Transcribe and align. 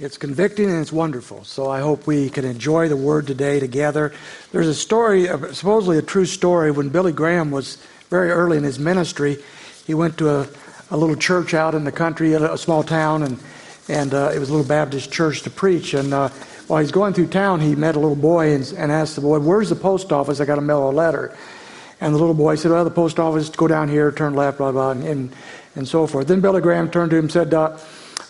It's 0.00 0.16
convicting 0.16 0.70
and 0.70 0.80
it's 0.80 0.92
wonderful. 0.92 1.42
So 1.42 1.68
I 1.68 1.80
hope 1.80 2.06
we 2.06 2.30
can 2.30 2.44
enjoy 2.44 2.88
the 2.88 2.96
word 2.96 3.26
today 3.26 3.58
together. 3.58 4.12
There's 4.52 4.68
a 4.68 4.74
story, 4.74 5.26
supposedly 5.26 5.98
a 5.98 6.02
true 6.02 6.24
story, 6.24 6.70
when 6.70 6.88
Billy 6.88 7.10
Graham 7.10 7.50
was 7.50 7.78
very 8.08 8.30
early 8.30 8.58
in 8.58 8.62
his 8.62 8.78
ministry. 8.78 9.38
He 9.88 9.94
went 9.94 10.16
to 10.18 10.30
a, 10.30 10.48
a 10.92 10.96
little 10.96 11.16
church 11.16 11.52
out 11.52 11.74
in 11.74 11.82
the 11.82 11.90
country, 11.90 12.34
a, 12.34 12.56
small 12.56 12.84
town, 12.84 13.24
and, 13.24 13.40
and 13.88 14.14
uh, 14.14 14.30
it 14.32 14.38
was 14.38 14.50
a 14.50 14.52
little 14.52 14.68
Baptist 14.68 15.10
church 15.10 15.42
to 15.42 15.50
preach. 15.50 15.94
And 15.94 16.14
uh, 16.14 16.28
while 16.68 16.80
he's 16.80 16.92
going 16.92 17.12
through 17.12 17.26
town, 17.26 17.58
he 17.58 17.74
met 17.74 17.96
a 17.96 17.98
little 17.98 18.14
boy 18.14 18.54
and, 18.54 18.72
and 18.76 18.92
asked 18.92 19.16
the 19.16 19.20
boy, 19.20 19.40
Where's 19.40 19.68
the 19.68 19.74
post 19.74 20.12
office? 20.12 20.38
I 20.38 20.44
got 20.44 20.56
to 20.56 20.60
mail 20.60 20.88
a 20.88 20.92
letter. 20.92 21.36
And 22.00 22.14
the 22.14 22.18
little 22.20 22.34
boy 22.34 22.54
said, 22.54 22.70
Well, 22.70 22.84
the 22.84 22.90
post 22.92 23.18
office, 23.18 23.48
go 23.48 23.66
down 23.66 23.88
here, 23.88 24.12
turn 24.12 24.34
left, 24.34 24.58
blah, 24.58 24.70
blah, 24.70 24.92
and, 24.92 25.34
and 25.74 25.88
so 25.88 26.06
forth. 26.06 26.28
Then 26.28 26.40
Billy 26.40 26.60
Graham 26.60 26.88
turned 26.88 27.10
to 27.10 27.16
him 27.16 27.24
and 27.24 27.32
said, 27.32 27.52
uh, 27.52 27.76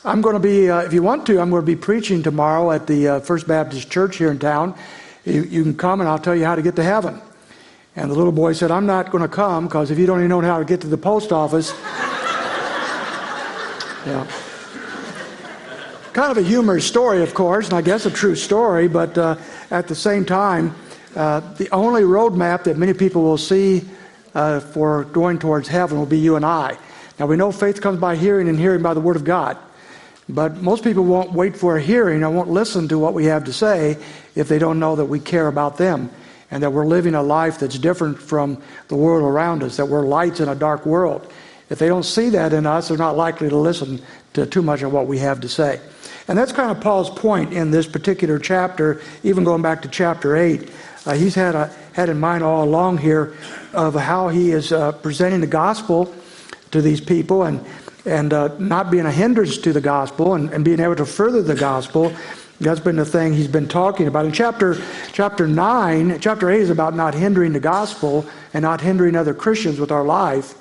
I'm 0.05 0.21
going 0.21 0.35
to 0.35 0.41
be, 0.41 0.71
uh, 0.71 0.83
if 0.83 0.93
you 0.93 1.03
want 1.03 1.27
to, 1.27 1.41
I'm 1.41 1.51
going 1.51 1.63
to 1.63 1.67
be 1.67 1.75
preaching 1.75 2.23
tomorrow 2.23 2.71
at 2.71 2.87
the 2.87 3.09
uh, 3.09 3.21
First 3.21 3.49
Baptist 3.49 3.91
Church 3.91 4.17
here 4.17 4.31
in 4.31 4.39
town. 4.39 4.77
You, 5.25 5.43
you, 5.43 5.65
can 5.65 5.77
come 5.77 6.01
and 6.01 6.09
I'll 6.09 6.21
tell 6.21 6.37
you 6.37 6.45
how 6.45 6.55
to 6.55 6.63
get 6.63 6.77
to 6.77 6.85
heaven. 6.85 7.21
And 7.97 8.09
the 8.09 8.15
little 8.15 8.31
boy 8.31 8.53
said, 8.53 8.71
I'm 8.71 8.87
not 8.87 9.11
going 9.11 9.23
to 9.23 9.29
come 9.29 9.67
because 9.67 9.91
if 9.91 9.99
you 9.99 10.07
don't 10.07 10.21
even 10.21 10.29
know 10.29 10.41
how 10.41 10.61
to 10.61 10.65
get 10.65 10.81
to 10.83 10.87
the 10.87 10.97
post 10.97 11.33
office. 11.33 11.71
yeah. 14.07 14.25
Kind 16.13 16.31
of 16.31 16.39
a 16.39 16.43
humorous 16.43 16.87
story, 16.87 17.21
of 17.23 17.35
course, 17.35 17.67
and 17.67 17.75
I 17.75 17.83
guess 17.83 18.07
a 18.07 18.11
true 18.11 18.37
story, 18.37 18.87
but 18.87 19.19
uh, 19.19 19.35
at 19.73 19.89
the 19.89 19.97
same 19.97 20.25
time, 20.25 20.77
uh, 21.17 21.41
the 21.55 21.69
only 21.71 22.03
roadmap 22.03 22.63
that 22.65 22.77
many 22.77 22.95
people 22.95 23.23
will 23.23 23.37
see 23.37 23.83
uh, 24.35 24.61
for 24.61 25.05
going 25.05 25.41
towards 25.41 25.67
heaven 25.67 25.99
will 25.99 26.07
be 26.07 26.19
you 26.19 26.37
and 26.37 26.45
I. 26.45 26.79
Now, 27.19 27.27
we 27.27 27.37
know 27.37 27.51
faith 27.51 27.81
comes 27.81 27.99
by 27.99 28.15
hearing 28.15 28.49
and 28.49 28.57
hearing 28.57 28.81
by 28.81 28.95
the 28.95 29.01
Word 29.01 29.17
of 29.17 29.25
God. 29.25 29.59
But 30.29 30.59
most 30.59 30.85
people 30.85 31.05
won't 31.05 31.33
wait 31.33 31.57
for 31.57 31.77
a 31.77 31.83
hearing 31.83 32.23
or 32.23 32.31
won't 32.31 32.51
listen 32.51 32.89
to 32.89 32.99
what 32.99 33.15
we 33.15 33.25
have 33.27 33.45
to 33.45 33.53
say 33.53 33.97
if 34.35 34.49
they 34.49 34.59
don't 34.59 34.79
know 34.79 34.97
that 34.97 35.07
we 35.07 35.21
care 35.21 35.49
about 35.49 35.79
them 35.79 36.11
and 36.51 36.63
that 36.63 36.71
we're 36.71 36.87
living 36.87 37.15
a 37.15 37.23
life 37.23 37.59
that's 37.59 37.79
different 37.79 38.19
from 38.19 38.63
the 38.89 38.97
world 38.97 39.23
around 39.23 39.63
us, 39.63 39.77
that 39.77 39.87
we're 39.87 40.07
lights 40.07 40.41
in 40.41 40.49
a 40.49 40.55
dark 40.55 40.85
world. 40.87 41.31
If 41.71 41.79
they 41.79 41.89
don't 41.89 42.05
see 42.05 42.31
that 42.31 42.53
in 42.53 42.67
us, 42.67 42.89
they're 42.89 42.99
not 42.99 43.17
likely 43.17 43.49
to 43.49 43.57
listen 43.57 44.01
to 44.35 44.47
too 44.47 44.63
much 44.63 44.83
of 44.83 44.93
what 44.93 45.07
we 45.07 45.19
have 45.19 45.41
to 45.41 45.49
say. 45.49 45.81
And 46.27 46.37
that's 46.37 46.53
kind 46.53 46.71
of 46.71 46.81
Paul's 46.83 47.11
point 47.11 47.53
in 47.53 47.71
this 47.71 47.87
particular 47.87 48.39
chapter, 48.39 49.01
even 49.23 49.45
going 49.45 49.63
back 49.63 49.83
to 49.83 49.89
chapter 49.89 50.37
8. 50.37 50.71
Uh, 51.07 51.13
he's 51.15 51.35
had, 51.35 51.55
a, 51.55 51.75
had 51.95 52.11
in 52.11 52.21
mind 52.21 52.43
all 52.45 52.65
along 52.65 52.99
here 52.99 53.35
of 53.73 53.95
how 53.95 54.29
he 54.29 54.51
is 54.51 54.73
uh, 54.73 54.93
presenting 54.93 55.41
the 55.41 55.47
gospel 55.47 56.15
to 56.71 56.83
these 56.83 57.01
people 57.01 57.45
and 57.45 57.65
and 58.09 58.33
uh, 58.33 58.57
not 58.59 58.91
being 58.91 59.07
a 59.07 59.13
hindrance 59.13 59.59
to 59.59 59.73
the 59.73 59.81
gospel 59.81 60.35
and, 60.35 60.51
and 60.51 60.65
being 60.65 60.81
able 60.81 60.97
to 60.97 61.07
further 61.07 61.43
the 61.43 61.55
gospel. 61.55 62.13
That's 62.61 62.81
been 62.81 62.97
the 62.97 63.05
thing 63.05 63.35
he's 63.35 63.47
been 63.47 63.69
talking 63.69 64.09
about. 64.09 64.25
In 64.25 64.33
chapter, 64.33 64.77
chapter 65.13 65.47
9, 65.47 66.19
chapter 66.21 66.51
8 66.51 66.61
is 66.61 66.71
about 66.71 66.95
not 66.95 67.15
hindering 67.15 67.53
the 67.53 67.61
gospel 67.61 68.27
and 68.53 68.63
not 68.63 68.81
hindering 68.81 69.15
other 69.15 69.35
Christians 69.35 69.79
with 69.79 69.93
our 69.93 70.03
life. 70.03 70.55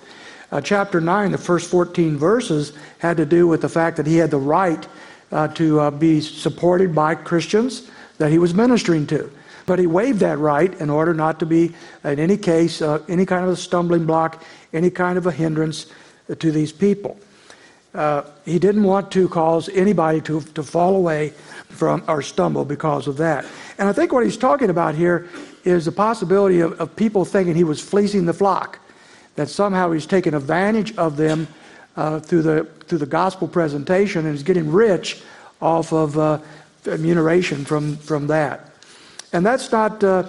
Uh, 0.52 0.62
chapter 0.62 1.02
9, 1.02 1.32
the 1.32 1.38
first 1.38 1.72
14 1.72 2.18
verses, 2.18 2.74
had 3.00 3.18
to 3.18 3.26
do 3.26 3.48
with 3.48 3.62
the 3.62 3.70
fact 3.70 3.98
that 3.98 4.06
he 4.06 4.18
had 4.18 4.30
the 4.30 4.38
right 4.38 4.88
uh, 5.32 5.48
to 5.50 5.80
uh, 5.80 5.92
be 5.92 6.22
supported 6.22 6.94
by 6.94 7.16
Christians 7.16 7.90
that 8.18 8.32
he 8.32 8.38
was 8.38 8.54
ministering 8.54 9.08
to. 9.08 9.32
But 9.66 9.80
he 9.80 9.88
waived 9.88 10.20
that 10.20 10.38
right 10.38 10.74
in 10.80 10.90
order 10.90 11.14
not 11.14 11.40
to 11.40 11.46
be, 11.46 11.74
in 12.04 12.20
any 12.20 12.38
case, 12.38 12.82
uh, 12.82 13.04
any 13.10 13.26
kind 13.26 13.44
of 13.44 13.50
a 13.52 13.56
stumbling 13.56 14.06
block, 14.06 14.42
any 14.72 14.90
kind 14.90 15.18
of 15.18 15.26
a 15.26 15.32
hindrance 15.32 15.88
to 16.40 16.52
these 16.52 16.72
people. 16.72 17.18
Uh, 17.98 18.22
he 18.46 18.60
didn't 18.60 18.84
want 18.84 19.12
to 19.12 19.28
cause 19.28 19.70
anybody 19.70 20.22
to, 20.22 20.40
to 20.40 20.62
fall 20.62 20.96
away 20.96 21.34
from 21.70 22.04
or 22.08 22.22
stumble 22.22 22.64
because 22.64 23.08
of 23.08 23.18
that. 23.18 23.44
And 23.80 23.90
I 23.90 23.92
think 23.94 24.14
what 24.14 24.24
he's 24.24 24.38
talking 24.38 24.70
about 24.70 24.94
here 24.94 25.28
is 25.66 25.86
the 25.86 25.92
possibility 25.92 26.60
of, 26.60 26.80
of 26.80 26.96
people 26.96 27.26
thinking 27.26 27.56
he 27.56 27.64
was 27.64 27.82
fleecing 27.82 28.26
the 28.26 28.34
flock, 28.34 28.80
that 29.36 29.50
somehow 29.50 29.92
he's 29.92 30.06
taking 30.06 30.36
advantage 30.36 30.96
of 30.96 31.18
them 31.18 31.48
uh, 31.96 32.20
through, 32.20 32.44
the, 32.44 32.66
through 32.86 33.00
the 33.00 33.08
gospel 33.08 33.48
presentation 33.48 34.28
and 34.28 34.36
is 34.36 34.44
getting 34.44 34.72
rich 34.72 35.24
off 35.60 35.92
of 35.92 36.18
uh, 36.20 36.38
remuneration 36.86 37.66
from, 37.66 37.98
from 37.98 38.28
that. 38.28 38.70
And 39.34 39.44
that's 39.44 39.72
not 39.72 40.04
uh, 40.04 40.24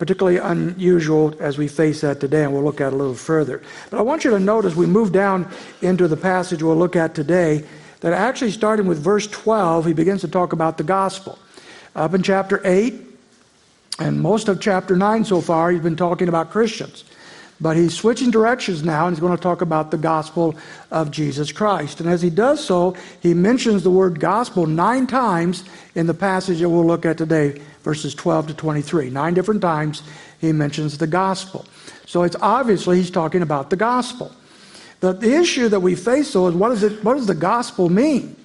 particularly 0.00 0.38
unusual 0.38 1.34
as 1.40 1.58
we 1.58 1.68
face 1.68 2.00
that 2.00 2.20
today, 2.20 2.42
and 2.42 2.54
we'll 2.54 2.64
look 2.64 2.80
at 2.80 2.94
a 2.94 2.96
little 2.96 3.14
further. 3.14 3.62
But 3.90 3.98
I 3.98 4.02
want 4.02 4.24
you 4.24 4.30
to 4.30 4.40
notice 4.40 4.74
we 4.74 4.86
move 4.86 5.12
down 5.12 5.46
into 5.82 6.08
the 6.08 6.16
passage 6.16 6.62
we'll 6.62 6.74
look 6.74 6.96
at 6.96 7.14
today, 7.14 7.66
that 8.00 8.14
actually 8.14 8.50
starting 8.50 8.86
with 8.86 8.98
verse 8.98 9.26
12, 9.26 9.84
he 9.84 9.92
begins 9.92 10.22
to 10.22 10.28
talk 10.28 10.54
about 10.54 10.78
the 10.78 10.84
gospel. 10.84 11.38
Up 11.94 12.14
in 12.14 12.22
chapter 12.22 12.62
8, 12.64 12.94
and 13.98 14.18
most 14.18 14.48
of 14.48 14.58
chapter 14.58 14.96
9 14.96 15.22
so 15.26 15.42
far, 15.42 15.70
he's 15.70 15.82
been 15.82 15.96
talking 15.96 16.28
about 16.28 16.50
Christians. 16.50 17.04
But 17.60 17.76
he's 17.76 17.94
switching 17.94 18.30
directions 18.30 18.82
now, 18.82 19.06
and 19.06 19.14
he's 19.14 19.20
going 19.20 19.36
to 19.36 19.42
talk 19.42 19.60
about 19.60 19.90
the 19.90 19.98
gospel 19.98 20.56
of 20.90 21.10
Jesus 21.10 21.52
Christ. 21.52 22.00
And 22.00 22.08
as 22.08 22.22
he 22.22 22.30
does 22.30 22.64
so, 22.64 22.96
he 23.20 23.34
mentions 23.34 23.82
the 23.82 23.90
word 23.90 24.18
gospel 24.18 24.66
nine 24.66 25.06
times 25.06 25.64
in 25.94 26.06
the 26.06 26.14
passage 26.14 26.60
that 26.60 26.68
we'll 26.70 26.86
look 26.86 27.04
at 27.04 27.18
today 27.18 27.60
verses 27.82 28.14
12 28.14 28.48
to 28.48 28.54
23. 28.54 29.10
Nine 29.10 29.34
different 29.34 29.60
times 29.60 30.02
he 30.40 30.52
mentions 30.52 30.98
the 30.98 31.06
gospel. 31.06 31.66
So 32.06 32.22
it's 32.22 32.36
obviously 32.40 32.96
he's 32.96 33.10
talking 33.10 33.42
about 33.42 33.70
the 33.70 33.76
gospel. 33.76 34.32
The, 35.00 35.12
the 35.12 35.34
issue 35.34 35.68
that 35.68 35.80
we 35.80 35.94
face, 35.94 36.32
though, 36.32 36.48
is 36.48 36.54
what, 36.54 36.72
is 36.72 36.82
it, 36.82 37.02
what 37.04 37.14
does 37.14 37.26
the 37.26 37.34
gospel 37.34 37.88
mean? 37.88 38.36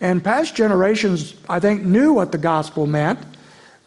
And 0.00 0.24
past 0.24 0.54
generations, 0.54 1.34
I 1.48 1.60
think, 1.60 1.82
knew 1.82 2.14
what 2.14 2.32
the 2.32 2.38
gospel 2.38 2.86
meant, 2.86 3.18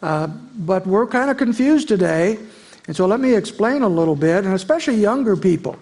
uh, 0.00 0.28
but 0.28 0.86
we're 0.86 1.06
kind 1.06 1.30
of 1.30 1.38
confused 1.38 1.88
today. 1.88 2.38
And 2.86 2.96
so 2.96 3.06
let 3.06 3.20
me 3.20 3.34
explain 3.34 3.82
a 3.82 3.88
little 3.88 4.16
bit, 4.16 4.44
and 4.44 4.54
especially 4.54 4.96
younger 4.96 5.36
people. 5.36 5.76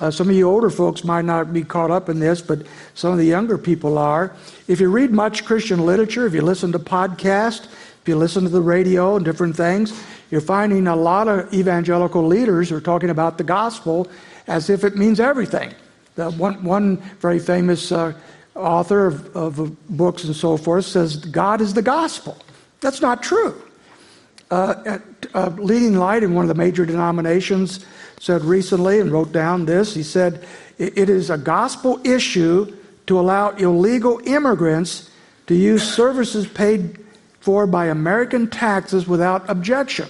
Uh, 0.00 0.10
some 0.10 0.28
of 0.28 0.34
you 0.34 0.48
older 0.48 0.70
folks 0.70 1.04
might 1.04 1.24
not 1.24 1.52
be 1.52 1.62
caught 1.62 1.90
up 1.90 2.08
in 2.08 2.18
this, 2.18 2.42
but 2.42 2.66
some 2.94 3.12
of 3.12 3.18
the 3.18 3.24
younger 3.24 3.56
people 3.56 3.96
are. 3.96 4.34
If 4.66 4.80
you 4.80 4.90
read 4.90 5.12
much 5.12 5.44
Christian 5.44 5.86
literature, 5.86 6.26
if 6.26 6.34
you 6.34 6.42
listen 6.42 6.72
to 6.72 6.78
podcasts, 6.78 7.66
if 7.66 8.08
you 8.08 8.16
listen 8.16 8.42
to 8.42 8.50
the 8.50 8.60
radio 8.60 9.16
and 9.16 9.24
different 9.24 9.56
things, 9.56 9.98
you're 10.30 10.40
finding 10.40 10.88
a 10.88 10.96
lot 10.96 11.28
of 11.28 11.52
evangelical 11.54 12.26
leaders 12.26 12.72
are 12.72 12.80
talking 12.80 13.10
about 13.10 13.38
the 13.38 13.44
gospel 13.44 14.08
as 14.46 14.68
if 14.68 14.84
it 14.84 14.96
means 14.96 15.20
everything. 15.20 15.72
The 16.16 16.30
one, 16.32 16.62
one 16.64 16.96
very 17.20 17.38
famous 17.38 17.92
uh, 17.92 18.12
author 18.54 19.06
of, 19.06 19.36
of, 19.36 19.96
books 19.96 20.24
and 20.24 20.34
so 20.34 20.56
forth 20.56 20.84
says 20.84 21.16
God 21.16 21.60
is 21.60 21.74
the 21.74 21.82
gospel. 21.82 22.36
That's 22.80 23.00
not 23.00 23.22
true. 23.22 23.60
Uh, 24.50 24.74
at, 24.84 25.02
uh, 25.34 25.48
Leading 25.56 25.96
Light 25.96 26.22
in 26.22 26.34
one 26.34 26.44
of 26.44 26.48
the 26.48 26.54
major 26.54 26.84
denominations 26.84 27.84
said 28.20 28.42
recently 28.44 29.00
and 29.00 29.10
wrote 29.10 29.32
down 29.32 29.64
this. 29.64 29.94
He 29.94 30.02
said, 30.02 30.46
It 30.78 31.08
is 31.08 31.30
a 31.30 31.38
gospel 31.38 32.00
issue 32.04 32.76
to 33.06 33.18
allow 33.18 33.50
illegal 33.50 34.20
immigrants 34.24 35.10
to 35.46 35.54
use 35.54 35.82
services 35.82 36.46
paid 36.46 36.98
for 37.40 37.66
by 37.66 37.86
American 37.86 38.48
taxes 38.48 39.06
without 39.06 39.48
objection. 39.50 40.08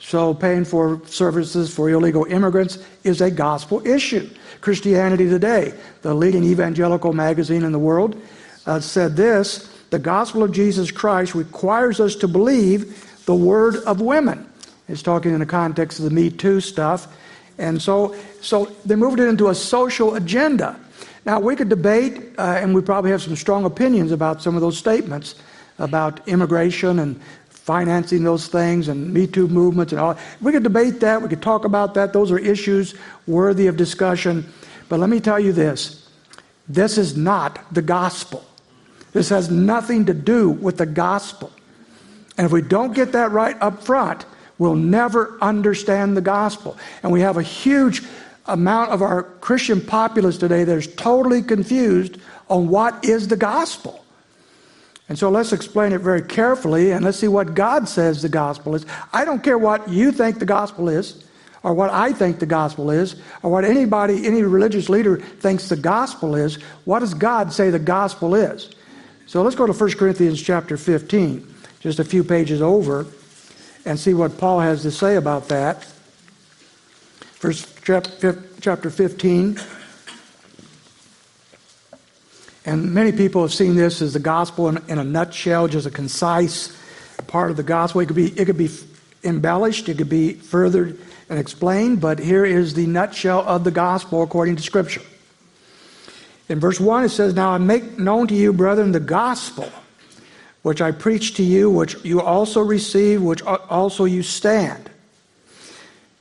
So, 0.00 0.32
paying 0.32 0.64
for 0.64 1.00
services 1.06 1.74
for 1.74 1.90
illegal 1.90 2.24
immigrants 2.26 2.78
is 3.02 3.20
a 3.20 3.30
gospel 3.30 3.84
issue. 3.86 4.28
Christianity 4.60 5.28
Today, 5.28 5.74
the 6.02 6.14
leading 6.14 6.44
evangelical 6.44 7.12
magazine 7.12 7.64
in 7.64 7.72
the 7.72 7.78
world, 7.78 8.20
uh, 8.66 8.78
said 8.78 9.16
this 9.16 9.72
The 9.90 9.98
gospel 9.98 10.42
of 10.42 10.52
Jesus 10.52 10.90
Christ 10.90 11.34
requires 11.34 11.98
us 11.98 12.14
to 12.16 12.28
believe 12.28 13.07
the 13.28 13.34
word 13.34 13.76
of 13.84 14.00
women. 14.00 14.50
It's 14.88 15.02
talking 15.02 15.34
in 15.34 15.40
the 15.40 15.44
context 15.44 15.98
of 15.98 16.06
the 16.06 16.10
Me 16.10 16.30
Too 16.30 16.62
stuff. 16.62 17.14
And 17.58 17.80
so, 17.80 18.16
so 18.40 18.64
they 18.86 18.96
moved 18.96 19.20
it 19.20 19.28
into 19.28 19.50
a 19.50 19.54
social 19.54 20.14
agenda. 20.14 20.80
Now, 21.26 21.38
we 21.38 21.54
could 21.54 21.68
debate, 21.68 22.32
uh, 22.38 22.56
and 22.62 22.74
we 22.74 22.80
probably 22.80 23.10
have 23.10 23.20
some 23.20 23.36
strong 23.36 23.66
opinions 23.66 24.12
about 24.12 24.40
some 24.40 24.54
of 24.54 24.62
those 24.62 24.78
statements 24.78 25.34
about 25.78 26.26
immigration 26.26 27.00
and 27.00 27.20
financing 27.50 28.24
those 28.24 28.48
things 28.48 28.88
and 28.88 29.12
Me 29.12 29.26
Too 29.26 29.46
movements 29.46 29.92
and 29.92 30.00
all. 30.00 30.16
We 30.40 30.50
could 30.52 30.62
debate 30.62 31.00
that. 31.00 31.20
We 31.20 31.28
could 31.28 31.42
talk 31.42 31.66
about 31.66 31.92
that. 31.94 32.14
Those 32.14 32.32
are 32.32 32.38
issues 32.38 32.94
worthy 33.26 33.66
of 33.66 33.76
discussion. 33.76 34.50
But 34.88 35.00
let 35.00 35.10
me 35.10 35.20
tell 35.20 35.38
you 35.38 35.52
this 35.52 36.08
this 36.66 36.96
is 36.96 37.14
not 37.14 37.74
the 37.74 37.82
gospel. 37.82 38.42
This 39.12 39.28
has 39.28 39.50
nothing 39.50 40.06
to 40.06 40.14
do 40.14 40.48
with 40.48 40.78
the 40.78 40.86
gospel. 40.86 41.52
And 42.38 42.46
if 42.46 42.52
we 42.52 42.62
don't 42.62 42.94
get 42.94 43.12
that 43.12 43.32
right 43.32 43.60
up 43.60 43.82
front, 43.82 44.24
we'll 44.56 44.76
never 44.76 45.36
understand 45.42 46.16
the 46.16 46.22
gospel. 46.22 46.78
And 47.02 47.12
we 47.12 47.20
have 47.20 47.36
a 47.36 47.42
huge 47.42 48.02
amount 48.46 48.92
of 48.92 49.02
our 49.02 49.24
Christian 49.24 49.80
populace 49.80 50.38
today 50.38 50.64
that 50.64 50.78
is 50.78 50.86
totally 50.94 51.42
confused 51.42 52.16
on 52.48 52.68
what 52.68 53.04
is 53.04 53.28
the 53.28 53.36
gospel. 53.36 54.04
And 55.08 55.18
so 55.18 55.30
let's 55.30 55.52
explain 55.52 55.92
it 55.92 56.00
very 56.00 56.22
carefully 56.22 56.92
and 56.92 57.04
let's 57.04 57.18
see 57.18 57.28
what 57.28 57.54
God 57.54 57.88
says 57.88 58.22
the 58.22 58.28
gospel 58.28 58.74
is. 58.74 58.86
I 59.12 59.24
don't 59.24 59.42
care 59.42 59.58
what 59.58 59.88
you 59.88 60.12
think 60.12 60.38
the 60.38 60.46
gospel 60.46 60.88
is, 60.88 61.24
or 61.62 61.74
what 61.74 61.90
I 61.90 62.12
think 62.12 62.38
the 62.38 62.46
gospel 62.46 62.90
is, 62.90 63.16
or 63.42 63.50
what 63.50 63.64
anybody, 63.64 64.26
any 64.26 64.42
religious 64.42 64.88
leader 64.88 65.16
thinks 65.16 65.68
the 65.68 65.76
gospel 65.76 66.36
is. 66.36 66.56
What 66.84 67.00
does 67.00 67.14
God 67.14 67.52
say 67.52 67.70
the 67.70 67.78
gospel 67.78 68.34
is? 68.34 68.70
So 69.26 69.42
let's 69.42 69.56
go 69.56 69.66
to 69.66 69.72
1 69.72 69.92
Corinthians 69.92 70.40
chapter 70.40 70.76
15, 70.76 71.54
just 71.80 71.98
a 71.98 72.04
few 72.04 72.24
pages 72.24 72.60
over, 72.60 73.06
and 73.84 73.98
see 73.98 74.14
what 74.14 74.38
Paul 74.38 74.60
has 74.60 74.82
to 74.82 74.90
say 74.90 75.16
about 75.16 75.48
that. 75.48 75.84
First 77.38 77.84
chapter 77.84 78.90
15. 78.90 79.60
And 82.64 82.92
many 82.92 83.12
people 83.12 83.40
have 83.42 83.54
seen 83.54 83.76
this 83.76 84.02
as 84.02 84.12
the 84.12 84.18
gospel 84.18 84.68
in, 84.68 84.78
in, 84.88 84.98
a 84.98 85.04
nutshell, 85.04 85.68
just 85.68 85.86
a 85.86 85.90
concise 85.90 86.76
part 87.26 87.50
of 87.50 87.56
the 87.56 87.62
gospel. 87.62 88.02
It 88.02 88.06
could 88.06 88.16
be, 88.16 88.38
it 88.38 88.44
could 88.44 88.58
be 88.58 88.68
embellished, 89.24 89.88
it 89.88 89.96
could 89.96 90.10
be 90.10 90.34
furthered 90.34 90.98
and 91.30 91.38
explained, 91.38 92.00
but 92.00 92.18
here 92.18 92.44
is 92.44 92.74
the 92.74 92.86
nutshell 92.86 93.40
of 93.40 93.64
the 93.64 93.70
gospel 93.70 94.22
according 94.22 94.56
to 94.56 94.62
Scripture. 94.62 95.02
In 96.48 96.60
verse 96.60 96.80
1, 96.80 97.04
it 97.04 97.08
says, 97.10 97.34
Now 97.34 97.50
I 97.50 97.58
make 97.58 97.98
known 97.98 98.26
to 98.28 98.34
you, 98.34 98.52
brethren, 98.52 98.92
the 98.92 99.00
gospel 99.00 99.70
which 100.62 100.80
I 100.80 100.90
preach 100.90 101.34
to 101.34 101.42
you, 101.42 101.70
which 101.70 101.96
you 102.04 102.20
also 102.20 102.60
receive, 102.60 103.22
which 103.22 103.42
also 103.42 104.04
you 104.04 104.22
stand, 104.22 104.90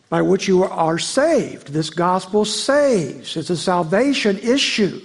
by 0.09 0.21
which 0.21 0.47
you 0.47 0.63
are 0.63 0.99
saved. 0.99 1.69
This 1.69 1.89
gospel 1.89 2.45
saves, 2.45 3.35
it's 3.35 3.49
a 3.49 3.57
salvation 3.57 4.37
issue. 4.39 5.01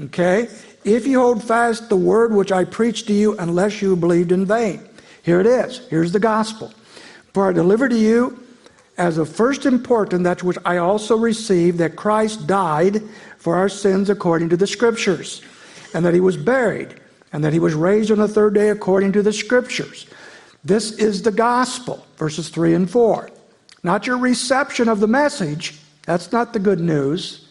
Okay? 0.00 0.48
If 0.84 1.06
you 1.06 1.20
hold 1.20 1.42
fast 1.42 1.88
the 1.88 1.96
word 1.96 2.32
which 2.32 2.52
I 2.52 2.64
preached 2.64 3.06
to 3.08 3.12
you, 3.12 3.36
unless 3.38 3.82
you 3.82 3.96
believed 3.96 4.32
in 4.32 4.46
vain. 4.46 4.80
Here 5.22 5.40
it 5.40 5.46
is. 5.46 5.86
Here's 5.88 6.12
the 6.12 6.20
gospel. 6.20 6.72
For 7.34 7.48
I 7.48 7.52
delivered 7.52 7.90
to 7.90 7.98
you 7.98 8.44
as 8.96 9.18
of 9.18 9.28
first 9.28 9.66
importance 9.66 10.24
that 10.24 10.42
which 10.42 10.58
I 10.64 10.78
also 10.78 11.16
received, 11.16 11.78
that 11.78 11.96
Christ 11.96 12.46
died 12.46 13.02
for 13.38 13.56
our 13.56 13.68
sins 13.68 14.10
according 14.10 14.48
to 14.48 14.56
the 14.56 14.66
Scriptures, 14.66 15.42
and 15.94 16.04
that 16.04 16.14
he 16.14 16.20
was 16.20 16.36
buried, 16.36 17.00
and 17.32 17.44
that 17.44 17.52
he 17.52 17.58
was 17.58 17.74
raised 17.74 18.10
on 18.10 18.18
the 18.18 18.28
third 18.28 18.54
day 18.54 18.70
according 18.70 19.12
to 19.12 19.22
the 19.22 19.32
Scriptures. 19.32 20.06
This 20.64 20.92
is 20.92 21.22
the 21.22 21.32
gospel, 21.32 22.06
verses 22.16 22.48
3 22.48 22.74
and 22.74 22.90
4. 22.90 23.30
Not 23.82 24.06
your 24.06 24.18
reception 24.18 24.88
of 24.88 25.00
the 25.00 25.06
message, 25.06 25.78
that's 26.04 26.32
not 26.32 26.52
the 26.52 26.58
good 26.58 26.80
news. 26.80 27.48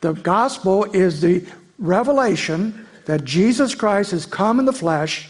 The 0.00 0.12
gospel 0.12 0.84
is 0.84 1.20
the 1.20 1.44
revelation 1.78 2.86
that 3.06 3.24
Jesus 3.24 3.74
Christ 3.74 4.10
has 4.10 4.26
come 4.26 4.58
in 4.58 4.64
the 4.64 4.72
flesh, 4.72 5.28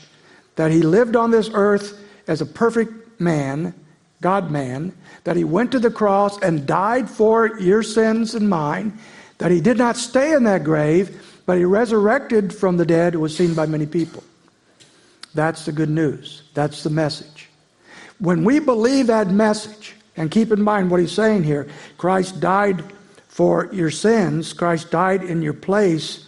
that 0.57 0.71
he 0.71 0.83
lived 0.83 1.17
on 1.17 1.31
this 1.31 1.51
earth 1.53 2.01
as 2.27 2.41
a 2.41 2.47
perfect 2.47 3.21
man, 3.21 3.75
God 4.21 4.51
man, 4.51 4.93
that 5.25 5.37
he 5.37 5.45
went 5.45 5.71
to 5.73 5.79
the 5.79 5.91
cross 5.91 6.41
and 6.41 6.67
died 6.67 7.09
for 7.09 7.59
your 7.59 7.83
sins 7.83 8.35
and 8.35 8.49
mine, 8.49 8.99
that 9.39 9.51
he 9.51 9.61
did 9.61 9.77
not 9.77 9.97
stay 9.97 10.33
in 10.33 10.45
that 10.45 10.65
grave, 10.65 11.36
but 11.47 11.59
he 11.59 11.65
resurrected 11.65 12.55
from 12.55 12.77
the 12.77 12.85
dead, 12.85 13.15
was 13.15 13.37
seen 13.37 13.55
by 13.55 13.67
many 13.67 13.87
people. 13.87 14.23
That's 15.35 15.65
the 15.65 15.73
good 15.73 15.91
news. 15.91 16.43
That's 16.55 16.83
the 16.83 16.91
message. 16.91 17.49
When 18.19 18.45
we 18.45 18.59
believe 18.59 19.07
that 19.07 19.29
message, 19.29 19.95
and 20.17 20.31
keep 20.31 20.51
in 20.51 20.63
mind 20.63 20.91
what 20.91 21.01
he's 21.01 21.13
saying 21.13 21.45
here 21.45 21.69
Christ 21.99 22.41
died 22.41 22.83
for 23.29 23.69
your 23.73 23.91
sins, 23.91 24.53
Christ 24.53 24.91
died 24.91 25.23
in 25.23 25.43
your 25.43 25.53
place 25.53 26.27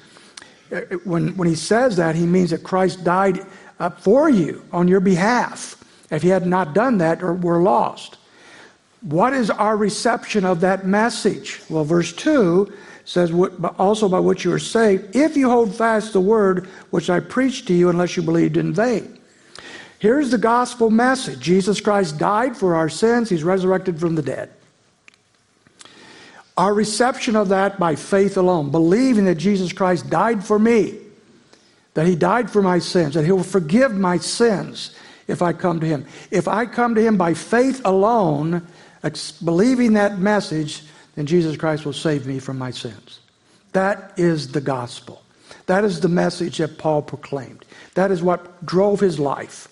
when, 1.04 1.36
when 1.36 1.48
he 1.48 1.54
says 1.54 1.96
that, 1.96 2.14
he 2.14 2.26
means 2.26 2.50
that 2.50 2.62
Christ 2.62 3.04
died 3.04 3.44
uh, 3.80 3.90
for 3.90 4.28
you 4.28 4.64
on 4.72 4.88
your 4.88 5.00
behalf. 5.00 5.82
If 6.10 6.22
he 6.22 6.28
had 6.28 6.46
not 6.46 6.74
done 6.74 6.98
that, 6.98 7.22
we're 7.22 7.62
lost. 7.62 8.16
What 9.02 9.32
is 9.32 9.50
our 9.50 9.76
reception 9.76 10.44
of 10.44 10.60
that 10.60 10.86
message? 10.86 11.60
Well, 11.68 11.84
verse 11.84 12.12
2 12.12 12.72
says, 13.08 13.32
Also 13.78 14.06
by 14.06 14.20
which 14.20 14.44
you 14.44 14.52
are 14.52 14.58
saved, 14.58 15.16
if 15.16 15.34
you 15.34 15.48
hold 15.48 15.74
fast 15.74 16.12
the 16.12 16.20
word 16.20 16.66
which 16.90 17.08
I 17.08 17.20
preached 17.20 17.66
to 17.68 17.74
you, 17.74 17.88
unless 17.88 18.18
you 18.18 18.22
believed 18.22 18.58
in 18.58 18.74
vain. 18.74 19.18
Here's 19.98 20.30
the 20.30 20.36
gospel 20.36 20.90
message 20.90 21.40
Jesus 21.40 21.80
Christ 21.80 22.18
died 22.18 22.54
for 22.54 22.74
our 22.74 22.90
sins, 22.90 23.30
he's 23.30 23.42
resurrected 23.42 23.98
from 23.98 24.14
the 24.14 24.20
dead. 24.20 24.50
Our 26.58 26.74
reception 26.74 27.34
of 27.34 27.48
that 27.48 27.78
by 27.78 27.94
faith 27.94 28.36
alone, 28.36 28.70
believing 28.70 29.24
that 29.24 29.36
Jesus 29.36 29.72
Christ 29.72 30.10
died 30.10 30.44
for 30.44 30.58
me, 30.58 30.98
that 31.94 32.06
He 32.06 32.14
died 32.14 32.50
for 32.50 32.60
my 32.60 32.78
sins, 32.78 33.14
that 33.14 33.24
He 33.24 33.32
will 33.32 33.42
forgive 33.42 33.94
my 33.94 34.18
sins 34.18 34.94
if 35.28 35.40
I 35.40 35.54
come 35.54 35.80
to 35.80 35.86
Him. 35.86 36.04
If 36.30 36.46
I 36.46 36.66
come 36.66 36.94
to 36.94 37.00
Him 37.00 37.16
by 37.16 37.32
faith 37.32 37.80
alone, 37.86 38.66
believing 39.42 39.94
that 39.94 40.18
message, 40.18 40.82
then 41.18 41.26
Jesus 41.26 41.56
Christ 41.56 41.84
will 41.84 41.92
save 41.92 42.28
me 42.28 42.38
from 42.38 42.58
my 42.58 42.70
sins. 42.70 43.18
That 43.72 44.12
is 44.16 44.52
the 44.52 44.60
gospel. 44.60 45.20
That 45.66 45.82
is 45.82 45.98
the 45.98 46.08
message 46.08 46.58
that 46.58 46.78
Paul 46.78 47.02
proclaimed. 47.02 47.64
That 47.94 48.12
is 48.12 48.22
what 48.22 48.64
drove 48.64 49.00
his 49.00 49.18
life. 49.18 49.66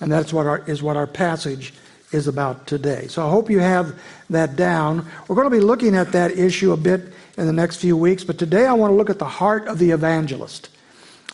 And 0.00 0.12
that's 0.12 0.32
what 0.32 0.46
our, 0.46 0.58
is 0.68 0.84
what 0.84 0.96
our 0.96 1.08
passage 1.08 1.74
is 2.12 2.28
about 2.28 2.68
today. 2.68 3.08
So 3.08 3.26
I 3.26 3.28
hope 3.28 3.50
you 3.50 3.58
have 3.58 4.00
that 4.30 4.54
down. 4.54 5.04
We're 5.26 5.34
going 5.34 5.50
to 5.50 5.56
be 5.56 5.58
looking 5.58 5.96
at 5.96 6.12
that 6.12 6.30
issue 6.30 6.70
a 6.70 6.76
bit 6.76 7.12
in 7.36 7.48
the 7.48 7.52
next 7.52 7.78
few 7.78 7.96
weeks, 7.96 8.22
but 8.22 8.38
today 8.38 8.64
I 8.64 8.72
want 8.74 8.92
to 8.92 8.94
look 8.94 9.10
at 9.10 9.18
the 9.18 9.24
heart 9.24 9.66
of 9.66 9.80
the 9.80 9.90
evangelist. 9.90 10.68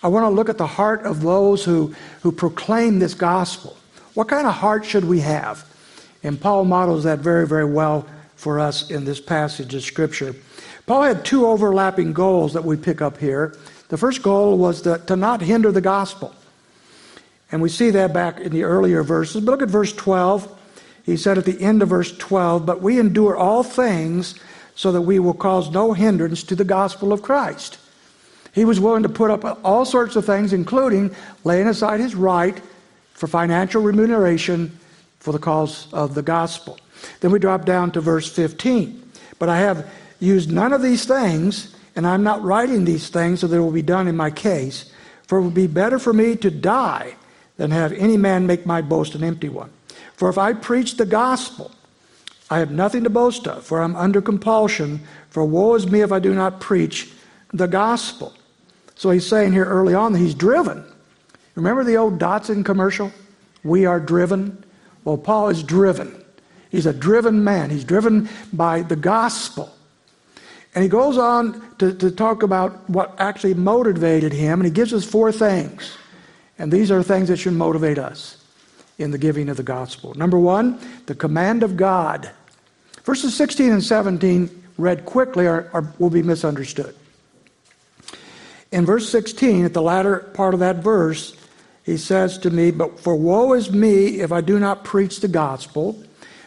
I 0.02 0.08
want 0.08 0.24
to 0.24 0.30
look 0.30 0.48
at 0.48 0.56
the 0.56 0.66
heart 0.66 1.02
of 1.02 1.20
those 1.20 1.62
who, 1.66 1.94
who 2.22 2.32
proclaim 2.32 2.98
this 2.98 3.12
gospel. 3.12 3.76
What 4.14 4.28
kind 4.28 4.46
of 4.46 4.54
heart 4.54 4.86
should 4.86 5.04
we 5.04 5.20
have? 5.20 5.66
And 6.22 6.40
Paul 6.40 6.64
models 6.64 7.04
that 7.04 7.18
very, 7.18 7.46
very 7.46 7.66
well 7.66 8.06
for 8.40 8.58
us 8.58 8.90
in 8.90 9.04
this 9.04 9.20
passage 9.20 9.74
of 9.74 9.82
Scripture. 9.82 10.34
Paul 10.86 11.02
had 11.02 11.24
two 11.24 11.46
overlapping 11.46 12.12
goals 12.12 12.54
that 12.54 12.64
we 12.64 12.76
pick 12.76 13.00
up 13.00 13.18
here. 13.18 13.56
The 13.88 13.96
first 13.96 14.22
goal 14.22 14.58
was 14.58 14.82
to 14.82 15.16
not 15.16 15.40
hinder 15.40 15.70
the 15.70 15.80
gospel. 15.80 16.34
And 17.52 17.60
we 17.60 17.68
see 17.68 17.90
that 17.90 18.12
back 18.12 18.40
in 18.40 18.52
the 18.52 18.64
earlier 18.64 19.02
verses. 19.02 19.44
But 19.44 19.50
look 19.50 19.62
at 19.62 19.68
verse 19.68 19.92
12 19.92 20.56
he 21.04 21.16
said 21.16 21.38
at 21.38 21.44
the 21.44 21.60
end 21.60 21.82
of 21.82 21.88
verse 21.88 22.16
12, 22.16 22.64
But 22.66 22.82
we 22.82 22.98
endure 22.98 23.36
all 23.36 23.62
things 23.62 24.34
so 24.74 24.92
that 24.92 25.02
we 25.02 25.18
will 25.18 25.34
cause 25.34 25.70
no 25.70 25.92
hindrance 25.92 26.42
to 26.44 26.54
the 26.54 26.64
gospel 26.64 27.12
of 27.12 27.22
Christ. 27.22 27.78
He 28.52 28.64
was 28.64 28.80
willing 28.80 29.02
to 29.02 29.08
put 29.08 29.30
up 29.30 29.60
all 29.64 29.84
sorts 29.84 30.16
of 30.16 30.24
things, 30.24 30.52
including 30.52 31.14
laying 31.44 31.68
aside 31.68 32.00
his 32.00 32.14
right 32.14 32.60
for 33.12 33.26
financial 33.26 33.82
remuneration 33.82 34.78
for 35.18 35.32
the 35.32 35.38
cause 35.38 35.92
of 35.92 36.14
the 36.14 36.22
gospel. 36.22 36.78
Then 37.20 37.30
we 37.30 37.38
drop 37.38 37.64
down 37.64 37.90
to 37.92 38.00
verse 38.00 38.30
15. 38.30 39.10
But 39.38 39.48
I 39.48 39.58
have 39.58 39.90
used 40.20 40.50
none 40.50 40.72
of 40.72 40.82
these 40.82 41.04
things, 41.04 41.74
and 41.96 42.06
I'm 42.06 42.22
not 42.22 42.42
writing 42.42 42.84
these 42.84 43.08
things 43.08 43.40
so 43.40 43.46
that 43.46 43.56
it 43.56 43.60
will 43.60 43.72
be 43.72 43.82
done 43.82 44.08
in 44.08 44.16
my 44.16 44.30
case, 44.30 44.92
for 45.26 45.38
it 45.38 45.42
would 45.42 45.54
be 45.54 45.66
better 45.66 45.98
for 45.98 46.12
me 46.12 46.36
to 46.36 46.50
die 46.50 47.14
than 47.56 47.70
have 47.70 47.92
any 47.92 48.16
man 48.16 48.46
make 48.46 48.66
my 48.66 48.82
boast 48.82 49.14
an 49.14 49.24
empty 49.24 49.48
one. 49.48 49.70
For 50.16 50.28
if 50.28 50.38
I 50.38 50.52
preach 50.52 50.96
the 50.96 51.06
gospel, 51.06 51.70
I 52.50 52.58
have 52.58 52.70
nothing 52.70 53.04
to 53.04 53.10
boast 53.10 53.46
of, 53.46 53.64
for 53.64 53.80
I'm 53.80 53.96
under 53.96 54.20
compulsion, 54.20 55.00
for 55.28 55.44
woe 55.44 55.74
is 55.74 55.90
me 55.90 56.00
if 56.00 56.12
I 56.12 56.18
do 56.18 56.34
not 56.34 56.60
preach 56.60 57.12
the 57.52 57.68
gospel. 57.68 58.34
So 58.96 59.10
he's 59.10 59.26
saying 59.26 59.52
here 59.52 59.64
early 59.64 59.94
on 59.94 60.12
that 60.12 60.18
he's 60.18 60.34
driven. 60.34 60.84
Remember 61.54 61.84
the 61.84 61.96
old 61.96 62.18
Datsun 62.18 62.64
commercial? 62.64 63.12
We 63.62 63.86
are 63.86 64.00
driven. 64.00 64.64
Well, 65.04 65.16
Paul 65.16 65.48
is 65.48 65.62
driven. 65.62 66.19
He's 66.70 66.86
a 66.86 66.92
driven 66.92 67.44
man. 67.44 67.70
He's 67.70 67.84
driven 67.84 68.28
by 68.52 68.82
the 68.82 68.96
gospel. 68.96 69.74
And 70.74 70.84
he 70.84 70.88
goes 70.88 71.18
on 71.18 71.76
to, 71.78 71.92
to 71.94 72.10
talk 72.10 72.42
about 72.42 72.88
what 72.88 73.14
actually 73.18 73.54
motivated 73.54 74.32
him, 74.32 74.60
and 74.60 74.66
he 74.66 74.70
gives 74.70 74.94
us 74.94 75.04
four 75.04 75.32
things. 75.32 75.96
And 76.58 76.70
these 76.70 76.90
are 76.90 77.02
things 77.02 77.28
that 77.28 77.38
should 77.38 77.54
motivate 77.54 77.98
us 77.98 78.36
in 78.98 79.10
the 79.10 79.18
giving 79.18 79.48
of 79.48 79.56
the 79.56 79.62
gospel. 79.62 80.14
Number 80.14 80.38
one, 80.38 80.78
the 81.06 81.14
command 81.14 81.62
of 81.62 81.76
God. 81.76 82.30
Verses 83.02 83.34
16 83.34 83.72
and 83.72 83.82
17, 83.82 84.64
read 84.78 85.04
quickly, 85.06 85.46
are, 85.46 85.68
are, 85.72 85.92
will 85.98 86.10
be 86.10 86.22
misunderstood. 86.22 86.94
In 88.70 88.86
verse 88.86 89.08
16, 89.08 89.64
at 89.64 89.72
the 89.72 89.82
latter 89.82 90.18
part 90.34 90.54
of 90.54 90.60
that 90.60 90.76
verse, 90.76 91.34
he 91.82 91.96
says 91.96 92.38
to 92.38 92.50
me, 92.50 92.70
But 92.70 93.00
for 93.00 93.16
woe 93.16 93.54
is 93.54 93.72
me 93.72 94.20
if 94.20 94.30
I 94.30 94.40
do 94.40 94.60
not 94.60 94.84
preach 94.84 95.20
the 95.20 95.28
gospel. 95.28 96.00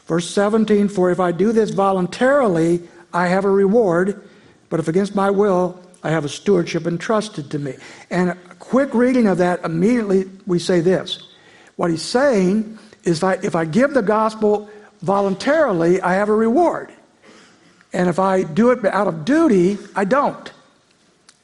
Verse 0.05 0.29
17, 0.29 0.89
For 0.89 1.11
if 1.11 1.19
I 1.19 1.31
do 1.31 1.51
this 1.51 1.71
voluntarily, 1.71 2.81
I 3.13 3.27
have 3.27 3.45
a 3.45 3.49
reward, 3.49 4.27
but 4.69 4.79
if 4.79 4.87
against 4.87 5.15
my 5.15 5.29
will, 5.29 5.79
I 6.03 6.09
have 6.09 6.25
a 6.25 6.29
stewardship 6.29 6.85
entrusted 6.85 7.51
to 7.51 7.59
me. 7.59 7.75
And 8.09 8.31
a 8.31 8.35
quick 8.59 8.93
reading 8.93 9.27
of 9.27 9.37
that, 9.37 9.63
immediately 9.63 10.29
we 10.45 10.59
say 10.59 10.81
this 10.81 11.27
what 11.75 11.89
he's 11.89 12.01
saying 12.01 12.77
is 13.03 13.17
if 13.17 13.23
I, 13.23 13.33
if 13.43 13.55
I 13.55 13.65
give 13.65 13.93
the 13.93 14.01
gospel 14.01 14.69
voluntarily, 15.01 16.01
I 16.01 16.13
have 16.13 16.29
a 16.29 16.35
reward. 16.35 16.91
And 17.91 18.09
if 18.09 18.19
I 18.19 18.43
do 18.43 18.71
it 18.71 18.83
out 18.85 19.07
of 19.07 19.25
duty, 19.25 19.77
I 19.95 20.05
don't. 20.05 20.51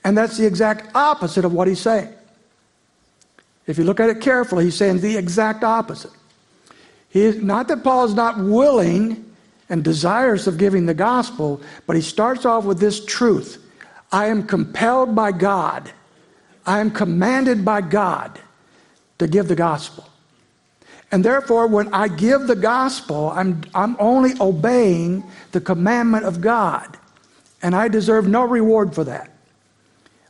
And 0.03 0.17
that's 0.17 0.37
the 0.37 0.45
exact 0.45 0.95
opposite 0.95 1.45
of 1.45 1.53
what 1.53 1.67
he's 1.67 1.79
saying. 1.79 2.13
If 3.67 3.77
you 3.77 3.83
look 3.83 3.99
at 3.99 4.09
it 4.09 4.21
carefully, 4.21 4.65
he's 4.65 4.75
saying 4.75 5.01
the 5.01 5.17
exact 5.17 5.63
opposite. 5.63 6.11
He 7.09 7.21
is, 7.21 7.41
not 7.41 7.67
that 7.67 7.83
Paul 7.83 8.05
is 8.05 8.13
not 8.13 8.37
willing 8.37 9.25
and 9.69 9.83
desirous 9.83 10.47
of 10.47 10.57
giving 10.57 10.85
the 10.85 10.93
gospel, 10.93 11.61
but 11.85 11.95
he 11.95 12.01
starts 12.01 12.45
off 12.45 12.65
with 12.65 12.79
this 12.79 13.03
truth 13.03 13.63
I 14.11 14.27
am 14.27 14.45
compelled 14.45 15.15
by 15.15 15.31
God 15.31 15.91
I 16.69 16.81
am 16.81 16.91
commanded 16.91 17.65
by 17.65 17.81
God 17.81 18.39
to 19.17 19.27
give 19.27 19.47
the 19.47 19.55
gospel. 19.55 20.07
And 21.11 21.25
therefore, 21.25 21.65
when 21.65 21.91
I 21.91 22.07
give 22.07 22.45
the 22.45 22.55
gospel, 22.55 23.31
I'm, 23.31 23.63
I'm 23.73 23.97
only 23.99 24.33
obeying 24.39 25.23
the 25.51 25.61
commandment 25.61 26.25
of 26.25 26.41
God. 26.41 26.95
And 27.63 27.75
I 27.75 27.87
deserve 27.87 28.27
no 28.27 28.43
reward 28.43 28.93
for 28.93 29.03
that. 29.05 29.31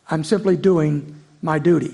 I'm 0.10 0.24
simply 0.24 0.56
doing 0.56 1.22
my 1.42 1.60
duty. 1.60 1.94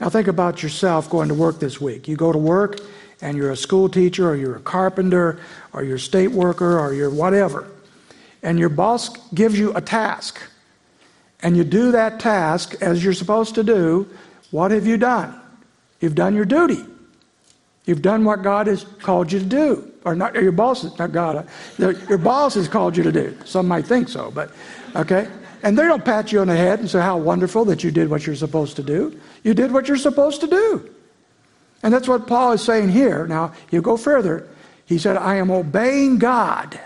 Now, 0.00 0.08
think 0.08 0.26
about 0.26 0.62
yourself 0.62 1.10
going 1.10 1.28
to 1.28 1.34
work 1.34 1.60
this 1.60 1.78
week. 1.78 2.08
You 2.08 2.16
go 2.16 2.32
to 2.32 2.38
work 2.38 2.80
and 3.20 3.36
you're 3.36 3.50
a 3.50 3.56
school 3.56 3.88
teacher 3.88 4.28
or 4.28 4.36
you're 4.36 4.56
a 4.56 4.60
carpenter 4.60 5.40
or 5.72 5.82
you're 5.82 5.96
a 5.96 6.00
state 6.00 6.30
worker 6.30 6.78
or 6.78 6.92
you're 6.92 7.10
whatever. 7.10 7.68
And 8.42 8.58
your 8.58 8.68
boss 8.68 9.10
gives 9.32 9.58
you 9.58 9.74
a 9.74 9.80
task. 9.80 10.38
And 11.42 11.56
you 11.56 11.64
do 11.64 11.92
that 11.92 12.20
task 12.20 12.74
as 12.80 13.04
you're 13.04 13.12
supposed 13.12 13.54
to 13.56 13.62
do. 13.62 14.08
What 14.50 14.70
have 14.70 14.86
you 14.86 14.96
done? 14.96 15.40
You've 16.00 16.14
done 16.14 16.34
your 16.34 16.44
duty. 16.44 16.84
You've 17.86 18.02
done 18.02 18.24
what 18.24 18.42
God 18.42 18.66
has 18.66 18.84
called 18.84 19.30
you 19.30 19.38
to 19.40 19.44
do. 19.44 19.92
Or 20.04 20.14
not 20.14 20.34
your 20.34 20.52
boss, 20.52 20.84
not 20.98 21.12
God. 21.12 21.48
Uh, 21.80 21.94
your 22.08 22.18
boss 22.18 22.54
has 22.54 22.68
called 22.68 22.96
you 22.96 23.02
to 23.02 23.12
do. 23.12 23.36
Some 23.44 23.66
might 23.66 23.86
think 23.86 24.08
so, 24.08 24.30
but 24.30 24.50
okay. 24.94 25.28
And 25.62 25.78
they 25.78 25.84
don't 25.84 26.04
pat 26.04 26.30
you 26.30 26.40
on 26.40 26.46
the 26.46 26.56
head 26.56 26.80
and 26.80 26.90
say 26.90 27.00
how 27.00 27.16
wonderful 27.16 27.64
that 27.66 27.82
you 27.82 27.90
did 27.90 28.10
what 28.10 28.26
you're 28.26 28.36
supposed 28.36 28.76
to 28.76 28.82
do. 28.82 29.18
You 29.42 29.54
did 29.54 29.72
what 29.72 29.88
you're 29.88 29.96
supposed 29.96 30.42
to 30.42 30.46
do. 30.46 30.93
And 31.84 31.92
that's 31.92 32.08
what 32.08 32.26
Paul 32.26 32.52
is 32.52 32.62
saying 32.62 32.88
here. 32.88 33.26
Now, 33.26 33.52
you 33.70 33.82
go 33.82 33.98
further. 33.98 34.48
He 34.86 34.96
said, 34.96 35.18
I 35.18 35.36
am 35.36 35.50
obeying 35.50 36.18
God 36.18 36.80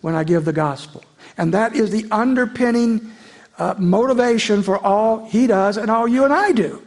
when 0.00 0.14
I 0.14 0.24
give 0.24 0.46
the 0.46 0.52
gospel. 0.52 1.04
And 1.36 1.52
that 1.52 1.76
is 1.76 1.90
the 1.90 2.06
underpinning 2.10 3.12
uh, 3.58 3.74
motivation 3.76 4.62
for 4.62 4.78
all 4.78 5.26
he 5.26 5.46
does 5.46 5.76
and 5.76 5.90
all 5.90 6.08
you 6.08 6.24
and 6.24 6.32
I 6.32 6.52
do. 6.52 6.82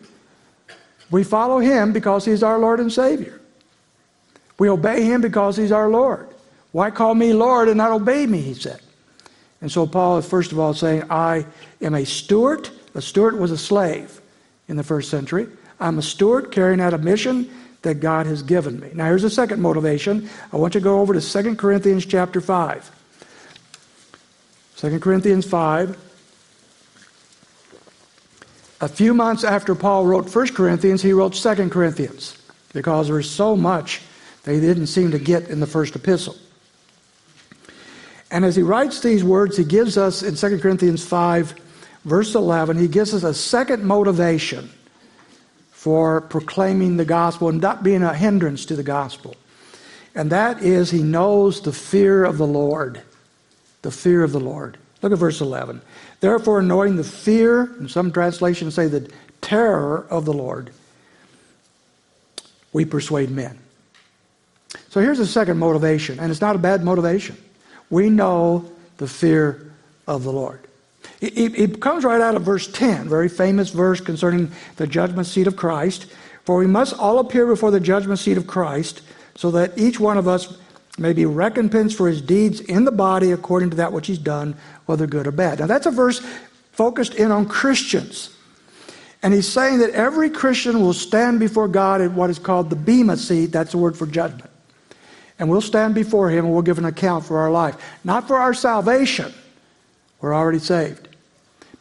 We 1.12 1.24
follow 1.24 1.60
him 1.60 1.94
because 1.94 2.26
he's 2.26 2.42
our 2.42 2.58
Lord 2.58 2.80
and 2.80 2.92
Savior. 2.92 3.40
We 4.58 4.68
obey 4.68 5.04
him 5.04 5.22
because 5.22 5.56
he's 5.56 5.72
our 5.72 5.90
Lord. 5.90 6.28
Why 6.72 6.90
call 6.90 7.14
me 7.14 7.34
Lord 7.34 7.68
and 7.68 7.78
not 7.78 7.92
obey 7.92 8.26
me, 8.26 8.42
he 8.42 8.56
said. 8.56 8.82
And 9.62 9.72
so 9.72 9.86
Paul 9.86 10.18
is 10.18 10.28
first 10.28 10.52
of 10.52 10.60
all 10.60 10.74
saying, 10.74 11.04
I 11.12 11.46
am 11.82 11.94
a 11.94 12.04
steward. 12.04 12.70
A 12.96 13.02
steward 13.02 13.38
was 13.38 13.52
a 13.52 13.58
slave 13.60 14.22
in 14.68 14.76
the 14.76 14.84
first 14.84 15.12
century. 15.12 15.48
I'm 15.80 16.00
a 16.00 16.02
steward 16.02 16.52
carrying 16.52 16.82
out 16.82 16.94
a 16.94 16.98
mission 16.98 17.50
that 17.84 17.96
God 17.96 18.26
has 18.26 18.42
given 18.42 18.80
me. 18.80 18.90
Now 18.94 19.06
here's 19.06 19.22
the 19.22 19.30
second 19.30 19.62
motivation. 19.62 20.30
I 20.52 20.58
want 20.58 20.74
you 20.74 20.82
to 20.82 20.84
go 20.84 21.00
over 21.00 21.14
to 21.14 21.22
2 21.22 21.56
Corinthians 21.56 22.06
chapter 22.06 22.42
5. 22.42 22.92
2 24.78 25.00
Corinthians 25.00 25.46
5. 25.46 25.98
A 28.80 28.88
few 28.88 29.14
months 29.14 29.44
after 29.44 29.74
Paul 29.74 30.06
wrote 30.06 30.34
1 30.34 30.48
Corinthians, 30.50 31.02
he 31.02 31.14
wrote 31.14 31.34
2 31.34 31.70
Corinthians 31.70 32.38
because 32.74 33.08
there's 33.08 33.30
so 33.30 33.56
much 33.56 34.02
they 34.44 34.60
didn't 34.60 34.88
seem 34.88 35.12
to 35.12 35.20
get 35.20 35.50
in 35.50 35.60
the 35.60 35.68
first 35.68 35.96
epistle. 35.96 36.36
And 38.30 38.44
as 38.44 38.56
he 38.56 38.62
writes 38.62 39.00
these 39.00 39.24
words, 39.24 39.58
he 39.58 39.64
gives 39.64 39.98
us 39.98 40.22
in 40.22 40.36
2 40.36 40.60
Corinthians 40.60 41.06
5, 41.06 41.56
verse 42.06 42.36
11, 42.36 42.78
he 42.78 42.88
gives 42.88 43.14
us 43.14 43.24
a 43.24 43.34
second 43.34 43.84
motivation 43.84 44.70
for 45.78 46.22
proclaiming 46.22 46.98
the 46.98 47.06
gospel 47.06 47.50
and 47.50 47.62
not 47.62 47.84
being 47.84 48.02
a 48.02 48.12
hindrance 48.12 48.66
to 48.66 48.76
the 48.76 48.82
gospel. 48.82 49.36
And 50.16 50.32
that 50.32 50.64
is 50.64 50.90
he 50.90 51.04
knows 51.04 51.62
the 51.62 51.72
fear 51.72 52.26
of 52.26 52.40
the 52.40 52.48
Lord. 52.48 53.04
The 53.84 53.92
fear 53.92 54.24
of 54.24 54.32
the 54.32 54.40
Lord. 54.40 54.80
Look 55.04 55.12
at 55.12 55.20
verse 55.20 55.40
11. 55.40 55.80
Therefore, 56.20 56.64
knowing 56.64 56.96
the 56.96 57.04
fear, 57.04 57.66
and 57.78 57.92
some 57.92 58.12
translations 58.12 58.74
say 58.74 58.88
the 58.88 59.08
terror 59.40 60.08
of 60.10 60.26
the 60.26 60.34
Lord, 60.34 60.72
we 62.74 62.84
persuade 62.84 63.30
men. 63.30 63.60
So 64.90 65.00
here's 65.00 65.20
the 65.20 65.28
second 65.28 65.60
motivation, 65.60 66.20
and 66.20 66.32
it's 66.32 66.42
not 66.42 66.56
a 66.56 66.60
bad 66.60 66.84
motivation. 66.84 67.38
We 67.92 68.10
know 68.10 68.66
the 68.98 69.08
fear 69.08 69.72
of 70.08 70.24
the 70.24 70.32
Lord. 70.32 70.67
It, 71.20 71.58
it, 71.58 71.80
comes 71.82 72.04
right 72.04 72.22
out 72.22 72.36
of 72.36 72.44
verse 72.44 72.68
10, 72.68 73.10
very 73.10 73.28
famous 73.28 73.70
verse 73.70 74.00
concerning 74.00 74.52
the 74.76 74.86
judgment 74.86 75.26
seat 75.28 75.48
of 75.48 75.56
Christ. 75.56 76.06
For 76.46 76.58
we 76.58 76.68
must 76.68 76.98
all 76.98 77.20
appear 77.20 77.48
before 77.48 77.72
the 77.72 77.80
judgment 77.80 78.20
seat 78.20 78.38
of 78.38 78.46
Christ, 78.46 79.02
so 79.36 79.52
that 79.52 79.78
each 79.78 80.00
one 80.00 80.18
of 80.18 80.28
us 80.28 80.58
may 80.98 81.14
be 81.14 81.26
recompensed 81.26 81.98
for 81.98 82.08
his 82.08 82.22
deeds 82.22 82.60
in 82.60 82.86
the 82.86 82.92
body 82.92 83.32
according 83.32 83.72
to 83.72 83.78
that 83.78 83.94
which 83.94 84.08
he's 84.08 84.18
done, 84.18 84.56
whether 84.86 85.08
good 85.08 85.28
or 85.28 85.32
bad. 85.32 85.60
Now, 85.60 85.68
that's 85.68 85.86
a 85.86 85.92
verse 85.92 86.22
focused 86.72 87.16
in 87.16 87.32
on 87.32 87.48
Christians. 87.48 88.30
And 89.24 89.34
he's 89.34 89.48
saying 89.48 89.80
that 89.80 89.90
every 89.92 90.30
Christian 90.30 90.80
will 90.82 90.94
stand 90.94 91.40
before 91.40 91.68
God 91.68 92.02
at 92.02 92.12
what 92.12 92.30
is 92.30 92.40
called 92.40 92.70
the 92.70 92.76
Bema 92.76 93.18
seat. 93.18 93.48
That's 93.48 93.72
the 93.72 93.78
word 93.78 93.98
for 93.98 94.06
judgment. 94.06 94.52
And 95.40 95.50
we'll 95.50 95.62
stand 95.62 95.96
before 95.96 96.30
him 96.30 96.46
and 96.46 96.54
we'll 96.54 96.62
give 96.62 96.78
an 96.78 96.86
account 96.86 97.26
for 97.26 97.40
our 97.40 97.52
life. 97.52 97.76
Not 98.04 98.28
for 98.28 98.38
our 98.38 98.54
salvation, 98.54 99.34
we're 100.22 100.34
already 100.34 100.60
saved. 100.60 101.07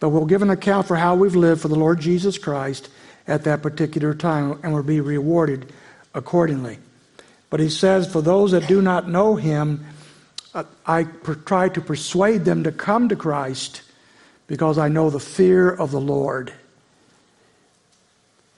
But 0.00 0.10
we'll 0.10 0.26
give 0.26 0.42
an 0.42 0.50
account 0.50 0.86
for 0.86 0.96
how 0.96 1.14
we've 1.14 1.36
lived 1.36 1.62
for 1.62 1.68
the 1.68 1.74
Lord 1.74 2.00
Jesus 2.00 2.38
Christ 2.38 2.88
at 3.26 3.44
that 3.44 3.62
particular 3.62 4.14
time 4.14 4.60
and 4.62 4.72
we'll 4.72 4.82
be 4.82 5.00
rewarded 5.00 5.72
accordingly. 6.14 6.78
But 7.50 7.60
he 7.60 7.68
says, 7.68 8.10
For 8.10 8.20
those 8.20 8.52
that 8.52 8.66
do 8.66 8.82
not 8.82 9.08
know 9.08 9.36
him, 9.36 9.86
uh, 10.54 10.64
I 10.86 11.04
try 11.44 11.68
to 11.70 11.80
persuade 11.80 12.44
them 12.44 12.64
to 12.64 12.72
come 12.72 13.08
to 13.08 13.16
Christ 13.16 13.82
because 14.46 14.78
I 14.78 14.88
know 14.88 15.10
the 15.10 15.20
fear 15.20 15.70
of 15.70 15.90
the 15.90 16.00
Lord. 16.00 16.52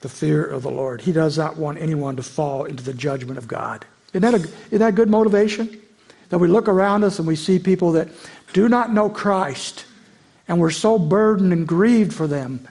The 0.01 0.09
fear 0.09 0.45
of 0.45 0.63
the 0.63 0.71
Lord. 0.71 1.01
He 1.01 1.11
does 1.11 1.37
not 1.37 1.57
want 1.57 1.79
anyone 1.79 2.15
to 2.15 2.23
fall 2.23 2.65
into 2.65 2.83
the 2.83 2.93
judgment 2.93 3.37
of 3.37 3.47
God. 3.47 3.85
Isn't 4.13 4.21
that, 4.21 4.33
a, 4.33 4.49
isn't 4.67 4.79
that 4.79 4.95
good 4.95 5.09
motivation? 5.09 5.81
That 6.29 6.37
we 6.37 6.47
look 6.47 6.67
around 6.67 7.03
us 7.03 7.19
and 7.19 7.27
we 7.27 7.35
see 7.35 7.59
people 7.59 7.91
that 7.93 8.07
do 8.53 8.69
not 8.69 8.93
know 8.93 9.09
Christ, 9.09 9.85
and 10.49 10.59
we're 10.59 10.71
so 10.71 10.99
burdened 10.99 11.53
and 11.53 11.67
grieved 11.67 12.11
for 12.11 12.27
them 12.27 12.67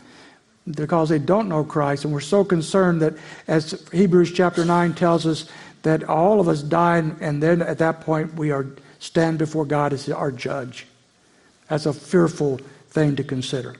because 0.67 1.09
they 1.09 1.19
don't 1.19 1.49
know 1.49 1.65
Christ, 1.65 2.05
and 2.05 2.13
we're 2.13 2.21
so 2.21 2.45
concerned 2.45 3.01
that, 3.01 3.15
as 3.47 3.89
Hebrews 3.93 4.33
chapter 4.33 4.65
9 4.65 4.93
tells 4.95 5.25
us, 5.25 5.49
that 5.83 6.05
all 6.05 6.41
of 6.41 6.49
us 6.49 6.61
die, 6.61 6.99
and 6.99 7.43
then 7.43 7.63
at 7.63 7.79
that 7.79 8.03
point 8.03 8.35
we 8.35 8.51
are 8.51 8.67
stand 8.99 9.39
before 9.39 9.65
God 9.65 9.93
as 9.93 10.09
our 10.11 10.33
judge. 10.33 10.87
That's 11.69 11.87
a 11.87 11.93
fearful 11.93 12.61
thing 12.89 13.15
to 13.17 13.25
consider. 13.25 13.77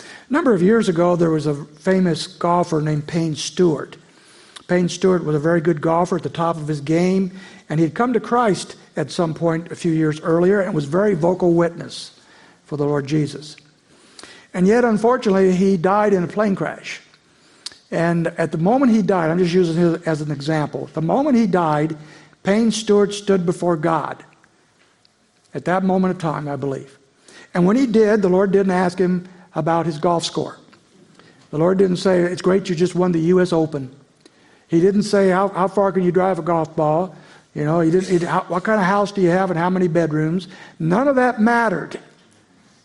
A 0.00 0.32
number 0.32 0.54
of 0.54 0.62
years 0.62 0.88
ago, 0.88 1.14
there 1.14 1.30
was 1.30 1.46
a 1.46 1.54
famous 1.54 2.26
golfer 2.26 2.80
named 2.80 3.06
Payne 3.06 3.36
Stewart. 3.36 3.98
Payne 4.66 4.88
Stewart 4.88 5.24
was 5.24 5.36
a 5.36 5.38
very 5.38 5.60
good 5.60 5.82
golfer 5.82 6.16
at 6.16 6.22
the 6.22 6.30
top 6.30 6.56
of 6.56 6.68
his 6.68 6.80
game, 6.80 7.38
and 7.68 7.78
he 7.78 7.84
had 7.84 7.94
come 7.94 8.14
to 8.14 8.20
Christ 8.20 8.76
at 8.96 9.10
some 9.10 9.34
point 9.34 9.70
a 9.70 9.76
few 9.76 9.92
years 9.92 10.20
earlier 10.22 10.60
and 10.60 10.74
was 10.74 10.86
very 10.86 11.14
vocal 11.14 11.52
witness 11.52 12.18
for 12.72 12.78
the 12.78 12.86
Lord 12.86 13.06
Jesus. 13.06 13.54
And 14.54 14.66
yet, 14.66 14.82
unfortunately, 14.82 15.54
he 15.54 15.76
died 15.76 16.14
in 16.14 16.24
a 16.24 16.26
plane 16.26 16.56
crash. 16.56 17.02
And 17.90 18.28
at 18.28 18.50
the 18.50 18.56
moment 18.56 18.92
he 18.92 19.02
died, 19.02 19.30
I'm 19.30 19.36
just 19.36 19.52
using 19.52 19.76
him 19.76 20.02
as 20.06 20.22
an 20.22 20.30
example. 20.30 20.88
The 20.94 21.02
moment 21.02 21.36
he 21.36 21.46
died, 21.46 21.98
Payne 22.44 22.70
Stewart 22.70 23.12
stood 23.12 23.44
before 23.44 23.76
God. 23.76 24.24
At 25.52 25.66
that 25.66 25.84
moment 25.84 26.14
of 26.14 26.18
time, 26.18 26.48
I 26.48 26.56
believe. 26.56 26.98
And 27.52 27.66
when 27.66 27.76
he 27.76 27.86
did, 27.86 28.22
the 28.22 28.30
Lord 28.30 28.52
didn't 28.52 28.72
ask 28.72 28.96
him 28.96 29.28
about 29.54 29.84
his 29.84 29.98
golf 29.98 30.24
score. 30.24 30.56
The 31.50 31.58
Lord 31.58 31.76
didn't 31.76 31.98
say, 31.98 32.22
It's 32.22 32.40
great 32.40 32.70
you 32.70 32.74
just 32.74 32.94
won 32.94 33.12
the 33.12 33.20
U.S. 33.36 33.52
Open. 33.52 33.94
He 34.68 34.80
didn't 34.80 35.02
say, 35.02 35.28
How, 35.28 35.48
how 35.48 35.68
far 35.68 35.92
can 35.92 36.04
you 36.04 36.10
drive 36.10 36.38
a 36.38 36.42
golf 36.42 36.74
ball? 36.74 37.14
You 37.54 37.66
know, 37.66 37.80
he 37.80 37.90
didn't, 37.90 38.08
he, 38.08 38.24
how, 38.24 38.44
what 38.44 38.64
kind 38.64 38.80
of 38.80 38.86
house 38.86 39.12
do 39.12 39.20
you 39.20 39.28
have 39.28 39.50
and 39.50 39.58
how 39.58 39.68
many 39.68 39.88
bedrooms? 39.88 40.48
None 40.78 41.06
of 41.06 41.16
that 41.16 41.38
mattered 41.38 42.00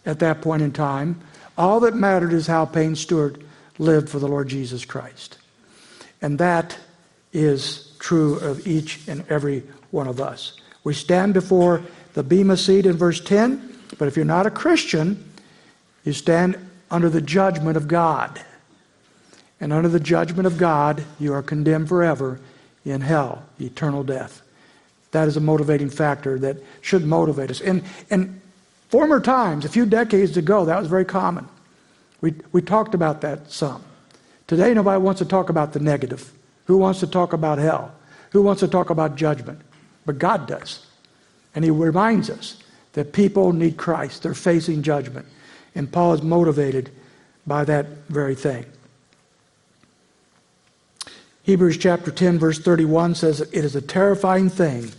at 0.07 0.19
that 0.19 0.41
point 0.41 0.63
in 0.63 0.71
time. 0.71 1.21
All 1.57 1.79
that 1.81 1.93
mattered 1.93 2.33
is 2.33 2.47
how 2.47 2.65
Payne 2.65 2.95
Stewart 2.95 3.39
lived 3.77 4.09
for 4.09 4.17
the 4.17 4.27
Lord 4.27 4.47
Jesus 4.47 4.85
Christ. 4.85 5.37
And 6.21 6.39
that 6.39 6.75
is 7.33 7.93
true 7.99 8.39
of 8.39 8.65
each 8.65 9.07
and 9.07 9.23
every 9.29 9.63
one 9.91 10.07
of 10.07 10.19
us. 10.19 10.59
We 10.83 10.93
stand 10.93 11.33
before 11.33 11.83
the 12.13 12.23
Bema 12.23 12.57
seat 12.57 12.85
in 12.85 12.93
verse 12.97 13.19
10, 13.19 13.75
but 13.99 14.07
if 14.07 14.15
you're 14.15 14.25
not 14.25 14.47
a 14.47 14.51
Christian, 14.51 15.23
you 16.03 16.13
stand 16.13 16.57
under 16.89 17.09
the 17.09 17.21
judgment 17.21 17.77
of 17.77 17.87
God. 17.87 18.41
And 19.59 19.73
under 19.73 19.89
the 19.89 19.99
judgment 19.99 20.47
of 20.47 20.57
God, 20.57 21.03
you 21.19 21.33
are 21.33 21.43
condemned 21.43 21.89
forever 21.89 22.39
in 22.85 23.01
hell, 23.01 23.43
eternal 23.59 24.03
death. 24.03 24.41
That 25.11 25.27
is 25.27 25.35
a 25.35 25.41
motivating 25.41 25.89
factor 25.89 26.39
that 26.39 26.57
should 26.81 27.05
motivate 27.05 27.51
us. 27.51 27.59
In, 27.59 27.83
in 28.09 28.39
former 28.89 29.19
times, 29.19 29.65
a 29.65 29.69
few 29.69 29.85
decades 29.85 30.37
ago, 30.37 30.65
that 30.65 30.79
was 30.79 30.87
very 30.87 31.05
common. 31.05 31.47
We, 32.21 32.33
we 32.51 32.61
talked 32.61 32.93
about 32.93 33.21
that 33.21 33.51
some. 33.51 33.83
Today, 34.47 34.73
nobody 34.73 35.01
wants 35.01 35.19
to 35.19 35.25
talk 35.25 35.49
about 35.49 35.73
the 35.73 35.79
negative. 35.79 36.31
Who 36.65 36.77
wants 36.77 36.99
to 37.01 37.07
talk 37.07 37.33
about 37.33 37.57
hell? 37.57 37.93
Who 38.31 38.41
wants 38.41 38.61
to 38.61 38.67
talk 38.67 38.89
about 38.89 39.15
judgment? 39.15 39.61
But 40.05 40.19
God 40.19 40.47
does. 40.47 40.85
And 41.53 41.63
He 41.63 41.71
reminds 41.71 42.29
us 42.29 42.61
that 42.93 43.13
people 43.13 43.53
need 43.53 43.77
Christ. 43.77 44.23
They're 44.23 44.33
facing 44.33 44.83
judgment. 44.83 45.27
And 45.75 45.91
Paul 45.91 46.13
is 46.13 46.21
motivated 46.21 46.89
by 47.45 47.63
that 47.65 47.85
very 48.09 48.35
thing. 48.35 48.65
Hebrews 51.43 51.77
chapter 51.77 52.11
10, 52.11 52.39
verse 52.39 52.59
31 52.59 53.15
says, 53.15 53.39
It 53.39 53.53
is 53.53 53.75
a 53.75 53.81
terrifying 53.81 54.49
thing 54.49 54.91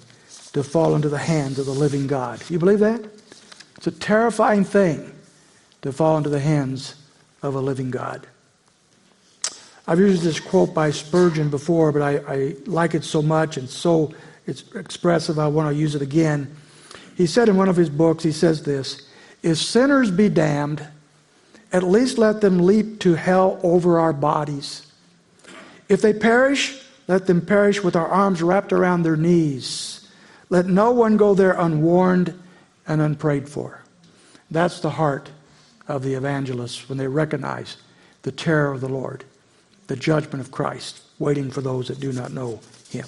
to 0.52 0.62
fall 0.62 0.94
into 0.94 1.08
the 1.08 1.18
hands 1.18 1.58
of 1.58 1.66
the 1.66 1.72
living 1.72 2.06
God. 2.06 2.42
You 2.48 2.58
believe 2.58 2.78
that? 2.78 3.04
It's 3.78 3.86
a 3.86 3.92
terrifying 3.92 4.64
thing 4.64 5.12
to 5.82 5.92
fall 5.92 6.18
into 6.18 6.28
the 6.28 6.40
hands 6.40 6.96
of 7.42 7.54
a 7.54 7.60
living 7.60 7.92
God. 7.92 8.26
I've 9.86 10.00
used 10.00 10.24
this 10.24 10.40
quote 10.40 10.74
by 10.74 10.90
Spurgeon 10.90 11.48
before, 11.48 11.92
but 11.92 12.02
I, 12.02 12.16
I 12.26 12.56
like 12.66 12.96
it 12.96 13.04
so 13.04 13.22
much 13.22 13.56
and 13.56 13.70
so 13.70 14.12
it's 14.48 14.64
expressive, 14.74 15.38
I 15.38 15.46
want 15.46 15.72
to 15.72 15.80
use 15.80 15.94
it 15.94 16.02
again. 16.02 16.56
He 17.16 17.26
said 17.26 17.48
in 17.48 17.56
one 17.56 17.68
of 17.68 17.76
his 17.76 17.88
books, 17.88 18.24
he 18.24 18.32
says 18.32 18.64
this 18.64 19.06
If 19.44 19.58
sinners 19.58 20.10
be 20.10 20.28
damned, 20.28 20.84
at 21.72 21.84
least 21.84 22.18
let 22.18 22.40
them 22.40 22.58
leap 22.58 22.98
to 23.00 23.14
hell 23.14 23.60
over 23.62 24.00
our 24.00 24.12
bodies. 24.12 24.90
If 25.88 26.02
they 26.02 26.12
perish, 26.12 26.82
let 27.06 27.26
them 27.26 27.46
perish 27.46 27.84
with 27.84 27.94
our 27.94 28.08
arms 28.08 28.42
wrapped 28.42 28.72
around 28.72 29.04
their 29.04 29.16
knees. 29.16 30.08
Let 30.50 30.66
no 30.66 30.90
one 30.90 31.16
go 31.16 31.34
there 31.34 31.52
unwarned 31.52 32.34
and 32.88 33.00
unprayed 33.00 33.48
for. 33.48 33.82
That's 34.50 34.80
the 34.80 34.90
heart 34.90 35.30
of 35.86 36.02
the 36.02 36.14
evangelists 36.14 36.88
when 36.88 36.98
they 36.98 37.06
recognize 37.06 37.76
the 38.22 38.32
terror 38.32 38.72
of 38.72 38.80
the 38.80 38.88
Lord, 38.88 39.24
the 39.86 39.96
judgment 39.96 40.40
of 40.40 40.50
Christ, 40.50 41.02
waiting 41.18 41.50
for 41.50 41.60
those 41.60 41.88
that 41.88 42.00
do 42.00 42.12
not 42.12 42.32
know 42.32 42.60
Him. 42.90 43.06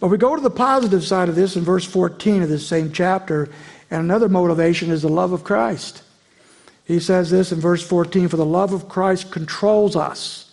But 0.00 0.08
we 0.08 0.18
go 0.18 0.36
to 0.36 0.42
the 0.42 0.50
positive 0.50 1.04
side 1.04 1.28
of 1.28 1.36
this 1.36 1.56
in 1.56 1.62
verse 1.62 1.84
14 1.84 2.42
of 2.42 2.48
this 2.48 2.66
same 2.66 2.92
chapter, 2.92 3.48
and 3.90 4.02
another 4.02 4.28
motivation 4.28 4.90
is 4.90 5.02
the 5.02 5.08
love 5.08 5.32
of 5.32 5.44
Christ. 5.44 6.02
He 6.84 7.00
says 7.00 7.30
this 7.30 7.52
in 7.52 7.60
verse 7.60 7.86
14 7.86 8.28
For 8.28 8.36
the 8.36 8.44
love 8.44 8.72
of 8.72 8.88
Christ 8.88 9.30
controls 9.30 9.96
us 9.96 10.44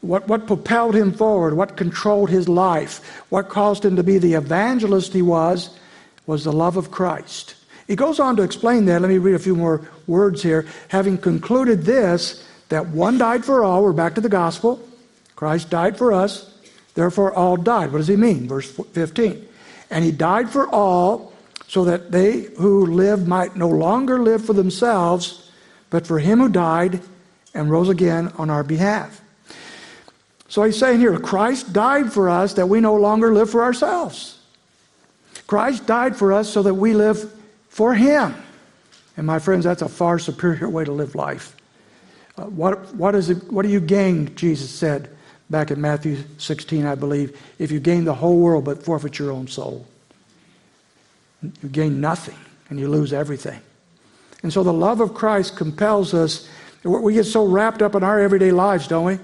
what, 0.00 0.28
what 0.28 0.46
propelled 0.46 0.94
him 0.94 1.12
forward, 1.12 1.54
what 1.54 1.76
controlled 1.76 2.30
his 2.30 2.48
life, 2.48 3.24
what 3.28 3.48
caused 3.48 3.84
him 3.84 3.96
to 3.96 4.02
be 4.02 4.18
the 4.18 4.34
evangelist 4.34 5.12
he 5.12 5.22
was, 5.22 5.76
was 6.26 6.44
the 6.44 6.52
love 6.52 6.76
of 6.76 6.90
Christ. 6.90 7.55
He 7.86 7.96
goes 7.96 8.18
on 8.18 8.36
to 8.36 8.42
explain 8.42 8.84
that. 8.86 9.00
Let 9.00 9.08
me 9.08 9.18
read 9.18 9.34
a 9.34 9.38
few 9.38 9.54
more 9.54 9.88
words 10.06 10.42
here. 10.42 10.66
Having 10.88 11.18
concluded 11.18 11.82
this, 11.82 12.44
that 12.68 12.88
one 12.88 13.18
died 13.18 13.44
for 13.44 13.62
all, 13.62 13.82
we're 13.82 13.92
back 13.92 14.14
to 14.16 14.20
the 14.20 14.28
gospel. 14.28 14.80
Christ 15.36 15.70
died 15.70 15.96
for 15.96 16.12
us, 16.12 16.58
therefore 16.94 17.32
all 17.32 17.56
died. 17.56 17.92
What 17.92 17.98
does 17.98 18.08
he 18.08 18.16
mean? 18.16 18.48
Verse 18.48 18.70
15. 18.70 19.46
And 19.90 20.04
he 20.04 20.10
died 20.10 20.50
for 20.50 20.66
all, 20.68 21.32
so 21.68 21.84
that 21.84 22.12
they 22.12 22.42
who 22.58 22.86
live 22.86 23.26
might 23.26 23.56
no 23.56 23.68
longer 23.68 24.20
live 24.20 24.44
for 24.44 24.52
themselves, 24.52 25.50
but 25.90 26.06
for 26.06 26.18
him 26.18 26.38
who 26.38 26.48
died 26.48 27.00
and 27.54 27.70
rose 27.70 27.88
again 27.88 28.32
on 28.38 28.50
our 28.50 28.62
behalf. 28.62 29.20
So 30.48 30.62
he's 30.62 30.78
saying 30.78 31.00
here, 31.00 31.18
Christ 31.18 31.72
died 31.72 32.12
for 32.12 32.28
us 32.28 32.54
that 32.54 32.68
we 32.68 32.80
no 32.80 32.94
longer 32.94 33.34
live 33.34 33.50
for 33.50 33.62
ourselves. 33.62 34.38
Christ 35.46 35.86
died 35.86 36.16
for 36.16 36.32
us 36.32 36.48
so 36.48 36.62
that 36.62 36.74
we 36.74 36.94
live 36.94 37.32
for 37.76 37.94
him. 37.94 38.34
And 39.18 39.26
my 39.26 39.38
friends, 39.38 39.64
that's 39.64 39.82
a 39.82 39.88
far 39.88 40.18
superior 40.18 40.66
way 40.70 40.86
to 40.86 40.92
live 40.92 41.14
life. 41.14 41.54
Uh, 42.38 42.44
what, 42.44 42.94
what, 42.94 43.14
is 43.14 43.28
it, 43.28 43.52
what 43.52 43.64
do 43.64 43.68
you 43.68 43.80
gain, 43.80 44.34
Jesus 44.34 44.70
said 44.70 45.10
back 45.50 45.70
in 45.70 45.78
Matthew 45.78 46.16
16, 46.38 46.86
I 46.86 46.94
believe, 46.94 47.38
if 47.58 47.70
you 47.70 47.78
gain 47.78 48.06
the 48.06 48.14
whole 48.14 48.38
world 48.38 48.64
but 48.64 48.82
forfeit 48.82 49.18
your 49.18 49.30
own 49.30 49.46
soul? 49.46 49.86
You 51.42 51.68
gain 51.68 52.00
nothing 52.00 52.38
and 52.70 52.80
you 52.80 52.88
lose 52.88 53.12
everything. 53.12 53.60
And 54.42 54.50
so 54.50 54.62
the 54.62 54.72
love 54.72 55.02
of 55.02 55.12
Christ 55.12 55.54
compels 55.54 56.14
us. 56.14 56.48
We 56.82 57.12
get 57.12 57.24
so 57.24 57.44
wrapped 57.44 57.82
up 57.82 57.94
in 57.94 58.02
our 58.02 58.18
everyday 58.18 58.52
lives, 58.52 58.88
don't 58.88 59.04
we? 59.04 59.18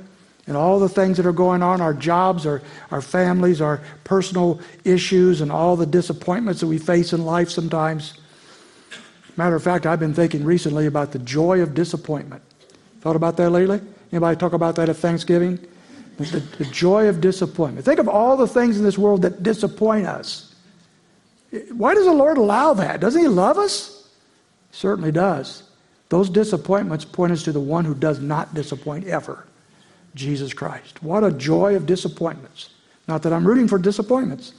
and 0.47 0.56
all 0.56 0.80
the 0.80 0.88
things 0.88 1.16
that 1.16 1.25
are 1.25 1.32
going 1.32 1.62
on 1.62 1.80
our 1.80 1.94
jobs, 1.94 2.47
our, 2.47 2.61
our 2.90 3.00
families, 3.00 3.61
our 3.61 3.80
personal 4.02 4.61
issues, 4.85 5.40
and 5.40 5.52
all 5.52 5.76
the 5.76 5.86
disappointments 5.86 6.60
that 6.60 6.67
we 6.67 6.78
face 6.78 7.12
in 7.12 7.25
life 7.25 7.49
sometimes. 7.49 8.15
Matter 9.36 9.56
of 9.56 9.62
fact, 9.62 9.86
I've 9.86 10.00
been 10.00 10.14
thinking 10.14 10.45
recently 10.45 10.86
about 10.86 11.12
the 11.12 11.18
joy 11.18 11.60
of 11.60 11.75
disappointment. 11.75 12.42
Thought 13.00 13.16
about 13.16 13.36
that 13.38 13.50
lately? 13.50 13.80
Anybody 14.12 14.36
talk 14.36 14.52
about 14.52 14.76
that 14.76 14.88
at 14.88 14.97
Thanksgiving? 14.97 15.58
The, 16.18 16.40
the 16.58 16.66
joy 16.66 17.08
of 17.08 17.21
disappointment. 17.21 17.84
Think 17.84 17.99
of 17.99 18.08
all 18.08 18.36
the 18.36 18.47
things 18.47 18.78
in 18.78 18.84
this 18.84 18.99
world 18.99 19.23
that 19.23 19.42
disappoint 19.42 20.06
us. 20.06 20.54
Why 21.73 21.95
does 21.95 22.04
the 22.04 22.12
Lord 22.12 22.38
allow 22.38 22.75
that? 22.75 23.00
Doesn't 23.00 23.21
He 23.21 23.28
love 23.28 23.58
us? 23.58 24.08
Certainly 24.71 25.12
does. 25.12 25.64
Those 26.10 26.28
disappointments 26.28 27.04
point 27.04 27.32
us 27.32 27.42
to 27.45 27.52
the 27.52 27.60
one 27.60 27.84
who 27.84 27.95
does 27.95 28.21
not 28.21 28.54
disappoint 28.54 29.06
ever. 29.06 29.47
Jesus 30.14 30.52
Christ. 30.52 31.02
What 31.02 31.25
a 31.25 31.32
joy 31.32 31.75
of 31.75 31.86
disappointments. 31.86 32.68
Not 33.08 33.23
that 33.23 33.32
I'm 33.32 33.47
rooting 33.47 33.66
for 33.66 33.78
disappointments, 33.78 34.52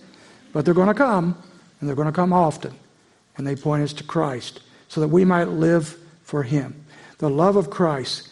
but 0.51 0.65
they're 0.65 0.73
going 0.73 0.87
to 0.87 0.93
come, 0.93 1.37
and 1.79 1.87
they're 1.87 1.95
going 1.95 2.07
to 2.07 2.11
come 2.11 2.33
often. 2.33 2.73
And 3.37 3.47
they 3.47 3.55
point 3.55 3.83
us 3.83 3.93
to 3.93 4.03
Christ 4.03 4.61
so 4.87 5.01
that 5.01 5.07
we 5.07 5.25
might 5.25 5.49
live 5.49 5.97
for 6.23 6.43
Him. 6.43 6.85
The 7.17 7.29
love 7.29 7.55
of 7.55 7.69
Christ 7.69 8.29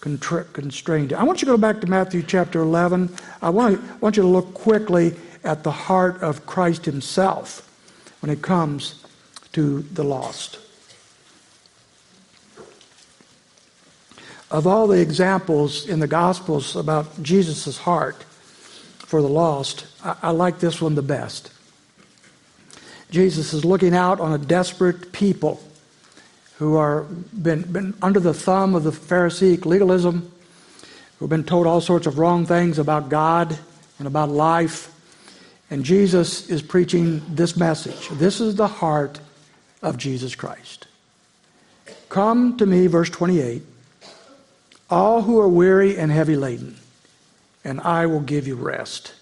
constrained. 0.00 1.12
I 1.12 1.22
want 1.22 1.40
you 1.40 1.46
to 1.46 1.52
go 1.52 1.56
back 1.56 1.80
to 1.80 1.86
Matthew 1.86 2.22
chapter 2.22 2.60
11. 2.60 3.14
I 3.40 3.50
want, 3.50 3.80
I 3.80 3.96
want 3.96 4.16
you 4.16 4.22
to 4.22 4.28
look 4.28 4.52
quickly 4.54 5.14
at 5.44 5.62
the 5.62 5.70
heart 5.70 6.20
of 6.22 6.46
Christ 6.46 6.84
Himself 6.84 7.68
when 8.20 8.30
it 8.30 8.42
comes 8.42 9.04
to 9.52 9.82
the 9.82 10.04
lost. 10.04 10.58
Of 14.50 14.66
all 14.66 14.86
the 14.86 15.00
examples 15.00 15.88
in 15.88 16.00
the 16.00 16.06
Gospels 16.06 16.76
about 16.76 17.22
Jesus' 17.22 17.78
heart 17.78 18.24
for 18.98 19.22
the 19.22 19.28
lost, 19.28 19.86
I, 20.04 20.16
I 20.24 20.30
like 20.30 20.58
this 20.58 20.80
one 20.80 20.94
the 20.94 21.02
best. 21.02 21.50
Jesus 23.12 23.52
is 23.52 23.62
looking 23.62 23.94
out 23.94 24.20
on 24.20 24.32
a 24.32 24.38
desperate 24.38 25.12
people 25.12 25.62
who 26.56 26.76
are 26.76 27.02
been, 27.02 27.60
been 27.70 27.94
under 28.00 28.18
the 28.18 28.32
thumb 28.32 28.74
of 28.74 28.84
the 28.84 28.92
Pharisaic 28.92 29.66
legalism, 29.66 30.32
who've 31.18 31.28
been 31.28 31.44
told 31.44 31.66
all 31.66 31.82
sorts 31.82 32.06
of 32.06 32.18
wrong 32.18 32.46
things 32.46 32.78
about 32.78 33.10
God 33.10 33.58
and 33.98 34.08
about 34.08 34.30
life. 34.30 34.90
And 35.70 35.84
Jesus 35.84 36.48
is 36.48 36.62
preaching 36.62 37.22
this 37.28 37.54
message. 37.54 38.08
This 38.08 38.40
is 38.40 38.56
the 38.56 38.66
heart 38.66 39.20
of 39.82 39.98
Jesus 39.98 40.34
Christ. 40.34 40.86
Come 42.08 42.56
to 42.56 42.64
me, 42.64 42.86
verse 42.86 43.10
28 43.10 43.62
all 44.88 45.22
who 45.22 45.38
are 45.38 45.48
weary 45.48 45.96
and 45.96 46.12
heavy 46.12 46.36
laden, 46.36 46.76
and 47.64 47.80
I 47.80 48.04
will 48.04 48.20
give 48.20 48.46
you 48.46 48.56
rest. 48.56 49.14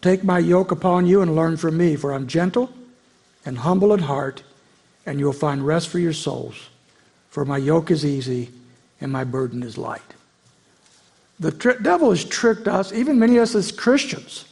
Take 0.00 0.24
my 0.24 0.40
yoke 0.40 0.72
upon 0.72 1.06
you 1.06 1.22
and 1.22 1.36
learn 1.36 1.56
from 1.56 1.76
me, 1.76 1.94
for 1.94 2.12
I'm 2.12 2.26
gentle 2.26 2.72
and 3.50 3.58
humble 3.58 3.92
at 3.92 4.00
heart, 4.00 4.44
and 5.04 5.18
you'll 5.18 5.32
find 5.32 5.66
rest 5.66 5.88
for 5.88 5.98
your 5.98 6.12
souls. 6.12 6.68
For 7.30 7.44
my 7.44 7.56
yoke 7.56 7.90
is 7.90 8.06
easy 8.06 8.50
and 9.00 9.10
my 9.10 9.24
burden 9.24 9.64
is 9.64 9.76
light. 9.76 10.14
The 11.40 11.50
tri- 11.50 11.74
devil 11.82 12.10
has 12.10 12.24
tricked 12.24 12.68
us, 12.68 12.92
even 12.92 13.18
many 13.18 13.38
of 13.38 13.42
us 13.42 13.56
as 13.56 13.72
Christians, 13.72 14.44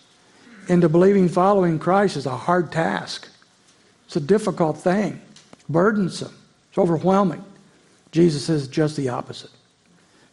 into 0.67 0.89
believing 0.89 1.29
following 1.29 1.79
Christ 1.79 2.17
is 2.17 2.27
a 2.27 2.37
hard 2.37 2.73
task. 2.73 3.29
It's 4.07 4.17
a 4.17 4.21
difficult 4.21 4.79
thing, 4.79 5.21
burdensome, 5.69 6.35
it's 6.69 6.79
overwhelming. 6.79 7.45
Jesus 8.11 8.47
says 8.47 8.67
just 8.67 8.97
the 8.97 9.11
opposite. 9.11 9.53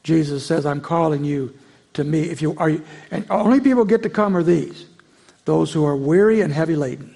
Jesus 0.02 0.44
says, 0.44 0.66
I'm 0.66 0.82
calling 0.82 1.24
you 1.24 1.54
to 1.94 2.04
me. 2.04 2.22
If 2.22 2.42
you 2.42 2.56
are, 2.58 2.72
and 3.12 3.28
only 3.30 3.60
people 3.60 3.86
get 3.86 4.02
to 4.02 4.10
come 4.10 4.36
are 4.36 4.42
these 4.42 4.88
those 5.46 5.72
who 5.72 5.86
are 5.86 5.96
weary 5.96 6.42
and 6.42 6.52
heavy 6.52 6.76
laden, 6.76 7.15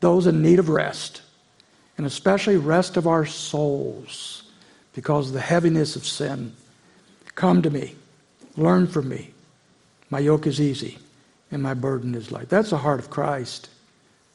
those 0.00 0.26
in 0.26 0.42
need 0.42 0.58
of 0.58 0.68
rest, 0.68 1.22
and 1.96 2.06
especially 2.06 2.56
rest 2.56 2.96
of 2.96 3.06
our 3.06 3.26
souls 3.26 4.42
because 4.94 5.28
of 5.28 5.34
the 5.34 5.40
heaviness 5.40 5.96
of 5.96 6.06
sin. 6.06 6.52
Come 7.34 7.62
to 7.62 7.70
me, 7.70 7.94
learn 8.56 8.86
from 8.86 9.08
me. 9.08 9.30
My 10.10 10.18
yoke 10.18 10.46
is 10.46 10.60
easy 10.60 10.98
and 11.50 11.62
my 11.62 11.74
burden 11.74 12.14
is 12.14 12.32
light. 12.32 12.48
That's 12.48 12.70
the 12.70 12.78
heart 12.78 13.00
of 13.00 13.10
Christ. 13.10 13.68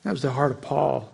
That 0.04 0.12
was 0.12 0.22
the 0.22 0.32
heart 0.32 0.52
of 0.52 0.62
Paul. 0.62 1.12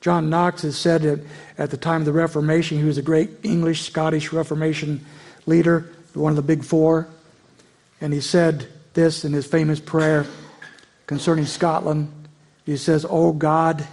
John 0.00 0.30
Knox 0.30 0.62
has 0.62 0.76
said 0.76 1.02
that 1.02 1.20
at 1.56 1.70
the 1.70 1.76
time 1.76 2.02
of 2.02 2.06
the 2.06 2.12
Reformation, 2.12 2.78
he 2.78 2.84
was 2.84 2.98
a 2.98 3.02
great 3.02 3.30
English 3.42 3.82
Scottish 3.82 4.32
Reformation 4.32 5.04
leader, 5.46 5.90
one 6.14 6.30
of 6.30 6.36
the 6.36 6.42
big 6.42 6.64
four. 6.64 7.08
And 8.00 8.12
he 8.12 8.20
said 8.20 8.68
this 8.94 9.24
in 9.24 9.32
his 9.32 9.46
famous 9.46 9.80
prayer 9.80 10.26
concerning 11.06 11.46
Scotland. 11.46 12.12
He 12.68 12.76
says, 12.76 13.06
Oh 13.08 13.32
God, 13.32 13.88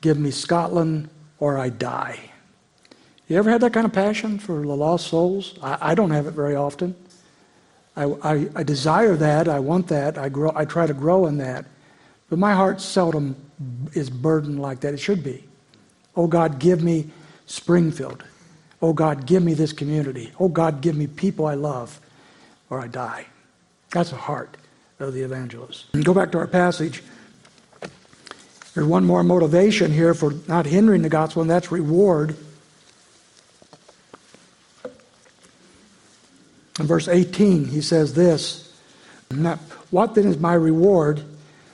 give 0.00 0.18
me 0.18 0.30
Scotland 0.30 1.10
or 1.38 1.58
I 1.58 1.68
die. 1.68 2.18
You 3.26 3.36
ever 3.36 3.50
had 3.50 3.60
that 3.60 3.74
kind 3.74 3.84
of 3.84 3.92
passion 3.92 4.38
for 4.38 4.62
the 4.62 4.74
lost 4.74 5.08
souls? 5.08 5.58
I, 5.62 5.90
I 5.90 5.94
don't 5.94 6.12
have 6.12 6.26
it 6.26 6.30
very 6.30 6.56
often. 6.56 6.96
I, 7.94 8.04
I, 8.04 8.48
I, 8.56 8.62
desire 8.62 9.14
that. 9.16 9.46
I 9.46 9.58
want 9.58 9.88
that. 9.88 10.16
I, 10.16 10.30
grow, 10.30 10.50
I 10.56 10.64
try 10.64 10.86
to 10.86 10.94
grow 10.94 11.26
in 11.26 11.36
that. 11.36 11.66
But 12.30 12.38
my 12.38 12.54
heart 12.54 12.80
seldom 12.80 13.36
is 13.92 14.08
burdened 14.08 14.58
like 14.58 14.80
that. 14.80 14.94
It 14.94 15.00
should 15.00 15.22
be. 15.22 15.44
Oh 16.16 16.26
God, 16.26 16.58
give 16.58 16.82
me 16.82 17.10
Springfield. 17.44 18.24
Oh 18.80 18.94
God, 18.94 19.26
give 19.26 19.42
me 19.42 19.52
this 19.52 19.74
community. 19.74 20.32
Oh 20.40 20.48
God, 20.48 20.80
give 20.80 20.96
me 20.96 21.08
people 21.08 21.44
I 21.44 21.56
love 21.56 22.00
or 22.70 22.80
I 22.80 22.86
die. 22.86 23.26
That's 23.90 24.08
the 24.08 24.16
heart 24.16 24.56
of 24.98 25.12
the 25.12 25.20
evangelist. 25.20 25.88
And 25.92 26.02
go 26.06 26.14
back 26.14 26.32
to 26.32 26.38
our 26.38 26.46
passage. 26.46 27.02
There's 28.78 28.86
one 28.86 29.06
more 29.06 29.24
motivation 29.24 29.90
here 29.90 30.14
for 30.14 30.34
not 30.46 30.64
hindering 30.64 31.02
the 31.02 31.08
gospel, 31.08 31.42
and 31.42 31.50
that's 31.50 31.72
reward. 31.72 32.36
In 36.78 36.86
verse 36.86 37.08
18, 37.08 37.64
he 37.64 37.80
says 37.80 38.14
this 38.14 38.72
What 39.90 40.14
then 40.14 40.28
is 40.28 40.38
my 40.38 40.54
reward? 40.54 41.24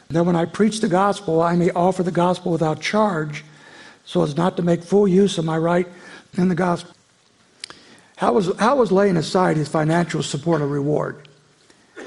That 0.08 0.24
when 0.24 0.34
I 0.34 0.46
preach 0.46 0.80
the 0.80 0.88
gospel, 0.88 1.42
I 1.42 1.56
may 1.56 1.70
offer 1.72 2.02
the 2.02 2.10
gospel 2.10 2.52
without 2.52 2.80
charge, 2.80 3.44
so 4.06 4.22
as 4.22 4.34
not 4.34 4.56
to 4.56 4.62
make 4.62 4.82
full 4.82 5.06
use 5.06 5.36
of 5.36 5.44
my 5.44 5.58
right 5.58 5.86
in 6.38 6.48
the 6.48 6.54
gospel. 6.54 6.94
How 8.16 8.32
was, 8.32 8.50
how 8.58 8.76
was 8.76 8.90
laying 8.90 9.18
aside 9.18 9.58
his 9.58 9.68
financial 9.68 10.22
support 10.22 10.62
a 10.62 10.66
reward? 10.66 11.28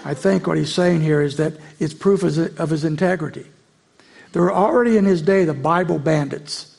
I 0.03 0.15
think 0.15 0.47
what 0.47 0.57
he's 0.57 0.73
saying 0.73 1.01
here 1.01 1.21
is 1.21 1.37
that 1.37 1.53
it's 1.79 1.93
proof 1.93 2.23
of 2.23 2.69
his 2.71 2.83
integrity. 2.83 3.45
There 4.31 4.41
were 4.41 4.53
already 4.53 4.97
in 4.97 5.05
his 5.05 5.21
day 5.21 5.45
the 5.45 5.53
Bible 5.53 5.99
bandits, 5.99 6.75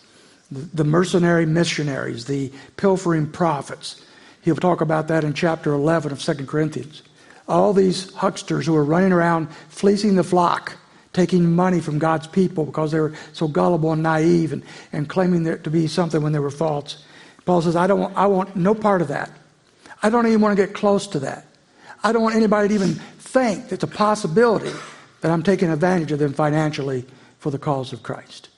the 0.51 0.85
mercenary 0.85 1.47
missionaries, 1.47 2.27
the 2.27 2.53
pilfering 2.77 3.31
prophets. 3.31 4.03
He'll 4.43 4.57
talk 4.57 4.81
about 4.81 5.09
that 5.09 5.25
in 5.25 5.35
chapter 5.35 5.73
11 5.73 6.13
of 6.13 6.21
2 6.21 6.47
Corinthians. 6.47 7.03
All 7.49 7.73
these 7.73 8.13
hucksters 8.13 8.67
who 8.67 8.73
were 8.73 8.85
running 8.85 9.13
around 9.13 9.51
fleecing 9.69 10.17
the 10.17 10.25
flock, 10.25 10.77
taking 11.13 11.51
money 11.55 11.81
from 11.81 11.99
God's 11.99 12.27
people 12.27 12.65
because 12.65 12.93
they 12.93 13.01
were 13.01 13.15
so 13.33 13.49
gullible 13.49 13.93
and 13.93 14.03
naive 14.03 14.53
and, 14.53 14.63
and 14.93 15.09
claiming 15.09 15.45
to 15.45 15.71
be 15.71 15.87
something 15.87 16.23
when 16.23 16.33
they 16.33 16.39
were 16.39 16.51
false. 16.51 17.05
Paul 17.45 17.63
says, 17.63 17.77
I, 17.77 17.87
don't, 17.87 18.15
I 18.17 18.27
want 18.27 18.57
no 18.57 18.75
part 18.75 19.01
of 19.01 19.09
that. 19.09 19.31
I 20.03 20.11
don't 20.11 20.27
even 20.27 20.41
want 20.41 20.57
to 20.57 20.67
get 20.67 20.75
close 20.75 21.07
to 21.09 21.21
that. 21.21 21.47
I 22.05 22.13
don't 22.13 22.23
want 22.23 22.37
anybody 22.37 22.69
to 22.69 22.75
even 22.75 22.95
think 22.95 23.69
that 23.69 23.77
it's 23.77 23.85
a 23.85 23.89
possibility 23.89 24.71
that 25.21 25.31
I'm 25.31 25.43
taking 25.43 25.71
advantage 25.71 26.13
of 26.13 26.19
them 26.19 26.33
financially 26.33 27.05
for 27.39 27.51
the 27.51 27.59
cause 27.59 27.93
of 27.93 28.03
Christ. 28.03 28.49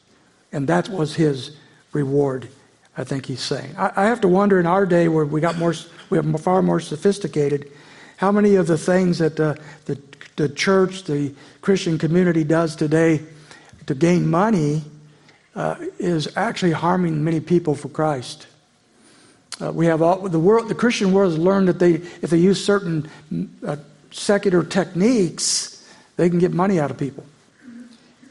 And 0.53 0.69
that 0.69 0.88
was 0.88 1.14
his 1.14 1.57
reward, 1.93 2.49
I 2.97 3.05
think 3.05 3.27
he's 3.27 3.40
saying. 3.40 3.75
I, 3.77 3.93
I 3.97 4.05
have 4.07 4.21
to 4.23 4.29
wonder 4.29 4.59
in 4.59 4.66
our 4.66 4.87
day 4.87 5.09
where 5.09 5.25
we 5.25 5.40
got 5.40 5.59
more, 5.59 5.75
we 6.09 6.19
have 6.19 6.40
far 6.40 6.62
more 6.62 6.81
sophisticated, 6.81 7.71
how 8.16 8.33
many 8.33 8.57
of 8.57 8.66
the 8.66 8.79
things 8.79 9.19
that 9.19 9.38
uh, 9.38 9.55
the, 9.87 10.01
the 10.37 10.49
church, 10.49 11.05
the 11.05 11.35
Christian 11.61 11.99
community 11.99 12.45
does 12.45 12.77
today 12.77 13.21
to 13.87 13.95
gain 13.95 14.29
money 14.29 14.83
uh, 15.55 15.77
is 15.99 16.37
actually 16.37 16.73
harming 16.73 17.25
many 17.25 17.40
people 17.40 17.75
for 17.75 17.88
Christ. 17.88 18.47
Uh, 19.61 19.73
we 19.73 19.87
have 19.87 20.01
all 20.01 20.29
the 20.29 20.38
world. 20.38 20.69
The 20.69 20.75
Christian 20.75 21.12
world 21.12 21.33
has 21.33 21.38
learned 21.38 21.69
that 21.69 21.79
they, 21.79 21.95
if 21.95 22.31
they 22.31 22.38
use 22.38 22.64
certain 22.64 23.11
uh, 23.66 23.77
secular 24.11 24.64
techniques, 24.64 25.87
they 26.16 26.31
can 26.31 26.38
get 26.38 26.53
money 26.53 26.81
out 26.81 26.90
of 26.90 26.99
people, 26.99 27.25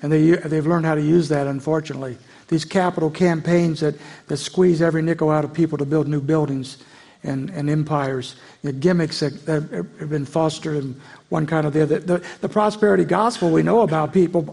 and 0.02 0.12
they 0.12 0.32
they've 0.32 0.68
learned 0.68 0.86
how 0.86 0.96
to 0.96 1.02
use 1.02 1.30
that. 1.30 1.48
Unfortunately, 1.48 2.18
these 2.48 2.66
capital 2.66 3.10
campaigns 3.10 3.80
that 3.82 3.96
that 4.28 4.38
squeeze 4.38 4.82
every 4.82 5.02
nickel 5.02 5.30
out 5.30 5.44
of 5.44 5.54
people 5.54 5.78
to 5.78 5.86
build 5.86 6.08
new 6.08 6.22
buildings 6.22 6.78
and, 7.24 7.50
and 7.50 7.70
empires, 7.70 8.36
the 8.64 8.72
gimmicks 8.72 9.20
that, 9.20 9.46
that, 9.46 9.64
have 10.00 10.10
been 10.10 10.26
fostered 10.26 10.78
in 10.78 11.00
one 11.28 11.46
kind 11.46 11.66
or 11.66 11.70
the 11.70 11.84
other. 11.84 12.00
The, 12.00 12.26
the 12.42 12.50
prosperity 12.50 13.04
gospel 13.04 13.52
we 13.52 13.62
know 13.62 13.82
about 13.82 14.14
people 14.14 14.44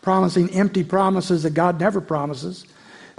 promising 0.00 0.50
empty 0.50 0.84
promises 0.84 1.42
that 1.42 1.54
God 1.54 1.80
never 1.80 2.00
promises, 2.00 2.66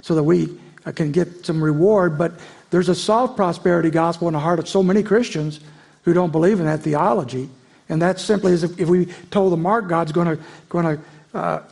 so 0.02 0.14
that 0.14 0.22
we 0.22 0.58
uh, 0.86 0.92
can 0.92 1.12
get 1.12 1.44
some 1.44 1.62
reward, 1.62 2.16
but 2.16 2.32
there's 2.70 2.88
a 2.88 2.94
soft 2.94 3.36
prosperity 3.36 3.90
gospel 3.90 4.28
in 4.28 4.34
the 4.34 4.40
heart 4.40 4.58
of 4.58 4.68
so 4.68 4.82
many 4.82 5.02
Christians 5.02 5.60
who 6.02 6.12
don't 6.12 6.32
believe 6.32 6.58
in 6.60 6.66
that 6.66 6.80
theology. 6.80 7.48
And 7.88 8.02
that 8.02 8.18
simply 8.18 8.52
is 8.52 8.64
if, 8.64 8.78
if 8.80 8.88
we 8.88 9.06
told 9.30 9.52
the 9.52 9.56
mark 9.56 9.88
God's 9.88 10.12
going 10.12 10.36
to 10.36 10.42
going 10.68 10.96
to 10.96 11.02
uh, 11.36 11.62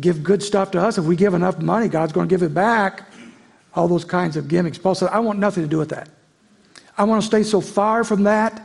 give 0.00 0.22
good 0.22 0.42
stuff 0.42 0.70
to 0.72 0.80
us, 0.80 0.98
if 0.98 1.04
we 1.04 1.16
give 1.16 1.34
enough 1.34 1.58
money, 1.58 1.88
God's 1.88 2.12
going 2.12 2.28
to 2.28 2.32
give 2.32 2.42
it 2.42 2.54
back. 2.54 3.02
All 3.74 3.88
those 3.88 4.04
kinds 4.04 4.36
of 4.36 4.46
gimmicks. 4.46 4.78
Paul 4.78 4.94
said, 4.94 5.08
I 5.08 5.18
want 5.18 5.38
nothing 5.38 5.64
to 5.64 5.68
do 5.68 5.78
with 5.78 5.88
that. 5.88 6.08
I 6.96 7.04
want 7.04 7.22
to 7.22 7.26
stay 7.26 7.42
so 7.42 7.60
far 7.60 8.04
from 8.04 8.22
that 8.24 8.62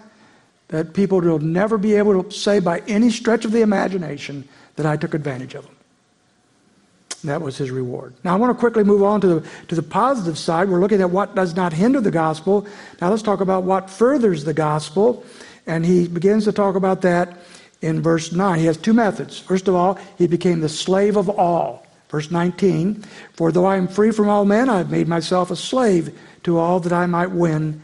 that 0.67 0.93
people 0.93 1.19
will 1.19 1.39
never 1.39 1.79
be 1.79 1.95
able 1.95 2.23
to 2.23 2.31
say 2.31 2.59
by 2.59 2.79
any 2.87 3.09
stretch 3.09 3.43
of 3.43 3.51
the 3.51 3.61
imagination 3.61 4.47
that 4.75 4.85
I 4.85 4.97
took 4.97 5.15
advantage 5.15 5.55
of 5.55 5.65
them. 5.65 5.75
That 7.23 7.41
was 7.41 7.57
his 7.57 7.71
reward. 7.71 8.13
Now, 8.23 8.33
I 8.33 8.37
want 8.37 8.55
to 8.55 8.59
quickly 8.59 8.83
move 8.83 9.03
on 9.03 9.19
to 9.21 9.27
the, 9.27 9.49
to 9.67 9.75
the 9.75 9.83
positive 9.83 10.37
side. 10.37 10.69
We're 10.69 10.79
looking 10.79 11.01
at 11.01 11.09
what 11.09 11.35
does 11.35 11.55
not 11.55 11.73
hinder 11.73 11.99
the 11.99 12.11
gospel. 12.11 12.65
Now, 13.01 13.09
let's 13.09 13.23
talk 13.23 13.41
about 13.41 13.63
what 13.63 13.89
furthers 13.89 14.45
the 14.45 14.53
gospel. 14.53 15.25
And 15.65 15.85
he 15.85 16.07
begins 16.07 16.45
to 16.45 16.51
talk 16.51 16.75
about 16.75 17.01
that 17.01 17.39
in 17.81 18.01
verse 18.01 18.31
9. 18.31 18.59
He 18.59 18.65
has 18.65 18.77
two 18.77 18.93
methods. 18.93 19.39
First 19.39 19.67
of 19.67 19.75
all, 19.75 19.97
he 20.17 20.27
became 20.27 20.59
the 20.59 20.69
slave 20.69 21.15
of 21.15 21.29
all. 21.29 21.85
Verse 22.09 22.31
19 22.31 23.03
For 23.33 23.51
though 23.51 23.65
I 23.65 23.77
am 23.77 23.87
free 23.87 24.11
from 24.11 24.29
all 24.29 24.45
men, 24.45 24.69
I 24.69 24.79
have 24.79 24.91
made 24.91 25.07
myself 25.07 25.51
a 25.51 25.55
slave 25.55 26.17
to 26.43 26.57
all 26.57 26.79
that 26.79 26.93
I 26.93 27.05
might 27.05 27.31
win 27.31 27.81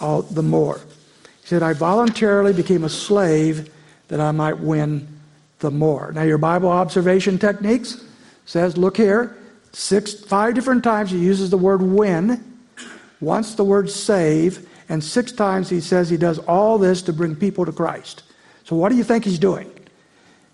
all 0.00 0.22
the 0.22 0.42
more. 0.42 0.78
He 1.42 1.46
said, 1.48 1.62
I 1.62 1.72
voluntarily 1.72 2.52
became 2.52 2.84
a 2.84 2.88
slave 2.88 3.72
that 4.08 4.20
I 4.20 4.32
might 4.32 4.58
win 4.58 5.06
the 5.60 5.70
more. 5.70 6.12
Now, 6.12 6.22
your 6.22 6.38
Bible 6.38 6.68
observation 6.68 7.38
techniques 7.38 8.04
says, 8.46 8.76
look 8.76 8.96
here, 8.96 9.36
six, 9.72 10.14
five 10.14 10.54
different 10.54 10.84
times 10.84 11.10
he 11.10 11.18
uses 11.18 11.50
the 11.50 11.58
word 11.58 11.82
win, 11.82 12.42
once 13.20 13.54
the 13.54 13.64
word 13.64 13.90
save, 13.90 14.68
and 14.88 15.02
six 15.02 15.32
times 15.32 15.68
he 15.68 15.80
says 15.80 16.08
he 16.08 16.16
does 16.16 16.38
all 16.40 16.78
this 16.78 17.02
to 17.02 17.12
bring 17.12 17.36
people 17.36 17.66
to 17.66 17.72
Christ. 17.72 18.22
So, 18.68 18.76
what 18.76 18.90
do 18.90 18.96
you 18.96 19.04
think 19.04 19.24
he's 19.24 19.38
doing? 19.38 19.72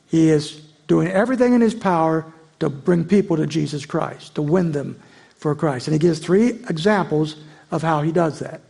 He 0.07 0.31
is 0.31 0.61
doing 0.87 1.09
everything 1.09 1.53
in 1.53 1.61
his 1.61 1.75
power 1.75 2.25
to 2.61 2.71
bring 2.71 3.05
people 3.05 3.37
to 3.37 3.45
Jesus 3.45 3.85
Christ, 3.85 4.37
to 4.37 4.43
win 4.43 4.71
them 4.71 5.03
for 5.35 5.53
Christ. 5.57 5.89
And 5.89 5.95
he 5.95 5.99
gives 5.99 6.21
three 6.21 6.51
examples 6.69 7.35
of 7.73 7.83
how 7.83 8.03
he 8.03 8.13
does 8.13 8.39
that. 8.39 8.61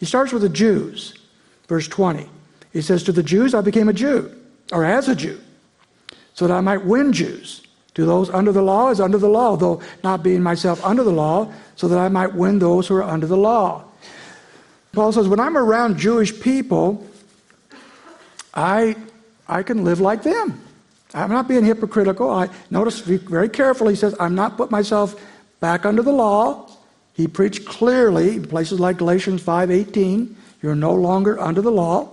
He 0.00 0.06
starts 0.06 0.32
with 0.32 0.40
the 0.40 0.48
Jews, 0.48 1.14
verse 1.68 1.86
20. 1.88 2.26
He 2.72 2.80
says, 2.80 3.02
To 3.02 3.12
the 3.12 3.22
Jews 3.22 3.52
I 3.52 3.60
became 3.60 3.90
a 3.90 3.92
Jew, 3.92 4.34
or 4.72 4.82
as 4.82 5.10
a 5.10 5.14
Jew, 5.14 5.38
so 6.32 6.46
that 6.46 6.56
I 6.56 6.62
might 6.62 6.86
win 6.86 7.12
Jews. 7.12 7.66
To 7.96 8.06
those 8.06 8.30
under 8.30 8.50
the 8.50 8.62
law 8.62 8.88
is 8.88 8.98
under 8.98 9.18
the 9.18 9.28
law, 9.28 9.56
though 9.56 9.82
not 10.04 10.22
being 10.22 10.42
myself 10.42 10.82
under 10.82 11.04
the 11.04 11.12
law, 11.12 11.52
so 11.74 11.86
that 11.86 11.98
I 11.98 12.08
might 12.08 12.34
win 12.34 12.60
those 12.60 12.88
who 12.88 12.96
are 12.96 13.02
under 13.02 13.26
the 13.26 13.36
law. 13.36 13.84
Paul 14.92 15.12
says, 15.12 15.28
when 15.28 15.40
I'm 15.40 15.58
around 15.58 15.98
Jewish 15.98 16.40
people, 16.40 17.06
I, 18.56 18.96
I 19.46 19.62
can 19.62 19.84
live 19.84 20.00
like 20.00 20.22
them. 20.22 20.60
I'm 21.14 21.30
not 21.30 21.46
being 21.46 21.64
hypocritical. 21.64 22.30
I 22.30 22.48
notice 22.70 23.00
very 23.00 23.48
carefully, 23.48 23.92
he 23.92 23.96
says, 23.96 24.14
I'm 24.18 24.34
not 24.34 24.56
put 24.56 24.70
myself 24.70 25.14
back 25.60 25.86
under 25.86 26.02
the 26.02 26.12
law. 26.12 26.68
He 27.12 27.26
preached 27.26 27.64
clearly 27.64 28.36
in 28.36 28.46
places 28.46 28.80
like 28.80 28.98
Galatians 28.98 29.42
5:18, 29.42 30.34
you're 30.62 30.74
no 30.74 30.94
longer 30.94 31.40
under 31.40 31.62
the 31.62 31.70
law. 31.70 32.08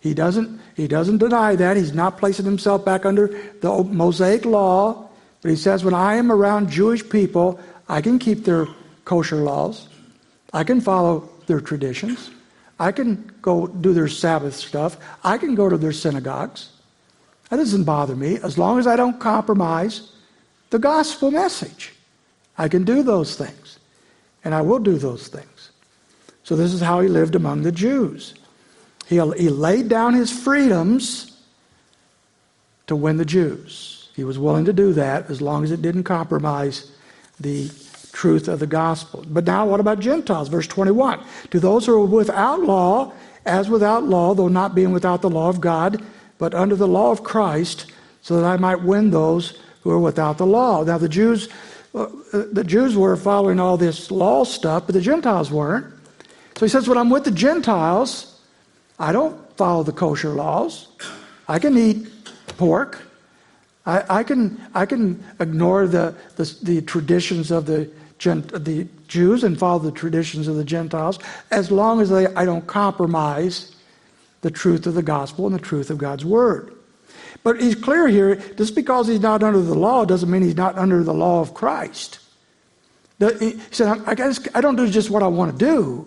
He 0.00 0.14
doesn't, 0.14 0.60
he 0.76 0.86
doesn't 0.88 1.18
deny 1.18 1.56
that. 1.56 1.76
He's 1.76 1.94
not 1.94 2.18
placing 2.18 2.44
himself 2.44 2.84
back 2.84 3.06
under 3.06 3.28
the 3.60 3.84
Mosaic 3.84 4.44
law. 4.44 5.08
But 5.40 5.50
he 5.50 5.56
says, 5.56 5.84
when 5.84 5.94
I 5.94 6.16
am 6.16 6.32
around 6.32 6.70
Jewish 6.70 7.08
people, 7.08 7.60
I 7.88 8.00
can 8.00 8.18
keep 8.18 8.44
their 8.44 8.66
kosher 9.04 9.36
laws. 9.36 9.88
I 10.52 10.64
can 10.64 10.80
follow 10.80 11.28
their 11.46 11.60
traditions. 11.60 12.30
I 12.78 12.92
can 12.92 13.32
go 13.40 13.66
do 13.66 13.92
their 13.92 14.08
Sabbath 14.08 14.54
stuff. 14.54 14.96
I 15.22 15.38
can 15.38 15.54
go 15.54 15.68
to 15.68 15.76
their 15.76 15.92
synagogues. 15.92 16.70
That 17.50 17.56
doesn't 17.56 17.84
bother 17.84 18.16
me 18.16 18.38
as 18.42 18.58
long 18.58 18.78
as 18.78 18.86
I 18.86 18.96
don't 18.96 19.20
compromise 19.20 20.12
the 20.70 20.78
gospel 20.78 21.30
message. 21.30 21.92
I 22.58 22.68
can 22.68 22.84
do 22.84 23.02
those 23.02 23.36
things. 23.36 23.78
And 24.44 24.54
I 24.54 24.60
will 24.60 24.78
do 24.78 24.98
those 24.98 25.28
things. 25.28 25.70
So, 26.42 26.56
this 26.56 26.74
is 26.74 26.80
how 26.80 27.00
he 27.00 27.08
lived 27.08 27.34
among 27.34 27.62
the 27.62 27.72
Jews. 27.72 28.34
He, 29.06 29.16
he 29.16 29.48
laid 29.48 29.88
down 29.88 30.12
his 30.12 30.30
freedoms 30.30 31.40
to 32.86 32.96
win 32.96 33.16
the 33.16 33.24
Jews. 33.24 34.08
He 34.14 34.24
was 34.24 34.38
willing 34.38 34.64
to 34.66 34.72
do 34.72 34.92
that 34.92 35.30
as 35.30 35.40
long 35.40 35.64
as 35.64 35.70
it 35.70 35.80
didn't 35.80 36.04
compromise 36.04 36.92
the 37.40 37.70
truth 38.14 38.48
of 38.48 38.60
the 38.60 38.66
gospel. 38.66 39.24
But 39.28 39.44
now, 39.44 39.66
what 39.66 39.80
about 39.80 40.00
Gentiles? 40.00 40.48
Verse 40.48 40.66
21 40.66 41.20
To 41.50 41.60
those 41.60 41.84
who 41.84 41.92
are 42.00 42.06
without 42.06 42.60
law, 42.60 43.12
as 43.44 43.68
without 43.68 44.04
law, 44.04 44.34
though 44.34 44.48
not 44.48 44.74
being 44.74 44.92
without 44.92 45.20
the 45.20 45.28
law 45.28 45.50
of 45.50 45.60
God, 45.60 46.02
but 46.38 46.54
under 46.54 46.76
the 46.76 46.88
law 46.88 47.10
of 47.10 47.22
Christ, 47.22 47.92
so 48.22 48.40
that 48.40 48.46
I 48.46 48.56
might 48.56 48.80
win 48.80 49.10
those 49.10 49.58
who 49.82 49.90
are 49.90 50.00
without 50.00 50.38
the 50.38 50.46
law. 50.46 50.82
Now, 50.82 50.96
the 50.96 51.08
Jews, 51.08 51.48
uh, 51.94 52.06
the 52.32 52.64
Jews 52.64 52.96
were 52.96 53.16
following 53.16 53.60
all 53.60 53.76
this 53.76 54.10
law 54.10 54.44
stuff, 54.44 54.86
but 54.86 54.94
the 54.94 55.02
Gentiles 55.02 55.50
weren't. 55.50 55.92
So 56.56 56.64
he 56.64 56.70
says, 56.70 56.88
When 56.88 56.96
I'm 56.96 57.10
with 57.10 57.24
the 57.24 57.30
Gentiles, 57.30 58.40
I 58.98 59.12
don't 59.12 59.36
follow 59.56 59.82
the 59.82 59.92
kosher 59.92 60.30
laws. 60.30 60.88
I 61.48 61.58
can 61.58 61.76
eat 61.76 62.08
pork. 62.56 63.02
I, 63.86 64.20
I 64.20 64.22
can, 64.22 64.58
I 64.72 64.86
can 64.86 65.22
ignore 65.40 65.86
the, 65.86 66.14
the, 66.36 66.44
the 66.62 66.80
traditions 66.80 67.50
of 67.50 67.66
the 67.66 67.90
the 68.24 68.86
Jews 69.08 69.44
and 69.44 69.58
follow 69.58 69.78
the 69.78 69.92
traditions 69.92 70.48
of 70.48 70.56
the 70.56 70.64
Gentiles, 70.64 71.18
as 71.50 71.70
long 71.70 72.00
as 72.00 72.10
they, 72.10 72.26
I 72.26 72.44
don't 72.44 72.66
compromise 72.66 73.74
the 74.40 74.50
truth 74.50 74.86
of 74.86 74.94
the 74.94 75.02
gospel 75.02 75.46
and 75.46 75.54
the 75.54 75.60
truth 75.60 75.90
of 75.90 75.98
God's 75.98 76.24
word. 76.24 76.74
But 77.42 77.60
he's 77.60 77.74
clear 77.74 78.08
here 78.08 78.36
just 78.56 78.74
because 78.74 79.06
he's 79.06 79.20
not 79.20 79.42
under 79.42 79.60
the 79.60 79.74
law 79.74 80.04
doesn't 80.04 80.30
mean 80.30 80.42
he's 80.42 80.56
not 80.56 80.78
under 80.78 81.02
the 81.02 81.14
law 81.14 81.40
of 81.40 81.54
Christ. 81.54 82.18
He 83.18 83.60
said, 83.70 84.02
I, 84.06 84.14
guess, 84.14 84.46
I 84.54 84.60
don't 84.60 84.76
do 84.76 84.88
just 84.88 85.10
what 85.10 85.22
I 85.22 85.28
want 85.28 85.52
to 85.52 85.64
do. 85.64 86.06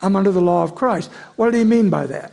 I'm 0.00 0.14
under 0.14 0.30
the 0.30 0.40
law 0.40 0.62
of 0.62 0.74
Christ. 0.74 1.10
What 1.36 1.50
did 1.50 1.58
he 1.58 1.64
mean 1.64 1.90
by 1.90 2.06
that? 2.06 2.32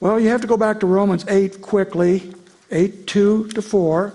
Well, 0.00 0.18
you 0.18 0.28
have 0.30 0.40
to 0.40 0.46
go 0.46 0.56
back 0.56 0.80
to 0.80 0.86
Romans 0.86 1.24
8 1.28 1.62
quickly, 1.62 2.34
8 2.70 3.06
2 3.06 3.48
to 3.48 3.62
4. 3.62 4.14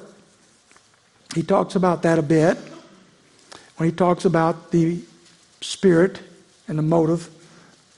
He 1.33 1.43
talks 1.43 1.75
about 1.75 2.01
that 2.03 2.19
a 2.19 2.21
bit 2.21 2.57
when 3.77 3.89
he 3.89 3.95
talks 3.95 4.25
about 4.25 4.71
the 4.71 4.99
spirit 5.61 6.19
and 6.67 6.77
the 6.77 6.83
motive 6.83 7.29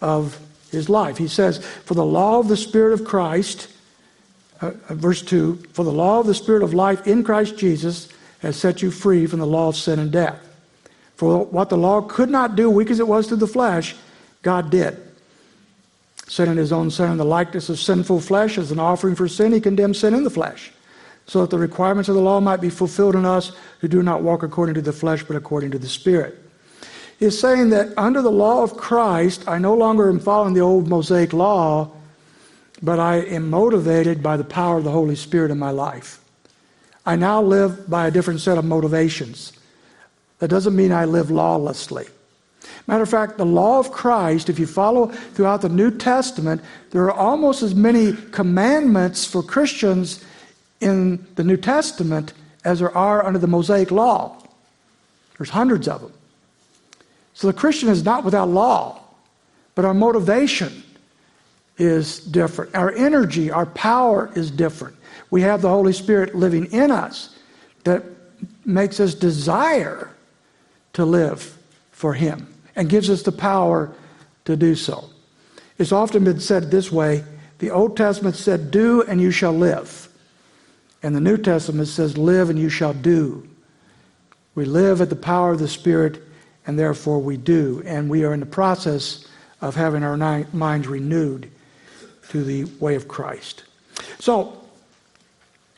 of 0.01 0.39
his 0.71 0.89
life. 0.89 1.17
He 1.17 1.27
says, 1.27 1.65
For 1.85 1.93
the 1.93 2.05
law 2.05 2.39
of 2.39 2.47
the 2.47 2.57
Spirit 2.57 2.93
of 2.93 3.05
Christ, 3.05 3.67
uh, 4.61 4.71
uh 4.87 4.93
verse 4.93 5.21
2, 5.21 5.55
for 5.73 5.83
the 5.83 5.91
law 5.91 6.19
of 6.19 6.27
the 6.27 6.33
Spirit 6.33 6.63
of 6.63 6.73
life 6.73 7.05
in 7.07 7.23
Christ 7.23 7.57
Jesus 7.57 8.09
has 8.41 8.55
set 8.55 8.81
you 8.81 8.91
free 8.91 9.25
from 9.25 9.39
the 9.39 9.47
law 9.47 9.67
of 9.67 9.75
sin 9.75 9.99
and 9.99 10.11
death. 10.11 10.39
For 11.15 11.45
what 11.45 11.69
the 11.69 11.77
law 11.77 12.01
could 12.01 12.29
not 12.29 12.55
do, 12.55 12.69
weak 12.69 12.89
as 12.89 12.99
it 12.99 13.07
was 13.07 13.27
to 13.27 13.35
the 13.35 13.47
flesh, 13.47 13.95
God 14.41 14.69
did. 14.69 14.97
Sending 16.27 16.57
his 16.57 16.71
own 16.71 16.91
Son 16.91 17.11
in 17.11 17.17
the 17.17 17.25
likeness 17.25 17.69
of 17.69 17.79
sinful 17.79 18.21
flesh 18.21 18.57
as 18.57 18.71
an 18.71 18.79
offering 18.79 19.15
for 19.15 19.27
sin, 19.27 19.51
he 19.51 19.59
condemned 19.59 19.97
sin 19.97 20.13
in 20.13 20.23
the 20.23 20.29
flesh, 20.29 20.71
so 21.29 21.41
that 21.41 21.51
the 21.51 21.59
requirements 21.59 22.09
of 22.09 22.15
the 22.15 22.21
law 22.21 22.39
might 22.39 22.59
be 22.59 22.71
fulfilled 22.71 23.13
in 23.15 23.23
us 23.23 23.51
who 23.81 23.87
do 23.87 24.01
not 24.01 24.23
walk 24.23 24.41
according 24.41 24.73
to 24.73 24.81
the 24.81 24.91
flesh, 24.91 25.23
but 25.23 25.35
according 25.35 25.69
to 25.69 25.77
the 25.77 25.87
Spirit. 25.87 26.43
He's 27.19 27.39
saying 27.39 27.69
that 27.69 27.95
under 27.97 28.23
the 28.23 28.31
law 28.31 28.63
of 28.63 28.75
Christ, 28.77 29.47
I 29.47 29.59
no 29.59 29.75
longer 29.75 30.09
am 30.09 30.19
following 30.19 30.55
the 30.55 30.61
old 30.61 30.87
Mosaic 30.87 31.31
law, 31.31 31.91
but 32.81 32.99
I 32.99 33.17
am 33.17 33.47
motivated 33.47 34.23
by 34.23 34.37
the 34.37 34.43
power 34.43 34.79
of 34.79 34.83
the 34.83 34.89
Holy 34.89 35.15
Spirit 35.15 35.51
in 35.51 35.59
my 35.59 35.69
life. 35.69 36.19
I 37.05 37.15
now 37.15 37.43
live 37.43 37.87
by 37.87 38.07
a 38.07 38.11
different 38.11 38.41
set 38.41 38.57
of 38.57 38.65
motivations. 38.65 39.53
That 40.39 40.47
doesn't 40.47 40.75
mean 40.75 40.91
I 40.91 41.05
live 41.05 41.29
lawlessly. 41.29 42.07
Matter 42.87 43.03
of 43.03 43.09
fact, 43.09 43.37
the 43.37 43.45
law 43.45 43.77
of 43.77 43.91
Christ, 43.91 44.49
if 44.49 44.57
you 44.57 44.65
follow 44.65 45.07
throughout 45.07 45.61
the 45.61 45.69
New 45.69 45.91
Testament, 45.91 46.61
there 46.89 47.03
are 47.03 47.11
almost 47.11 47.61
as 47.61 47.75
many 47.75 48.13
commandments 48.31 49.25
for 49.25 49.43
Christians 49.43 50.25
in 50.79 51.25
the 51.35 51.43
New 51.43 51.57
Testament 51.57 52.33
as 52.63 52.79
there 52.79 52.95
are 52.95 53.25
under 53.25 53.39
the 53.39 53.47
Mosaic 53.47 53.91
law. 53.91 54.41
There's 55.37 55.49
hundreds 55.49 55.87
of 55.87 56.01
them. 56.01 56.13
So 57.33 57.47
the 57.47 57.53
Christian 57.53 57.89
is 57.89 58.03
not 58.03 58.25
without 58.25 58.49
law, 58.49 59.01
but 59.75 59.85
our 59.85 59.93
motivation 59.93 60.83
is 61.77 62.19
different. 62.19 62.75
Our 62.75 62.91
energy, 62.91 63.49
our 63.49 63.65
power 63.65 64.29
is 64.35 64.51
different. 64.51 64.97
We 65.31 65.41
have 65.41 65.61
the 65.61 65.69
Holy 65.69 65.93
Spirit 65.93 66.35
living 66.35 66.65
in 66.73 66.91
us 66.91 67.35
that 67.85 68.03
makes 68.65 68.99
us 68.99 69.13
desire 69.13 70.09
to 70.93 71.05
live 71.05 71.57
for 71.91 72.13
Him 72.13 72.53
and 72.75 72.89
gives 72.89 73.09
us 73.09 73.23
the 73.23 73.31
power 73.31 73.93
to 74.45 74.57
do 74.57 74.75
so. 74.75 75.09
It's 75.77 75.93
often 75.93 76.25
been 76.25 76.41
said 76.41 76.71
this 76.71 76.91
way 76.91 77.23
the 77.59 77.71
Old 77.71 77.95
Testament 77.95 78.35
said, 78.35 78.71
Do 78.71 79.03
and 79.03 79.21
you 79.21 79.31
shall 79.31 79.53
live. 79.53 80.08
And 81.01 81.15
the 81.15 81.21
New 81.21 81.37
Testament 81.37 81.87
says, 81.87 82.17
Live 82.17 82.49
and 82.49 82.59
you 82.59 82.69
shall 82.69 82.93
do. 82.93 83.47
We 84.55 84.65
live 84.65 85.01
at 85.01 85.09
the 85.09 85.15
power 85.15 85.51
of 85.51 85.59
the 85.59 85.67
Spirit, 85.67 86.21
and 86.67 86.77
therefore 86.77 87.19
we 87.19 87.37
do. 87.37 87.81
And 87.85 88.09
we 88.09 88.25
are 88.25 88.33
in 88.33 88.39
the 88.39 88.45
process 88.45 89.25
of 89.61 89.75
having 89.75 90.03
our 90.03 90.17
minds 90.17 90.87
renewed 90.87 91.49
to 92.29 92.43
the 92.43 92.65
way 92.79 92.95
of 92.95 93.07
Christ. 93.07 93.63
So, 94.19 94.55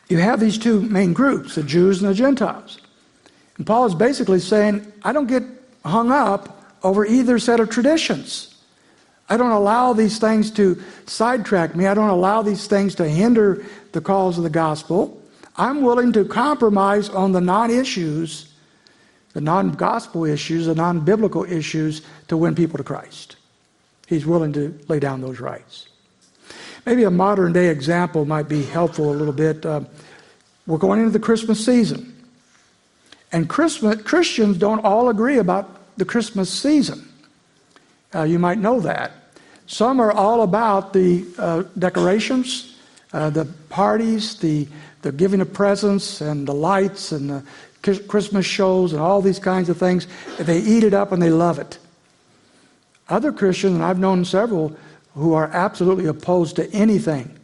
you 0.09 0.17
have 0.17 0.39
these 0.39 0.57
two 0.57 0.81
main 0.81 1.13
groups, 1.13 1.55
the 1.55 1.63
Jews 1.63 2.01
and 2.01 2.09
the 2.09 2.15
Gentiles. 2.15 2.79
And 3.57 3.65
Paul 3.65 3.85
is 3.85 3.95
basically 3.95 4.39
saying, 4.39 4.91
I 5.03 5.13
don't 5.13 5.27
get 5.27 5.43
hung 5.85 6.11
up 6.11 6.65
over 6.83 7.05
either 7.05 7.39
set 7.39 7.59
of 7.59 7.69
traditions. 7.69 8.50
I 9.31 9.37
don't 9.37 9.51
allow 9.51 9.93
these 9.93 10.19
things 10.19 10.51
to 10.51 10.77
sidetrack 11.05 11.73
me. 11.73 11.87
I 11.87 11.93
don't 11.93 12.09
allow 12.09 12.41
these 12.41 12.67
things 12.67 12.95
to 12.95 13.07
hinder 13.07 13.65
the 13.93 14.01
cause 14.01 14.37
of 14.37 14.43
the 14.43 14.49
gospel. 14.49 15.23
I'm 15.55 15.83
willing 15.83 16.11
to 16.11 16.25
compromise 16.25 17.07
on 17.07 17.31
the 17.31 17.39
non 17.39 17.71
issues, 17.71 18.53
the 19.31 19.39
non 19.39 19.71
gospel 19.71 20.25
issues, 20.25 20.65
the 20.65 20.75
non 20.75 21.05
biblical 21.05 21.45
issues 21.45 22.01
to 22.27 22.35
win 22.35 22.55
people 22.55 22.77
to 22.77 22.83
Christ. 22.83 23.37
He's 24.05 24.25
willing 24.25 24.51
to 24.51 24.77
lay 24.89 24.99
down 24.99 25.21
those 25.21 25.39
rights. 25.39 25.87
Maybe 26.85 27.05
a 27.05 27.11
modern 27.11 27.53
day 27.53 27.69
example 27.69 28.25
might 28.25 28.49
be 28.49 28.65
helpful 28.65 29.11
a 29.11 29.15
little 29.15 29.33
bit. 29.33 29.65
Uh, 29.65 29.79
we're 30.67 30.77
going 30.77 30.99
into 30.99 31.11
the 31.11 31.19
Christmas 31.19 31.65
season. 31.65 32.13
And 33.31 33.47
Christmas, 33.47 34.01
Christians 34.01 34.57
don't 34.57 34.83
all 34.83 35.07
agree 35.07 35.37
about 35.37 35.95
the 35.95 36.03
Christmas 36.03 36.49
season. 36.49 37.07
Uh, 38.13 38.23
you 38.23 38.37
might 38.37 38.57
know 38.57 38.81
that. 38.81 39.13
Some 39.71 40.01
are 40.01 40.11
all 40.11 40.41
about 40.41 40.91
the 40.91 41.25
uh, 41.37 41.63
decorations, 41.79 42.75
uh, 43.13 43.29
the 43.29 43.45
parties, 43.69 44.35
the, 44.35 44.67
the 45.01 45.13
giving 45.13 45.39
of 45.39 45.53
presents, 45.53 46.19
and 46.19 46.45
the 46.45 46.53
lights, 46.53 47.13
and 47.13 47.29
the 47.29 47.43
Christmas 47.81 48.45
shows, 48.45 48.91
and 48.91 49.01
all 49.01 49.21
these 49.21 49.39
kinds 49.39 49.69
of 49.69 49.77
things. 49.77 50.07
They 50.37 50.59
eat 50.59 50.83
it 50.83 50.93
up 50.93 51.13
and 51.13 51.21
they 51.21 51.29
love 51.29 51.57
it. 51.57 51.77
Other 53.07 53.31
Christians, 53.31 53.75
and 53.75 53.83
I've 53.83 53.97
known 53.97 54.25
several, 54.25 54.75
who 55.15 55.35
are 55.35 55.47
absolutely 55.53 56.07
opposed 56.07 56.57
to 56.57 56.69
anything 56.73 57.39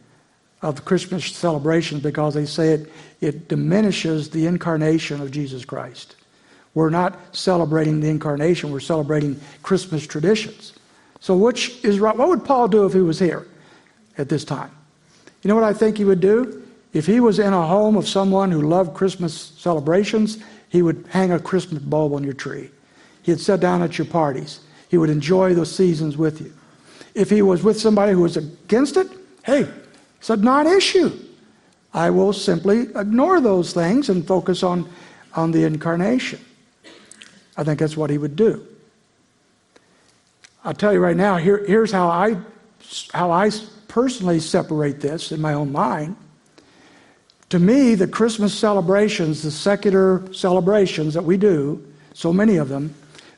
of 0.60 0.76
the 0.76 0.82
Christmas 0.82 1.24
celebrations 1.34 2.02
because 2.02 2.34
they 2.34 2.44
say 2.44 2.74
it, 2.74 2.92
it 3.22 3.48
diminishes 3.48 4.28
the 4.28 4.44
incarnation 4.44 5.22
of 5.22 5.30
Jesus 5.30 5.64
Christ. 5.64 6.14
We're 6.74 6.90
not 6.90 7.18
celebrating 7.34 8.00
the 8.00 8.10
incarnation, 8.10 8.70
we're 8.70 8.80
celebrating 8.80 9.40
Christmas 9.62 10.06
traditions. 10.06 10.74
So, 11.20 11.36
which 11.36 11.84
is 11.84 12.00
right? 12.00 12.16
What 12.16 12.28
would 12.28 12.44
Paul 12.44 12.68
do 12.68 12.86
if 12.86 12.92
he 12.92 13.00
was 13.00 13.18
here 13.18 13.46
at 14.16 14.28
this 14.28 14.44
time? 14.44 14.70
You 15.42 15.48
know 15.48 15.54
what 15.54 15.64
I 15.64 15.72
think 15.72 15.98
he 15.98 16.04
would 16.04 16.20
do? 16.20 16.62
If 16.92 17.06
he 17.06 17.20
was 17.20 17.38
in 17.38 17.52
a 17.52 17.66
home 17.66 17.96
of 17.96 18.08
someone 18.08 18.50
who 18.50 18.62
loved 18.62 18.94
Christmas 18.94 19.34
celebrations, 19.34 20.38
he 20.68 20.82
would 20.82 21.04
hang 21.10 21.32
a 21.32 21.38
Christmas 21.38 21.82
bulb 21.82 22.14
on 22.14 22.24
your 22.24 22.32
tree. 22.32 22.70
He'd 23.22 23.40
sit 23.40 23.60
down 23.60 23.82
at 23.82 23.98
your 23.98 24.06
parties. 24.06 24.60
He 24.88 24.96
would 24.96 25.10
enjoy 25.10 25.54
those 25.54 25.74
seasons 25.74 26.16
with 26.16 26.40
you. 26.40 26.52
If 27.14 27.30
he 27.30 27.42
was 27.42 27.62
with 27.62 27.80
somebody 27.80 28.12
who 28.12 28.22
was 28.22 28.36
against 28.36 28.96
it, 28.96 29.08
hey, 29.44 29.68
it's 30.18 30.30
a 30.30 30.36
non 30.36 30.66
issue. 30.66 31.10
I 31.92 32.10
will 32.10 32.32
simply 32.32 32.82
ignore 32.94 33.40
those 33.40 33.72
things 33.72 34.08
and 34.08 34.26
focus 34.26 34.62
on, 34.62 34.88
on 35.34 35.50
the 35.50 35.64
incarnation. 35.64 36.40
I 37.56 37.64
think 37.64 37.80
that's 37.80 37.96
what 37.96 38.10
he 38.10 38.18
would 38.18 38.36
do. 38.36 38.66
I'll 40.64 40.74
tell 40.74 40.92
you 40.92 41.00
right 41.00 41.16
now, 41.16 41.36
here, 41.36 41.64
here's 41.64 41.92
how 41.92 42.08
I, 42.08 42.36
how 43.12 43.30
I 43.30 43.50
personally 43.86 44.40
separate 44.40 45.00
this 45.00 45.32
in 45.32 45.40
my 45.40 45.54
own 45.54 45.72
mind. 45.72 46.16
To 47.50 47.58
me, 47.58 47.94
the 47.94 48.06
Christmas 48.06 48.52
celebrations, 48.52 49.42
the 49.42 49.50
secular 49.50 50.22
celebrations 50.34 51.14
that 51.14 51.24
we 51.24 51.36
do, 51.36 51.84
so 52.12 52.32
many 52.32 52.56
of 52.56 52.68
them, 52.68 52.94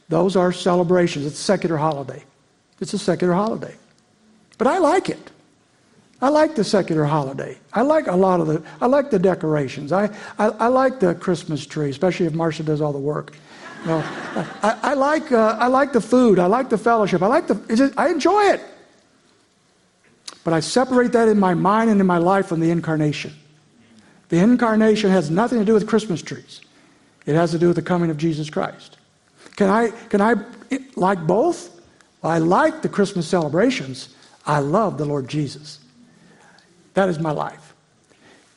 those 0.08 0.34
are 0.34 0.50
celebrations. 0.50 1.26
It's 1.26 1.38
a 1.38 1.42
secular 1.42 1.76
holiday. 1.76 2.24
It's 2.80 2.92
a 2.92 2.98
secular 2.98 3.32
holiday. 3.32 3.74
But 4.58 4.66
I 4.66 4.78
like 4.78 5.08
it. 5.08 5.30
I 6.22 6.28
like 6.28 6.54
the 6.54 6.64
secular 6.64 7.04
holiday. 7.04 7.56
I 7.72 7.82
like 7.82 8.08
a 8.08 8.16
lot 8.16 8.40
of 8.40 8.46
the, 8.46 8.62
I 8.80 8.86
like 8.86 9.10
the 9.10 9.18
decorations. 9.18 9.92
I, 9.92 10.06
I, 10.38 10.48
I 10.48 10.66
like 10.66 11.00
the 11.00 11.14
Christmas 11.14 11.64
tree, 11.64 11.88
especially 11.88 12.26
if 12.26 12.34
Marcia 12.34 12.62
does 12.62 12.80
all 12.80 12.92
the 12.92 12.98
work. 12.98 13.36
Know, 13.86 14.02
I, 14.62 14.78
I, 14.82 14.94
like, 14.94 15.32
uh, 15.32 15.56
I 15.58 15.68
like 15.68 15.92
the 15.92 16.00
food. 16.00 16.38
I 16.38 16.46
like 16.46 16.68
the 16.68 16.78
fellowship. 16.78 17.22
I 17.22 17.26
like 17.26 17.46
the, 17.46 17.54
just, 17.74 17.94
I 17.98 18.10
enjoy 18.10 18.42
it. 18.44 18.60
But 20.44 20.52
I 20.52 20.60
separate 20.60 21.12
that 21.12 21.28
in 21.28 21.38
my 21.38 21.54
mind 21.54 21.90
and 21.90 22.00
in 22.00 22.06
my 22.06 22.18
life 22.18 22.46
from 22.46 22.60
the 22.60 22.70
incarnation. 22.70 23.32
The 24.28 24.38
incarnation 24.38 25.10
has 25.10 25.30
nothing 25.30 25.58
to 25.58 25.64
do 25.64 25.74
with 25.74 25.86
Christmas 25.86 26.22
trees. 26.22 26.60
It 27.26 27.34
has 27.34 27.50
to 27.50 27.58
do 27.58 27.68
with 27.68 27.76
the 27.76 27.82
coming 27.82 28.10
of 28.10 28.16
Jesus 28.16 28.48
Christ. 28.48 28.96
Can 29.56 29.68
I, 29.68 29.90
can 30.08 30.20
I 30.20 30.34
like 30.96 31.26
both? 31.26 31.80
I 32.22 32.38
like 32.38 32.82
the 32.82 32.88
Christmas 32.88 33.26
celebrations. 33.26 34.14
I 34.46 34.60
love 34.60 34.98
the 34.98 35.04
Lord 35.04 35.28
Jesus. 35.28 35.80
That 36.94 37.08
is 37.08 37.18
my 37.18 37.30
life. 37.30 37.74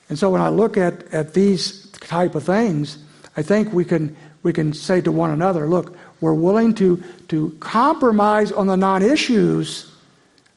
And 0.10 0.20
so 0.20 0.30
when 0.30 0.42
I 0.42 0.50
look 0.50 0.78
at, 0.78 1.14
at 1.14 1.34
these 1.34 1.90
type 1.92 2.36
of 2.36 2.44
things, 2.44 2.98
I 3.36 3.42
think 3.42 3.74
we 3.74 3.86
can, 3.86 4.16
we 4.44 4.54
can 4.54 4.74
say 4.74 5.02
to 5.02 5.12
one 5.12 5.32
another, 5.32 5.68
look, 5.68 5.98
we're 6.22 6.34
willing 6.34 6.74
to, 6.76 7.02
to 7.30 7.56
compromise 7.60 8.52
on 8.52 8.68
the 8.68 8.78
non 8.78 9.02
issues 9.02 9.92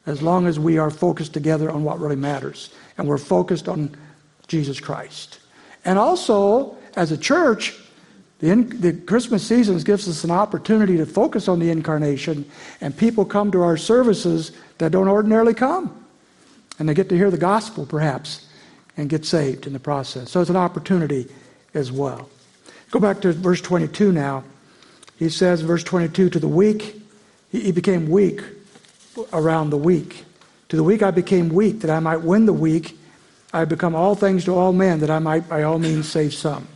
as 0.07 0.23
long 0.23 0.47
as 0.47 0.59
we 0.59 0.79
are 0.79 0.91
focused 0.91 1.33
together 1.33 1.71
on 1.71 1.83
what 1.83 1.99
really 1.99 2.17
matters. 2.17 2.71
And 2.99 3.09
we're 3.09 3.19
focused 3.19 3.69
on 3.69 3.97
Jesus 4.47 4.79
Christ. 4.81 5.41
And 5.85 5.99
also, 5.99 6.77
as 6.97 7.13
a 7.13 7.19
church, 7.19 7.75
The, 8.39 8.51
in, 8.51 8.69
the 8.81 8.93
Christmas 8.93 9.43
season 9.43 9.79
gives 9.79 10.07
us 10.09 10.23
an 10.23 10.31
opportunity 10.31 10.99
to 10.99 11.07
focus 11.07 11.49
on 11.49 11.59
the 11.59 11.71
incarnation, 11.71 12.45
and 12.83 12.93
people 12.93 13.25
come 13.25 13.51
to 13.53 13.63
our 13.63 13.79
services 13.79 14.53
that 14.77 14.93
don't 14.93 15.09
ordinarily 15.09 15.55
come. 15.55 15.89
And 16.79 16.87
they 16.87 16.93
get 16.93 17.09
to 17.09 17.17
hear 17.17 17.31
the 17.31 17.41
gospel, 17.41 17.87
perhaps, 17.87 18.45
and 18.97 19.09
get 19.09 19.25
saved 19.25 19.67
in 19.67 19.73
the 19.73 19.81
process. 19.81 20.31
So 20.31 20.43
it's 20.43 20.51
an 20.51 20.57
opportunity 20.57 21.27
as 21.73 21.91
well. 21.91 22.29
Go 22.91 23.01
back 23.01 23.21
to 23.23 23.33
verse 23.33 23.61
22 23.61 24.13
now. 24.13 24.45
He 25.19 25.29
says, 25.29 25.63
verse 25.63 25.83
22, 25.83 26.31
to 26.31 26.39
the 26.39 26.49
weak, 26.49 27.03
he 27.51 27.73
became 27.73 28.09
weak 28.09 28.43
around 29.33 29.71
the 29.71 29.77
weak. 29.77 30.25
To 30.69 30.77
the 30.77 30.83
weak 30.83 31.03
I 31.03 31.11
became 31.11 31.49
weak, 31.49 31.81
that 31.81 31.91
I 31.91 32.01
might 32.01 32.21
win 32.21 32.47
the 32.47 32.53
weak. 32.53 32.99
I 33.53 33.65
become 33.65 33.95
all 33.95 34.15
things 34.15 34.45
to 34.45 34.55
all 34.55 34.73
men, 34.73 35.01
that 35.01 35.11
I 35.11 35.19
might 35.19 35.49
by 35.49 35.63
all 35.63 35.79
means 35.79 36.09
save 36.09 36.35
some. 36.35 36.69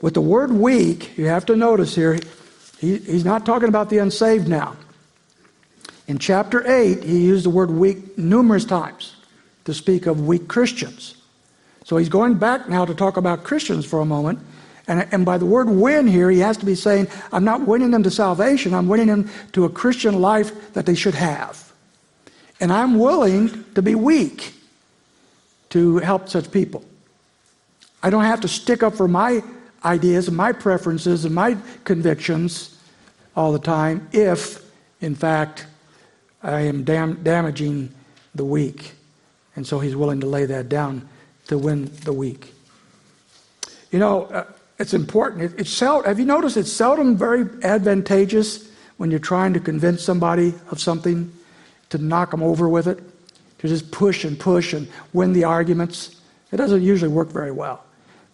With 0.00 0.14
the 0.14 0.20
word 0.20 0.52
weak, 0.52 1.16
you 1.16 1.26
have 1.26 1.46
to 1.46 1.56
notice 1.56 1.94
here, 1.94 2.18
he, 2.78 2.98
he's 2.98 3.24
not 3.24 3.46
talking 3.46 3.68
about 3.68 3.90
the 3.90 3.98
unsaved 3.98 4.46
now. 4.46 4.76
In 6.06 6.18
chapter 6.18 6.66
8, 6.66 7.02
he 7.02 7.24
used 7.24 7.44
the 7.44 7.50
word 7.50 7.70
weak 7.70 8.16
numerous 8.16 8.64
times 8.64 9.16
to 9.64 9.74
speak 9.74 10.06
of 10.06 10.26
weak 10.26 10.48
Christians. 10.48 11.17
So 11.88 11.96
he's 11.96 12.10
going 12.10 12.34
back 12.34 12.68
now 12.68 12.84
to 12.84 12.94
talk 12.94 13.16
about 13.16 13.44
Christians 13.44 13.86
for 13.86 14.00
a 14.00 14.04
moment. 14.04 14.40
And, 14.88 15.08
and 15.10 15.24
by 15.24 15.38
the 15.38 15.46
word 15.46 15.70
win 15.70 16.06
here, 16.06 16.30
he 16.30 16.38
has 16.40 16.58
to 16.58 16.66
be 16.66 16.74
saying, 16.74 17.08
I'm 17.32 17.44
not 17.44 17.62
winning 17.62 17.92
them 17.92 18.02
to 18.02 18.10
salvation, 18.10 18.74
I'm 18.74 18.88
winning 18.88 19.06
them 19.06 19.30
to 19.52 19.64
a 19.64 19.70
Christian 19.70 20.20
life 20.20 20.74
that 20.74 20.84
they 20.84 20.94
should 20.94 21.14
have. 21.14 21.72
And 22.60 22.70
I'm 22.70 22.98
willing 22.98 23.64
to 23.72 23.80
be 23.80 23.94
weak 23.94 24.52
to 25.70 25.96
help 25.96 26.28
such 26.28 26.52
people. 26.52 26.84
I 28.02 28.10
don't 28.10 28.24
have 28.24 28.42
to 28.42 28.48
stick 28.48 28.82
up 28.82 28.94
for 28.94 29.08
my 29.08 29.42
ideas 29.82 30.28
and 30.28 30.36
my 30.36 30.52
preferences 30.52 31.24
and 31.24 31.34
my 31.34 31.56
convictions 31.84 32.78
all 33.34 33.50
the 33.50 33.58
time 33.58 34.06
if, 34.12 34.62
in 35.00 35.14
fact, 35.14 35.64
I 36.42 36.60
am 36.60 36.84
dam- 36.84 37.22
damaging 37.22 37.94
the 38.34 38.44
weak. 38.44 38.92
And 39.56 39.66
so 39.66 39.78
he's 39.78 39.96
willing 39.96 40.20
to 40.20 40.26
lay 40.26 40.44
that 40.44 40.68
down 40.68 41.08
to 41.48 41.58
win 41.58 41.90
the 42.04 42.12
weak. 42.12 42.54
You 43.90 43.98
know, 43.98 44.24
uh, 44.24 44.44
it's 44.78 44.94
important. 44.94 45.42
It, 45.42 45.60
it's 45.60 45.70
sel- 45.70 46.04
have 46.04 46.18
you 46.18 46.24
noticed 46.24 46.56
it's 46.56 46.72
seldom 46.72 47.16
very 47.16 47.44
advantageous 47.62 48.70
when 48.96 49.10
you're 49.10 49.20
trying 49.20 49.52
to 49.54 49.60
convince 49.60 50.02
somebody 50.02 50.54
of 50.70 50.80
something 50.80 51.32
to 51.90 51.98
knock 51.98 52.30
them 52.30 52.42
over 52.42 52.68
with 52.68 52.86
it, 52.86 53.00
to 53.58 53.68
just 53.68 53.90
push 53.90 54.24
and 54.24 54.38
push 54.38 54.72
and 54.72 54.88
win 55.12 55.32
the 55.32 55.44
arguments? 55.44 56.20
It 56.52 56.56
doesn't 56.56 56.82
usually 56.82 57.12
work 57.12 57.28
very 57.28 57.52
well. 57.52 57.82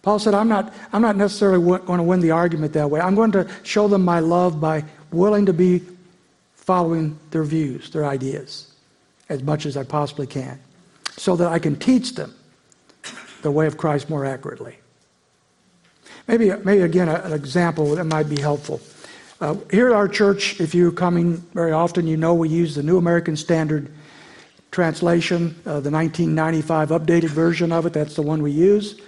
Paul 0.01 0.19
said, 0.19 0.35
I'm 0.35 0.47
not, 0.47 0.71
I'm 0.93 1.01
not 1.01 1.15
necessarily 1.15 1.63
going 1.79 1.97
to 1.97 2.03
win 2.03 2.19
the 2.19 2.31
argument 2.31 2.73
that 2.73 2.91
way. 2.91 2.99
I'm 2.99 3.15
going 3.15 3.31
to 3.31 3.49
show 3.63 3.87
them 3.87 4.05
my 4.05 4.19
love 4.19 4.61
by 4.61 4.83
willing 5.11 5.47
to 5.47 5.53
be 5.53 5.81
following 6.53 7.17
their 7.31 7.43
views, 7.43 7.89
their 7.89 8.05
ideas, 8.05 8.71
as 9.29 9.41
much 9.41 9.65
as 9.65 9.77
I 9.77 9.83
possibly 9.83 10.27
can, 10.27 10.59
so 11.17 11.35
that 11.37 11.47
I 11.47 11.57
can 11.57 11.75
teach 11.75 12.13
them 12.13 12.35
the 13.45 13.51
way 13.51 13.67
of 13.67 13.77
Christ 13.77 14.09
more 14.09 14.25
accurately. 14.25 14.75
Maybe, 16.27 16.51
maybe 16.63 16.81
again, 16.81 17.07
an 17.07 17.31
example 17.31 17.95
that 17.95 18.03
might 18.05 18.27
be 18.27 18.41
helpful. 18.41 18.81
Uh, 19.39 19.55
here 19.69 19.87
at 19.87 19.93
our 19.93 20.07
church, 20.07 20.59
if 20.59 20.73
you're 20.73 20.91
coming 20.91 21.37
very 21.53 21.71
often, 21.71 22.07
you 22.07 22.17
know 22.17 22.33
we 22.33 22.49
use 22.49 22.75
the 22.75 22.83
New 22.83 22.97
American 22.97 23.37
Standard 23.37 23.91
translation, 24.71 25.55
uh, 25.65 25.79
the 25.79 25.91
1995 25.91 26.89
updated 26.89 27.29
version 27.29 27.71
of 27.71 27.85
it. 27.85 27.93
That's 27.93 28.15
the 28.15 28.21
one 28.21 28.41
we 28.41 28.51
use 28.51 28.99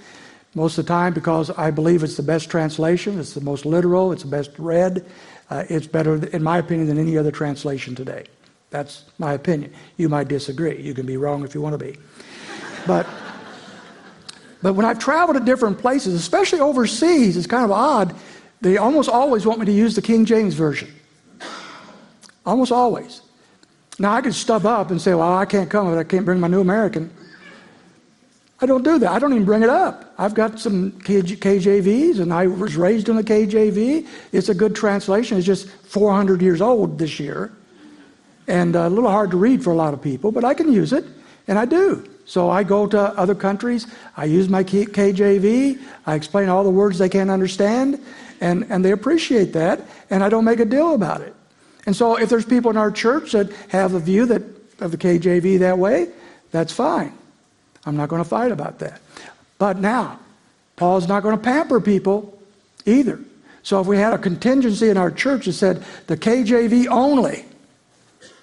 most 0.57 0.77
of 0.77 0.85
the 0.85 0.89
time 0.89 1.13
because 1.13 1.51
I 1.51 1.69
believe 1.71 2.03
it's 2.03 2.17
the 2.17 2.23
best 2.23 2.49
translation, 2.49 3.19
it's 3.19 3.33
the 3.33 3.41
most 3.41 3.65
literal, 3.65 4.11
it's 4.11 4.23
the 4.23 4.29
best 4.29 4.51
read. 4.57 5.05
Uh, 5.49 5.63
it's 5.69 5.87
better, 5.87 6.25
in 6.27 6.43
my 6.43 6.57
opinion, 6.57 6.87
than 6.87 6.97
any 6.97 7.17
other 7.17 7.31
translation 7.31 7.95
today. 7.95 8.25
That's 8.69 9.05
my 9.17 9.33
opinion. 9.33 9.73
You 9.95 10.09
might 10.09 10.27
disagree. 10.27 10.81
You 10.81 10.93
can 10.93 11.05
be 11.05 11.15
wrong 11.15 11.45
if 11.45 11.55
you 11.55 11.61
want 11.61 11.79
to 11.79 11.85
be. 11.85 11.97
But, 12.85 13.07
but 14.61 14.73
when 14.73 14.85
I've 14.85 14.99
traveled 14.99 15.37
to 15.37 15.43
different 15.43 15.77
places, 15.77 16.13
especially 16.13 16.59
overseas, 16.59 17.37
it's 17.37 17.47
kind 17.47 17.63
of 17.63 17.71
odd. 17.71 18.15
They 18.61 18.77
almost 18.77 19.09
always 19.09 19.45
want 19.45 19.59
me 19.59 19.65
to 19.67 19.71
use 19.71 19.95
the 19.95 20.01
King 20.01 20.25
James 20.25 20.55
Version. 20.55 20.91
Almost 22.45 22.71
always. 22.71 23.21
Now, 23.99 24.13
I 24.13 24.21
could 24.21 24.33
stub 24.33 24.65
up 24.65 24.91
and 24.91 25.01
say, 25.01 25.13
well, 25.13 25.33
I 25.33 25.45
can't 25.45 25.69
come, 25.69 25.89
but 25.89 25.97
I 25.97 26.03
can't 26.03 26.25
bring 26.25 26.39
my 26.39 26.47
New 26.47 26.61
American. 26.61 27.11
I 28.59 28.65
don't 28.65 28.83
do 28.83 28.97
that. 28.99 29.11
I 29.11 29.19
don't 29.19 29.33
even 29.33 29.45
bring 29.45 29.61
it 29.61 29.69
up. 29.69 30.13
I've 30.17 30.33
got 30.33 30.59
some 30.59 30.91
KJVs, 30.93 32.19
and 32.19 32.33
I 32.33 32.47
was 32.47 32.75
raised 32.75 33.09
in 33.09 33.15
the 33.15 33.23
KJV. 33.23 34.07
It's 34.31 34.49
a 34.49 34.55
good 34.55 34.75
translation. 34.75 35.37
It's 35.37 35.45
just 35.45 35.67
400 35.67 36.41
years 36.41 36.61
old 36.61 36.97
this 36.97 37.19
year, 37.19 37.51
and 38.47 38.75
uh, 38.75 38.87
a 38.87 38.89
little 38.89 39.11
hard 39.11 39.29
to 39.31 39.37
read 39.37 39.63
for 39.63 39.71
a 39.71 39.75
lot 39.75 39.93
of 39.93 40.01
people, 40.01 40.31
but 40.31 40.43
I 40.43 40.55
can 40.55 40.71
use 40.71 40.91
it, 40.93 41.05
and 41.47 41.59
I 41.59 41.65
do. 41.65 42.07
So 42.27 42.49
I 42.49 42.63
go 42.63 42.85
to 42.87 42.99
other 42.99 43.33
countries. 43.33 43.87
I 44.17 44.25
use 44.25 44.49
my 44.49 44.61
KJV. 44.61 45.81
I 46.05 46.13
explain 46.13 46.49
all 46.49 46.65
the 46.65 46.69
words 46.69 46.97
they 46.97 47.07
can't 47.07 47.31
understand, 47.31 48.03
and, 48.41 48.65
and 48.69 48.83
they 48.83 48.91
appreciate 48.91 49.53
that, 49.53 49.81
and 50.09 50.21
I 50.21 50.27
don't 50.27 50.43
make 50.43 50.59
a 50.59 50.65
deal 50.65 50.93
about 50.93 51.21
it. 51.21 51.33
And 51.85 51.95
so 51.95 52.19
if 52.19 52.27
there's 52.27 52.45
people 52.45 52.69
in 52.69 52.75
our 52.75 52.91
church 52.91 53.31
that 53.31 53.49
have 53.69 53.93
a 53.93 53.99
view 53.99 54.25
that, 54.25 54.43
of 54.81 54.91
the 54.91 54.97
KJV 54.97 55.59
that 55.59 55.79
way, 55.79 56.09
that's 56.51 56.73
fine. 56.73 57.13
I'm 57.85 57.95
not 57.95 58.09
going 58.09 58.21
to 58.21 58.27
fight 58.27 58.51
about 58.51 58.79
that. 58.79 58.99
But 59.57 59.77
now, 59.77 60.19
Paul's 60.75 61.07
not 61.07 61.23
going 61.23 61.37
to 61.37 61.41
pamper 61.41 61.79
people 61.79 62.37
either. 62.85 63.21
So 63.63 63.79
if 63.79 63.87
we 63.87 63.97
had 63.97 64.13
a 64.13 64.17
contingency 64.17 64.89
in 64.89 64.97
our 64.97 65.11
church 65.11 65.45
that 65.45 65.53
said 65.53 65.85
the 66.07 66.17
KJV 66.17 66.87
only, 66.87 67.45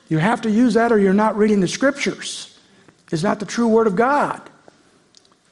you 0.09 0.17
have 0.17 0.41
to 0.43 0.51
use 0.51 0.73
that 0.73 0.91
or 0.91 0.99
you're 0.99 1.13
not 1.13 1.37
reading 1.37 1.61
the 1.61 1.69
scriptures. 1.69 2.54
It's 3.15 3.23
not 3.23 3.39
the 3.39 3.47
true 3.47 3.69
word 3.69 3.87
of 3.87 3.95
God. 3.95 4.43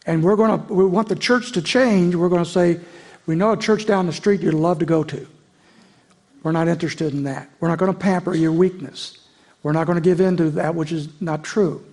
And 0.04 0.24
we're 0.24 0.34
going 0.34 0.66
to, 0.66 0.74
we 0.74 0.84
want 0.84 1.08
the 1.08 1.14
church 1.14 1.52
to 1.52 1.62
change. 1.62 2.16
We're 2.16 2.28
going 2.28 2.42
to 2.42 2.50
say, 2.50 2.80
we 3.24 3.36
know 3.36 3.52
a 3.52 3.56
church 3.56 3.86
down 3.86 4.06
the 4.06 4.12
street 4.12 4.40
you'd 4.40 4.54
love 4.54 4.80
to 4.80 4.84
go 4.84 5.04
to. 5.04 5.26
We're 6.42 6.50
not 6.50 6.66
interested 6.66 7.14
in 7.14 7.22
that. 7.22 7.48
We're 7.60 7.68
not 7.68 7.78
going 7.78 7.92
to 7.92 7.96
pamper 7.96 8.34
your 8.34 8.50
weakness. 8.50 9.16
We're 9.62 9.70
not 9.70 9.86
going 9.86 9.94
to 9.94 10.02
give 10.02 10.20
in 10.20 10.36
to 10.38 10.50
that 10.50 10.74
which 10.74 10.90
is 10.90 11.08
not 11.20 11.44
true. 11.44 11.84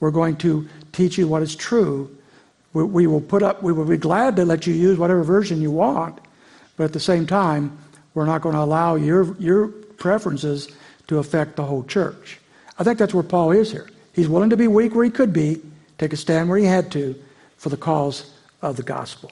We're 0.00 0.10
going 0.10 0.38
to 0.38 0.68
teach 0.90 1.16
you 1.16 1.28
what 1.28 1.40
is 1.40 1.54
true. 1.54 2.10
We, 2.72 2.82
we, 2.82 3.06
will 3.06 3.20
put 3.20 3.44
up, 3.44 3.62
we 3.62 3.72
will 3.72 3.84
be 3.84 3.96
glad 3.96 4.34
to 4.36 4.44
let 4.44 4.66
you 4.66 4.74
use 4.74 4.98
whatever 4.98 5.22
version 5.22 5.62
you 5.62 5.70
want, 5.70 6.18
but 6.76 6.82
at 6.82 6.92
the 6.92 6.98
same 6.98 7.28
time, 7.28 7.78
we're 8.14 8.26
not 8.26 8.42
going 8.42 8.56
to 8.56 8.60
allow 8.60 8.96
your, 8.96 9.36
your 9.36 9.68
preferences 9.68 10.68
to 11.06 11.18
affect 11.18 11.54
the 11.54 11.62
whole 11.62 11.84
church. 11.84 12.40
I 12.76 12.82
think 12.82 12.98
that's 12.98 13.14
where 13.14 13.22
Paul 13.22 13.52
is 13.52 13.70
here. 13.70 13.86
He's 14.16 14.28
willing 14.28 14.50
to 14.50 14.56
be 14.56 14.66
weak 14.66 14.94
where 14.94 15.04
he 15.04 15.10
could 15.10 15.32
be, 15.32 15.62
take 15.98 16.12
a 16.12 16.16
stand 16.16 16.48
where 16.48 16.58
he 16.58 16.64
had 16.64 16.90
to 16.92 17.14
for 17.56 17.68
the 17.68 17.76
cause 17.76 18.32
of 18.62 18.76
the 18.76 18.82
gospel. 18.82 19.30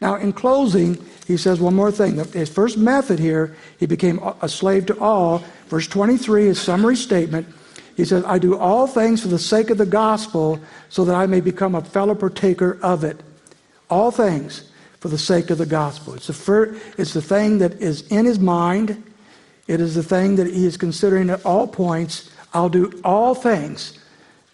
Now, 0.00 0.14
in 0.14 0.32
closing, 0.32 1.04
he 1.26 1.36
says 1.36 1.58
one 1.58 1.74
more 1.74 1.90
thing. 1.90 2.16
His 2.32 2.48
first 2.48 2.78
method 2.78 3.18
here, 3.18 3.56
he 3.78 3.86
became 3.86 4.20
a 4.40 4.48
slave 4.48 4.86
to 4.86 4.98
all. 5.00 5.42
Verse 5.66 5.88
23, 5.88 6.46
his 6.46 6.60
summary 6.60 6.96
statement 6.96 7.48
he 7.96 8.04
says, 8.04 8.24
I 8.26 8.38
do 8.38 8.58
all 8.58 8.86
things 8.86 9.22
for 9.22 9.28
the 9.28 9.38
sake 9.38 9.70
of 9.70 9.78
the 9.78 9.86
gospel 9.86 10.60
so 10.90 11.04
that 11.06 11.14
I 11.14 11.26
may 11.26 11.40
become 11.40 11.74
a 11.74 11.82
fellow 11.82 12.14
partaker 12.14 12.78
of 12.82 13.04
it. 13.04 13.22
All 13.88 14.10
things 14.10 14.70
for 15.00 15.08
the 15.08 15.18
sake 15.18 15.48
of 15.48 15.58
the 15.58 15.66
gospel. 15.66 16.14
It's 16.14 16.26
the, 16.26 16.34
fir- 16.34 16.76
it's 16.98 17.14
the 17.14 17.22
thing 17.22 17.58
that 17.58 17.80
is 17.80 18.06
in 18.08 18.26
his 18.26 18.38
mind. 18.38 19.02
It 19.66 19.80
is 19.80 19.94
the 19.94 20.02
thing 20.02 20.36
that 20.36 20.46
he 20.46 20.66
is 20.66 20.76
considering 20.76 21.30
at 21.30 21.44
all 21.46 21.66
points. 21.66 22.30
I'll 22.52 22.68
do 22.68 23.00
all 23.02 23.34
things 23.34 23.95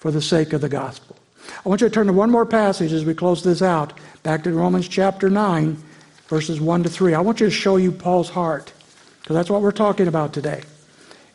for 0.03 0.11
the 0.11 0.21
sake 0.21 0.53
of 0.53 0.61
the 0.61 0.69
gospel. 0.69 1.15
I 1.65 1.69
want 1.69 1.81
you 1.81 1.89
to 1.89 1.95
turn 1.95 2.09
to 2.09 2.13
one 2.13 2.29
more 2.29 2.45
passage 2.45 2.93
as 2.93 3.05
we 3.05 3.15
close 3.15 3.45
this 3.45 3.63
out, 3.63 3.93
back 4.25 4.43
to 4.43 4.53
Romans 4.53 4.89
chapter 4.89 5.31
9, 5.31 5.81
verses 6.27 6.61
1 6.61 6.83
to 6.83 6.89
3. 6.89 7.15
I 7.15 7.21
want 7.21 7.39
you 7.39 7.47
to 7.47 7.53
show 7.53 7.77
you 7.77 7.93
Paul's 7.93 8.31
heart, 8.31 8.73
because 9.21 9.35
that's 9.35 9.49
what 9.49 9.63
we're 9.63 9.71
talking 9.71 10.09
about 10.09 10.33
today. 10.33 10.65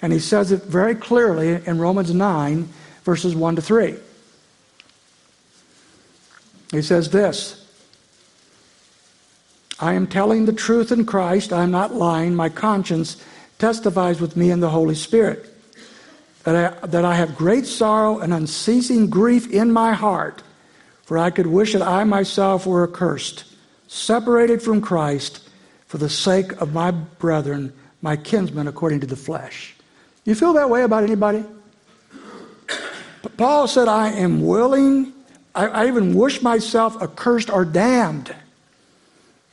And 0.02 0.12
he 0.12 0.20
says 0.20 0.52
it 0.52 0.64
very 0.64 0.96
clearly 0.96 1.66
in 1.66 1.80
Romans 1.80 2.14
9, 2.14 2.68
verses 3.06 3.34
1 3.38 3.56
to 3.56 3.62
3. 3.62 3.96
He 6.72 6.82
says 6.82 7.10
this 7.10 7.66
I 9.80 9.94
am 9.94 10.08
telling 10.08 10.44
the 10.44 10.52
truth 10.52 10.92
in 10.92 11.06
Christ. 11.06 11.54
I 11.54 11.64
am 11.64 11.72
not 11.72 11.94
lying. 11.94 12.36
My 12.36 12.50
conscience 12.50 13.16
testifies 13.60 14.20
with 14.20 14.36
me 14.36 14.52
in 14.52 14.60
the 14.60 14.72
Holy 14.72 14.96
Spirit 14.96 15.57
that 16.48 16.82
I, 16.82 16.88
that 16.88 17.04
I 17.04 17.16
have 17.16 17.36
great 17.36 17.66
sorrow 17.66 18.20
and 18.20 18.34
unceasing 18.34 19.10
grief 19.10 19.52
in 19.52 19.70
my 19.70 19.92
heart, 19.92 20.44
for 21.04 21.18
I 21.18 21.30
could 21.30 21.48
wish 21.48 21.74
that 21.74 21.82
I 21.82 22.06
myself 22.06 22.66
were 22.66 22.88
accursed, 22.88 23.44
separated 23.90 24.62
from 24.62 24.80
Christ 24.80 25.50
for 25.88 25.98
the 25.98 26.08
sake 26.08 26.54
of 26.62 26.72
my 26.72 26.92
brethren, 26.92 27.74
my 28.02 28.16
kinsmen 28.16 28.66
according 28.66 29.02
to 29.02 29.08
the 29.08 29.18
flesh. 29.18 29.76
You 30.24 30.36
feel 30.36 30.54
that 30.54 30.70
way 30.70 30.84
about 30.84 31.04
anybody? 31.04 31.44
Paul 33.36 33.68
said, 33.68 33.90
I 33.90 34.12
am 34.12 34.46
willing, 34.48 35.12
I, 35.54 35.68
I 35.68 35.88
even 35.88 36.14
wish 36.14 36.42
myself 36.42 37.02
accursed 37.04 37.50
or 37.50 37.66
damned 37.66 38.34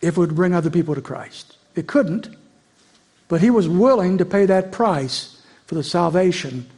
if 0.01 0.17
it 0.17 0.21
would 0.21 0.37
bring 0.37 0.55
other 0.55 0.71
people 0.71 0.95
to 0.95 1.03
Christ. 1.03 1.57
It 1.75 1.89
couldn't, 1.89 2.29
but 3.27 3.41
he 3.41 3.51
was 3.51 3.69
willing 3.69 4.17
to 4.19 4.25
pay 4.25 4.47
that 4.47 4.71
price 4.71 5.43
for 5.67 5.75
the 5.75 5.83
salvation 5.83 6.71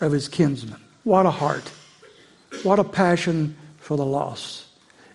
of 0.00 0.12
his 0.12 0.28
kinsmen. 0.28 0.80
What 1.04 1.26
a 1.26 1.30
heart. 1.30 1.70
What 2.62 2.78
a 2.78 2.84
passion 2.84 3.56
for 3.78 3.96
the 3.96 4.04
lost. 4.04 4.66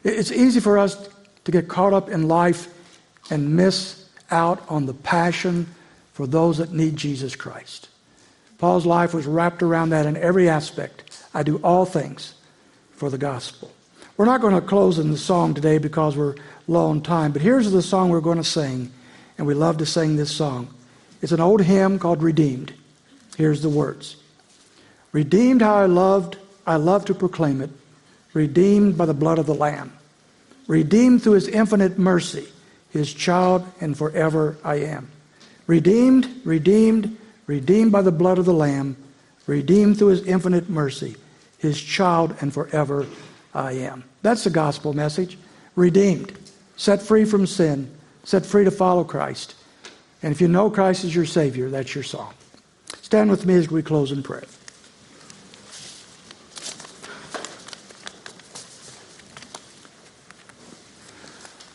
It's 0.03 0.31
easy 0.31 0.59
for 0.59 0.77
us 0.77 1.09
to 1.45 1.51
get 1.51 1.67
caught 1.67 1.93
up 1.93 2.09
in 2.09 2.27
life 2.27 2.67
and 3.31 3.55
miss 3.55 4.09
out 4.31 4.63
on 4.69 4.85
the 4.85 4.93
passion 4.93 5.67
for 6.13 6.27
those 6.27 6.57
that 6.57 6.73
need 6.73 6.95
Jesus 6.95 7.35
Christ. 7.35 7.89
Paul's 8.57 8.85
life 8.85 9.13
was 9.13 9.25
wrapped 9.25 9.63
around 9.63 9.89
that 9.89 10.05
in 10.05 10.17
every 10.17 10.49
aspect. 10.49 11.25
I 11.33 11.43
do 11.43 11.57
all 11.63 11.85
things 11.85 12.33
for 12.91 13.09
the 13.09 13.17
gospel. 13.17 13.71
We're 14.17 14.25
not 14.25 14.41
going 14.41 14.53
to 14.53 14.61
close 14.61 14.99
in 14.99 15.11
the 15.11 15.17
song 15.17 15.53
today 15.53 15.77
because 15.77 16.17
we're 16.17 16.35
low 16.67 16.87
on 16.89 17.01
time, 17.01 17.31
but 17.31 17.41
here's 17.41 17.71
the 17.71 17.81
song 17.81 18.09
we're 18.09 18.19
going 18.19 18.37
to 18.37 18.43
sing, 18.43 18.91
and 19.37 19.47
we 19.47 19.53
love 19.53 19.77
to 19.77 19.85
sing 19.85 20.17
this 20.17 20.29
song. 20.29 20.67
It's 21.21 21.31
an 21.31 21.39
old 21.39 21.61
hymn 21.61 21.99
called 21.99 22.21
Redeemed. 22.21 22.73
Here's 23.37 23.61
the 23.61 23.69
words 23.69 24.17
Redeemed, 25.11 25.61
how 25.61 25.75
I 25.75 25.85
loved, 25.85 26.37
I 26.67 26.75
love 26.75 27.05
to 27.05 27.15
proclaim 27.15 27.61
it, 27.61 27.71
redeemed 28.33 28.97
by 28.97 29.05
the 29.05 29.13
blood 29.13 29.39
of 29.39 29.45
the 29.47 29.55
Lamb, 29.55 29.91
redeemed 30.67 31.23
through 31.23 31.33
his 31.33 31.47
infinite 31.47 31.97
mercy, 31.97 32.47
his 32.91 33.13
child, 33.13 33.65
and 33.81 33.97
forever 33.97 34.57
I 34.63 34.75
am. 34.75 35.09
Redeemed, 35.65 36.41
redeemed, 36.45 37.17
redeemed 37.47 37.91
by 37.91 38.01
the 38.01 38.11
blood 38.11 38.37
of 38.37 38.45
the 38.45 38.53
Lamb, 38.53 38.95
redeemed 39.47 39.97
through 39.97 40.09
his 40.09 40.25
infinite 40.25 40.69
mercy, 40.69 41.15
his 41.57 41.81
child, 41.81 42.35
and 42.41 42.53
forever 42.53 43.07
I 43.53 43.73
am. 43.73 44.03
That's 44.21 44.43
the 44.43 44.51
gospel 44.51 44.93
message. 44.93 45.37
Redeemed, 45.75 46.37
set 46.77 47.01
free 47.01 47.25
from 47.25 47.47
sin, 47.47 47.89
set 48.23 48.45
free 48.45 48.63
to 48.63 48.71
follow 48.71 49.03
Christ. 49.03 49.55
And 50.21 50.31
if 50.31 50.41
you 50.41 50.47
know 50.47 50.69
Christ 50.69 51.03
is 51.03 51.15
your 51.15 51.25
Savior, 51.25 51.69
that's 51.69 51.95
your 51.95 52.03
song. 52.03 52.33
Stand 53.01 53.31
with 53.31 53.45
me 53.45 53.55
as 53.55 53.71
we 53.71 53.81
close 53.81 54.11
in 54.11 54.21
prayer. 54.21 54.43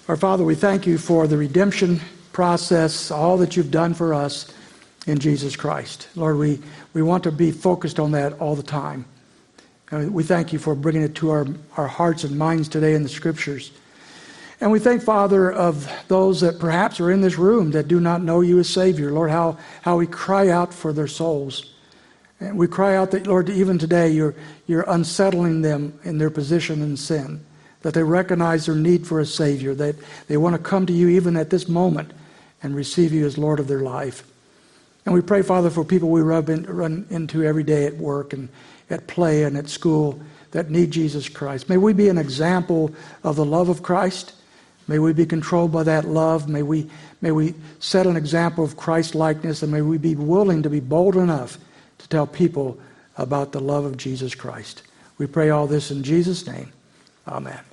Our 0.07 0.19
Father, 0.19 0.45
we 0.45 0.55
thank 0.55 0.87
you 0.87 0.99
for 0.99 1.27
the 1.27 1.39
redemption 1.39 1.99
process, 2.33 3.11
all 3.11 3.39
that 3.39 3.57
you've 3.57 3.71
done 3.71 3.95
for 3.95 4.13
us 4.13 4.53
in 5.07 5.19
Jesus 5.19 5.57
Christ. 5.57 6.09
Lord, 6.15 6.37
we, 6.37 6.61
we 6.93 7.01
want 7.01 7.25
to 7.25 7.33
be 7.33 7.51
focused 7.51 7.99
on 7.99 8.11
that 8.11 8.35
all 8.35 8.55
the 8.55 8.63
time. 8.63 9.07
And 9.91 10.13
we 10.13 10.23
thank 10.23 10.53
you 10.53 10.59
for 10.59 10.75
bringing 10.75 11.01
it 11.01 11.15
to 11.17 11.31
our, 11.31 11.47
our 11.79 11.87
hearts 11.87 12.23
and 12.23 12.37
minds 12.37 12.69
today 12.69 12.93
in 12.93 13.03
the 13.03 13.09
scriptures. 13.09 13.73
And 14.61 14.71
we 14.71 14.79
thank, 14.79 15.03
Father, 15.03 15.51
of 15.51 15.91
those 16.09 16.43
that 16.43 16.59
perhaps 16.59 17.01
are 17.01 17.11
in 17.11 17.23
this 17.23 17.39
room 17.39 17.71
that 17.71 17.89
do 17.89 17.99
not 17.99 18.23
know 18.23 18.43
you 18.43 18.59
as 18.59 18.69
Savior. 18.69 19.11
Lord, 19.11 19.31
how, 19.31 19.57
how 19.81 19.97
we 19.97 20.07
cry 20.07 20.51
out 20.51 20.75
for 20.75 20.93
their 20.93 21.09
souls. 21.09 21.73
And 22.41 22.59
we 22.59 22.69
cry 22.69 22.95
out 22.95 23.11
that, 23.13 23.27
Lord, 23.27 23.49
even 23.49 23.79
today 23.79 24.11
you're, 24.11 24.35
you're 24.67 24.85
unsettling 24.87 25.63
them 25.63 25.99
in 26.05 26.19
their 26.19 26.29
position 26.29 26.83
in 26.83 26.99
sin, 26.99 27.43
that 27.85 27.93
they 27.93 28.03
recognize 28.03 28.65
their 28.65 28.75
need 28.75 29.07
for 29.07 29.21
a 29.21 29.27
Savior, 29.27 29.75
that 29.75 29.95
they 30.27 30.39
want 30.39 30.57
to 30.57 30.59
come 30.59 30.87
to 30.87 30.93
you 30.93 31.09
even 31.09 31.37
at 31.37 31.51
this 31.51 31.69
moment 31.69 32.15
and 32.63 32.75
receive 32.75 33.13
you 33.13 33.27
as 33.27 33.37
Lord 33.37 33.61
of 33.61 33.69
their 33.69 33.83
life. 33.83 34.25
And 35.05 35.15
we 35.15 35.21
pray, 35.21 35.43
Father, 35.43 35.69
for 35.69 35.85
people 35.85 36.09
we 36.09 36.23
in, 36.23 36.65
run 36.65 37.07
into 37.11 37.45
every 37.45 37.63
day 37.63 37.87
at 37.87 37.99
work 37.99 38.33
and 38.33 38.49
at 38.89 39.07
play 39.07 39.43
and 39.43 39.55
at 39.55 39.69
school 39.69 40.19
that 40.53 40.71
need 40.71 40.93
Jesus 40.93 41.29
Christ. 41.29 41.69
May 41.69 41.77
we 41.77 41.93
be 41.93 42.09
an 42.09 42.17
example 42.17 42.91
of 43.23 43.37
the 43.37 43.45
love 43.45 43.69
of 43.69 43.83
Christ. 43.83 44.33
May 44.89 44.99
we 44.99 45.13
be 45.13 45.27
controlled 45.27 45.71
by 45.71 45.83
that 45.83 46.07
love. 46.07 46.49
May 46.49 46.63
we, 46.63 46.89
may 47.21 47.33
we 47.33 47.53
set 47.81 48.07
an 48.07 48.17
example 48.17 48.65
of 48.65 48.79
Christ 48.79 49.15
likeness, 49.15 49.63
and 49.63 49.71
may 49.71 49.83
we 49.83 49.99
be 49.99 50.15
willing 50.15 50.63
to 50.63 50.71
be 50.71 50.81
bold 50.81 51.17
enough 51.17 51.59
to 51.99 52.09
tell 52.09 52.27
people 52.27 52.79
about 53.19 53.53
the 53.53 53.61
love 53.61 53.85
of 53.85 53.99
Jesus 53.99 54.35
Christ. 54.35 54.85
We 55.19 55.27
pray 55.27 55.51
all 55.51 55.67
this 55.67 55.91
in 55.91 56.03
Jesus' 56.03 56.47
name. 56.47 56.73
Amen. 57.29 57.65